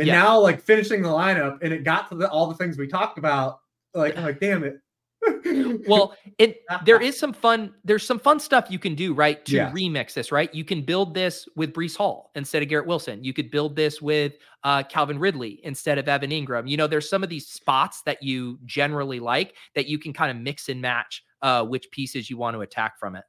and 0.00 0.06
Yeah. 0.08 0.20
now 0.22 0.40
like 0.40 0.60
finishing 0.60 1.02
the 1.02 1.08
lineup, 1.08 1.58
and 1.62 1.72
it 1.72 1.84
got 1.84 2.08
to 2.10 2.16
the, 2.16 2.28
all 2.30 2.48
the 2.48 2.54
things 2.56 2.76
we 2.78 2.88
talked 2.88 3.18
about. 3.18 3.60
Like 3.94 4.16
I'm 4.16 4.24
like, 4.24 4.40
damn 4.40 4.64
it. 4.64 4.78
well, 5.86 6.14
it 6.38 6.62
there 6.84 7.00
is 7.08 7.18
some 7.18 7.32
fun. 7.32 7.74
There's 7.84 8.06
some 8.06 8.18
fun 8.18 8.40
stuff 8.40 8.66
you 8.70 8.78
can 8.78 8.94
do, 8.94 9.12
right? 9.12 9.44
To 9.46 9.54
Yeah. 9.56 9.70
remix 9.72 10.14
this, 10.14 10.32
right? 10.32 10.52
You 10.54 10.64
can 10.64 10.82
build 10.82 11.12
this 11.14 11.46
with 11.56 11.72
Breece 11.74 11.96
Hall 11.96 12.30
instead 12.34 12.62
of 12.62 12.68
Garrett 12.70 12.86
Wilson. 12.86 13.22
You 13.22 13.32
could 13.34 13.50
build 13.50 13.76
this 13.76 14.00
with 14.00 14.32
uh, 14.64 14.82
Calvin 14.84 15.18
Ridley 15.18 15.60
instead 15.64 15.98
of 15.98 16.08
Evan 16.08 16.30
Engram. 16.30 16.68
You 16.70 16.76
know, 16.78 16.86
there's 16.86 17.08
some 17.08 17.22
of 17.22 17.28
these 17.28 17.48
spots 17.48 18.02
that 18.06 18.22
you 18.22 18.58
generally 18.64 19.20
like 19.20 19.54
that 19.74 19.86
you 19.86 19.98
can 19.98 20.12
kind 20.14 20.30
of 20.30 20.42
mix 20.42 20.68
and 20.70 20.80
match 20.80 21.22
uh, 21.42 21.64
which 21.64 21.90
pieces 21.90 22.30
you 22.30 22.36
want 22.38 22.54
to 22.54 22.60
attack 22.62 22.98
from 22.98 23.14
it. 23.16 23.24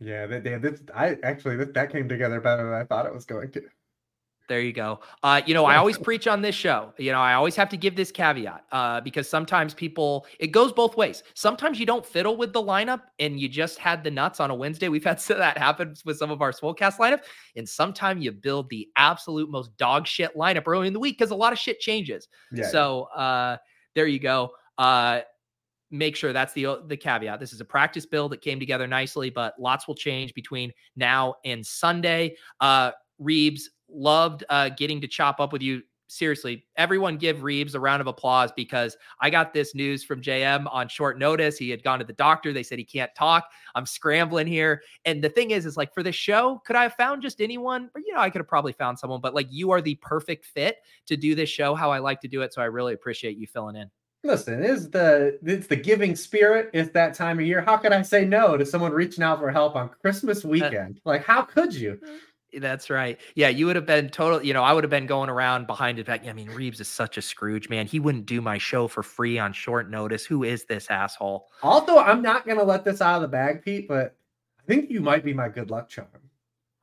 yeah, 0.00 0.26
that, 0.26 0.44
damn, 0.44 0.60
this 0.62 0.80
I 0.94 1.16
actually 1.22 1.56
that, 1.56 1.74
that 1.74 1.90
came 1.92 2.08
together 2.08 2.40
better 2.40 2.64
than 2.64 2.72
I 2.74 2.84
thought 2.84 3.04
it 3.06 3.12
was 3.14 3.26
going 3.26 3.50
to. 3.52 3.62
There 4.50 4.60
you 4.60 4.72
go. 4.72 4.98
Uh, 5.22 5.42
you 5.46 5.54
know, 5.54 5.64
I 5.64 5.76
always 5.76 5.96
preach 5.96 6.26
on 6.26 6.42
this 6.42 6.56
show. 6.56 6.92
You 6.98 7.12
know, 7.12 7.20
I 7.20 7.34
always 7.34 7.54
have 7.54 7.68
to 7.68 7.76
give 7.76 7.94
this 7.94 8.10
caveat 8.10 8.64
uh, 8.72 9.00
because 9.00 9.28
sometimes 9.28 9.74
people, 9.74 10.26
it 10.40 10.48
goes 10.48 10.72
both 10.72 10.96
ways. 10.96 11.22
Sometimes 11.34 11.78
you 11.78 11.86
don't 11.86 12.04
fiddle 12.04 12.36
with 12.36 12.52
the 12.52 12.60
lineup 12.60 13.02
and 13.20 13.38
you 13.38 13.48
just 13.48 13.78
had 13.78 14.02
the 14.02 14.10
nuts 14.10 14.40
on 14.40 14.50
a 14.50 14.54
Wednesday. 14.56 14.88
We've 14.88 15.04
had 15.04 15.20
that 15.28 15.56
happens 15.56 16.04
with 16.04 16.18
some 16.18 16.32
of 16.32 16.42
our 16.42 16.50
Swolecast 16.50 16.96
lineup. 16.96 17.20
And 17.54 17.68
sometimes 17.68 18.24
you 18.24 18.32
build 18.32 18.68
the 18.70 18.88
absolute 18.96 19.48
most 19.48 19.76
dog 19.76 20.08
shit 20.08 20.36
lineup 20.36 20.64
early 20.66 20.88
in 20.88 20.94
the 20.94 20.98
week 20.98 21.16
because 21.16 21.30
a 21.30 21.36
lot 21.36 21.52
of 21.52 21.58
shit 21.60 21.78
changes. 21.78 22.26
Yeah. 22.50 22.66
So 22.70 23.02
uh, 23.14 23.56
there 23.94 24.08
you 24.08 24.18
go. 24.18 24.50
Uh, 24.78 25.20
make 25.92 26.16
sure 26.16 26.32
that's 26.32 26.54
the 26.54 26.82
the 26.88 26.96
caveat. 26.96 27.38
This 27.38 27.52
is 27.52 27.60
a 27.60 27.64
practice 27.64 28.04
build 28.04 28.32
that 28.32 28.40
came 28.40 28.58
together 28.58 28.88
nicely, 28.88 29.30
but 29.30 29.54
lots 29.60 29.86
will 29.86 29.94
change 29.94 30.34
between 30.34 30.72
now 30.96 31.36
and 31.44 31.64
Sunday. 31.64 32.34
Uh, 32.58 32.90
Reebs 33.20 33.62
loved 33.92 34.44
uh, 34.48 34.70
getting 34.70 35.00
to 35.00 35.08
chop 35.08 35.40
up 35.40 35.52
with 35.52 35.62
you. 35.62 35.82
Seriously, 36.08 36.66
everyone 36.76 37.18
give 37.18 37.36
Reebs 37.38 37.76
a 37.76 37.78
round 37.78 38.00
of 38.00 38.08
applause 38.08 38.50
because 38.56 38.96
I 39.20 39.30
got 39.30 39.54
this 39.54 39.76
news 39.76 40.02
from 40.02 40.20
JM 40.20 40.66
on 40.68 40.88
short 40.88 41.20
notice. 41.20 41.56
He 41.56 41.70
had 41.70 41.84
gone 41.84 42.00
to 42.00 42.04
the 42.04 42.12
doctor. 42.12 42.52
They 42.52 42.64
said 42.64 42.78
he 42.78 42.84
can't 42.84 43.14
talk. 43.16 43.48
I'm 43.76 43.86
scrambling 43.86 44.48
here. 44.48 44.82
And 45.04 45.22
the 45.22 45.28
thing 45.28 45.52
is, 45.52 45.66
is 45.66 45.76
like 45.76 45.94
for 45.94 46.02
this 46.02 46.16
show, 46.16 46.60
could 46.66 46.74
I 46.74 46.82
have 46.82 46.94
found 46.94 47.22
just 47.22 47.40
anyone? 47.40 47.90
Or, 47.94 48.00
you 48.00 48.12
know, 48.12 48.18
I 48.18 48.28
could 48.28 48.40
have 48.40 48.48
probably 48.48 48.72
found 48.72 48.98
someone, 48.98 49.20
but 49.20 49.34
like 49.34 49.46
you 49.50 49.70
are 49.70 49.80
the 49.80 49.94
perfect 50.02 50.46
fit 50.46 50.78
to 51.06 51.16
do 51.16 51.36
this 51.36 51.48
show 51.48 51.76
how 51.76 51.92
I 51.92 52.00
like 52.00 52.20
to 52.22 52.28
do 52.28 52.42
it. 52.42 52.52
So 52.52 52.60
I 52.60 52.64
really 52.64 52.94
appreciate 52.94 53.36
you 53.36 53.46
filling 53.46 53.76
in. 53.76 53.88
Listen, 54.22 54.62
it's 54.62 54.86
the 54.88 55.38
it's 55.42 55.66
the 55.66 55.76
giving 55.76 56.14
spirit. 56.14 56.70
It's 56.74 56.90
that 56.90 57.14
time 57.14 57.38
of 57.38 57.46
year. 57.46 57.62
How 57.62 57.78
could 57.78 57.92
I 57.92 58.02
say 58.02 58.24
no 58.24 58.56
to 58.58 58.66
someone 58.66 58.92
reaching 58.92 59.24
out 59.24 59.38
for 59.38 59.50
help 59.50 59.76
on 59.76 59.88
Christmas 59.88 60.44
weekend? 60.44 61.00
like, 61.04 61.24
how 61.24 61.42
could 61.42 61.74
you? 61.74 61.98
That's 62.58 62.90
right. 62.90 63.18
Yeah, 63.34 63.48
you 63.48 63.66
would 63.66 63.76
have 63.76 63.86
been 63.86 64.08
total. 64.08 64.42
You 64.42 64.52
know, 64.52 64.62
I 64.62 64.72
would 64.72 64.84
have 64.84 64.90
been 64.90 65.06
going 65.06 65.28
around 65.28 65.66
behind 65.66 65.98
it. 65.98 66.06
Back. 66.06 66.26
I 66.26 66.32
mean, 66.32 66.48
Reebs 66.48 66.80
is 66.80 66.88
such 66.88 67.16
a 67.16 67.22
Scrooge, 67.22 67.68
man. 67.68 67.86
He 67.86 68.00
wouldn't 68.00 68.26
do 68.26 68.40
my 68.40 68.58
show 68.58 68.88
for 68.88 69.02
free 69.02 69.38
on 69.38 69.52
short 69.52 69.90
notice. 69.90 70.24
Who 70.24 70.44
is 70.44 70.64
this 70.64 70.90
asshole? 70.90 71.48
Also, 71.62 71.98
I'm 71.98 72.22
not 72.22 72.46
gonna 72.46 72.64
let 72.64 72.84
this 72.84 73.00
out 73.00 73.16
of 73.16 73.22
the 73.22 73.28
bag, 73.28 73.62
Pete, 73.62 73.88
but 73.88 74.16
I 74.58 74.62
think 74.66 74.90
you 74.90 75.00
might 75.00 75.24
be 75.24 75.32
my 75.32 75.48
good 75.48 75.70
luck 75.70 75.88
charm. 75.88 76.08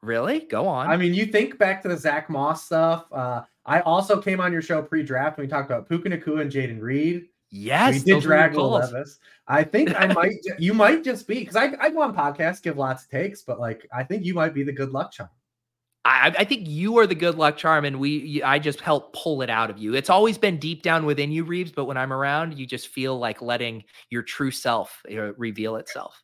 Really? 0.02 0.42
Go 0.42 0.68
on. 0.68 0.90
I 0.90 0.96
mean, 0.98 1.14
you 1.14 1.26
think 1.26 1.58
back 1.58 1.82
to 1.82 1.90
the 1.90 1.98
Zack 1.98 2.30
Moss 2.30 2.66
stuff. 2.66 3.06
Uh, 3.12 3.42
I 3.66 3.82
also 3.82 4.22
came 4.22 4.40
on 4.40 4.54
your 4.54 4.62
show 4.62 4.82
pre-draft 4.82 5.38
when 5.38 5.46
we 5.46 5.50
talked 5.50 5.70
about 5.70 5.90
Puka 5.90 6.10
Nacua 6.10 6.42
and 6.42 6.52
Jayden 6.52 6.82
Reed. 6.82 7.26
yes, 7.50 7.94
we 7.94 8.14
did 8.14 8.24
drag 8.24 8.56
Will. 8.56 8.70
Levis. 8.70 9.20
I 9.48 9.64
think 9.64 10.00
I 10.00 10.08
might. 10.08 10.36
you 10.60 10.74
might 10.74 11.04
just 11.04 11.28
be 11.28 11.40
because 11.40 11.56
I 11.56 11.74
I 11.80 11.90
go 11.90 12.02
on 12.02 12.16
podcasts, 12.16 12.62
give 12.62 12.78
lots 12.78 13.04
of 13.04 13.10
takes, 13.10 13.42
but 13.42 13.60
like 13.60 13.88
I 13.94 14.04
think 14.04 14.24
you 14.24 14.34
might 14.34 14.54
be 14.54 14.64
the 14.64 14.72
good 14.72 14.92
luck 14.92 15.12
charm. 15.12 15.30
I, 16.08 16.34
I 16.40 16.44
think 16.46 16.68
you 16.68 16.98
are 17.00 17.06
the 17.06 17.16
good 17.16 17.36
luck 17.36 17.58
charm, 17.58 17.84
and 17.84 18.00
we 18.00 18.42
I 18.42 18.60
just 18.60 18.80
help 18.80 19.14
pull 19.14 19.42
it 19.42 19.50
out 19.50 19.70
of 19.70 19.78
you. 19.78 19.94
It's 19.94 20.10
always 20.10 20.38
been 20.38 20.58
deep 20.58 20.82
down 20.82 21.06
within 21.06 21.32
you, 21.32 21.44
Reebs. 21.44 21.76
But 21.76 21.86
when 21.86 21.98
I'm 21.98 22.14
around, 22.14 22.58
you 22.58 22.66
just 22.66 22.88
feel 22.88 23.20
like 23.20 23.42
letting 23.42 23.84
your 24.10 24.24
true 24.24 24.52
self 24.52 25.02
uh, 25.12 25.34
reveal 25.34 25.76
itself. 25.76 26.24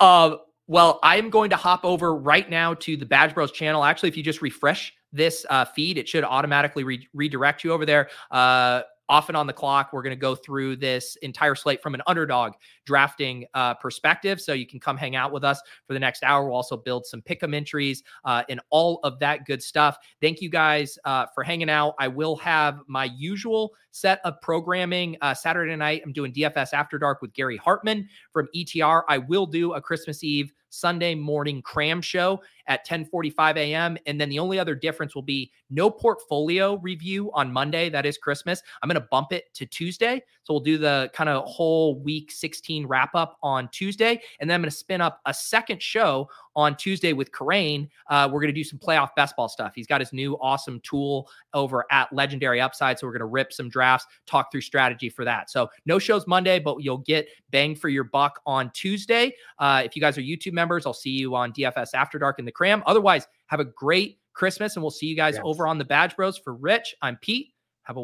uh, 0.00 0.36
well, 0.66 1.00
I'm 1.02 1.28
going 1.28 1.50
to 1.50 1.56
hop 1.56 1.84
over 1.84 2.14
right 2.14 2.48
now 2.48 2.74
to 2.74 2.96
the 2.96 3.04
Badge 3.04 3.34
Bros 3.34 3.52
channel. 3.52 3.84
Actually, 3.84 4.08
if 4.08 4.16
you 4.16 4.22
just 4.22 4.40
refresh 4.40 4.94
this 5.12 5.44
uh, 5.50 5.66
feed, 5.66 5.98
it 5.98 6.08
should 6.08 6.24
automatically 6.24 6.84
re- 6.84 7.08
redirect 7.12 7.62
you 7.62 7.72
over 7.72 7.84
there. 7.84 8.08
Uh, 8.30 8.82
often 9.10 9.34
on 9.34 9.46
the 9.46 9.52
clock, 9.52 9.90
we're 9.92 10.02
going 10.02 10.16
to 10.16 10.20
go 10.20 10.34
through 10.34 10.76
this 10.76 11.16
entire 11.16 11.54
slate 11.54 11.82
from 11.82 11.94
an 11.94 12.00
underdog 12.06 12.52
drafting 12.86 13.44
uh, 13.54 13.74
perspective. 13.74 14.40
So 14.40 14.52
you 14.52 14.66
can 14.66 14.80
come 14.80 14.96
hang 14.96 15.16
out 15.16 15.32
with 15.32 15.44
us 15.44 15.60
for 15.86 15.92
the 15.92 15.98
next 15.98 16.22
hour. 16.22 16.46
We'll 16.46 16.54
also 16.54 16.76
build 16.76 17.04
some 17.04 17.20
pick'em 17.20 17.54
entries 17.54 18.02
uh, 18.24 18.44
and 18.48 18.60
all 18.70 19.00
of 19.02 19.18
that 19.18 19.44
good 19.44 19.62
stuff. 19.62 19.98
Thank 20.20 20.40
you 20.40 20.48
guys 20.48 20.96
uh, 21.04 21.26
for 21.34 21.42
hanging 21.42 21.68
out. 21.68 21.94
I 21.98 22.08
will 22.08 22.36
have 22.36 22.80
my 22.86 23.10
usual 23.16 23.72
set 23.90 24.20
of 24.24 24.40
programming 24.40 25.16
uh, 25.20 25.34
Saturday 25.34 25.74
night. 25.74 26.02
I'm 26.04 26.12
doing 26.12 26.32
DFS 26.32 26.72
After 26.72 26.96
Dark 26.96 27.20
with 27.20 27.32
Gary 27.32 27.56
Hartman 27.56 28.08
from 28.32 28.48
ETR. 28.54 29.02
I 29.08 29.18
will 29.18 29.46
do 29.46 29.74
a 29.74 29.80
Christmas 29.80 30.22
Eve 30.22 30.52
Sunday 30.70 31.14
morning 31.14 31.60
cram 31.62 32.00
show 32.00 32.40
at 32.66 32.86
10:45 32.86 33.56
a.m. 33.56 33.98
And 34.06 34.20
then 34.20 34.28
the 34.28 34.38
only 34.38 34.58
other 34.58 34.74
difference 34.74 35.14
will 35.14 35.22
be 35.22 35.50
no 35.68 35.90
portfolio 35.90 36.76
review 36.76 37.30
on 37.34 37.52
Monday. 37.52 37.90
That 37.90 38.06
is 38.06 38.16
Christmas. 38.16 38.62
I'm 38.82 38.88
going 38.88 39.00
to 39.00 39.08
bump 39.10 39.32
it 39.32 39.52
to 39.54 39.66
Tuesday. 39.66 40.22
So 40.44 40.54
we'll 40.54 40.62
do 40.62 40.78
the 40.78 41.10
kind 41.12 41.28
of 41.28 41.44
whole 41.44 42.00
week 42.00 42.32
16 42.32 42.86
wrap 42.86 43.14
up 43.14 43.36
on 43.42 43.68
Tuesday, 43.72 44.20
and 44.40 44.48
then 44.48 44.56
I'm 44.56 44.62
going 44.62 44.70
to 44.70 44.76
spin 44.76 45.00
up 45.00 45.20
a 45.26 45.34
second 45.34 45.82
show 45.82 46.28
on 46.56 46.76
Tuesday 46.76 47.12
with 47.12 47.30
Karain. 47.32 47.88
Uh, 48.08 48.28
we're 48.30 48.40
going 48.40 48.52
to 48.52 48.60
do 48.60 48.64
some 48.64 48.78
playoff 48.78 49.10
best 49.16 49.36
ball 49.36 49.48
stuff. 49.48 49.72
He's 49.74 49.86
got 49.86 50.00
his 50.00 50.12
new 50.12 50.36
awesome 50.40 50.80
tool 50.80 51.28
over 51.54 51.84
at 51.90 52.12
Legendary 52.12 52.60
Upside. 52.60 52.98
So 52.98 53.06
we're 53.06 53.12
going 53.12 53.20
to 53.20 53.26
rip 53.26 53.52
some 53.52 53.68
drafts, 53.68 54.06
talk 54.26 54.50
through 54.50 54.62
strategy 54.62 55.08
for 55.08 55.24
that. 55.24 55.50
So 55.50 55.68
no 55.86 55.98
shows 55.98 56.26
Monday, 56.26 56.58
but 56.58 56.78
you'll 56.82 56.98
get 56.98 57.28
bang 57.50 57.74
for 57.74 57.88
your 57.88 58.04
buck 58.04 58.40
on 58.46 58.70
Tuesday. 58.74 59.34
Uh, 59.58 59.82
if 59.84 59.94
you 59.94 60.02
guys 60.02 60.18
are 60.18 60.22
YouTube 60.22 60.52
members, 60.60 60.84
I'll 60.86 60.92
see 60.92 61.10
you 61.10 61.34
on 61.34 61.52
DFS 61.52 61.94
After 61.94 62.18
Dark 62.18 62.38
in 62.38 62.44
the 62.44 62.52
Cram. 62.52 62.82
Otherwise, 62.86 63.26
have 63.46 63.60
a 63.60 63.64
great 63.64 64.18
Christmas, 64.34 64.76
and 64.76 64.82
we'll 64.82 64.90
see 64.90 65.06
you 65.06 65.16
guys 65.16 65.34
Yes. 65.34 65.42
over 65.44 65.66
on 65.66 65.78
the 65.78 65.84
Badge 65.84 66.14
Bros. 66.16 66.36
For 66.38 66.54
Rich, 66.54 66.94
I'm 67.02 67.16
Pete. 67.16 67.52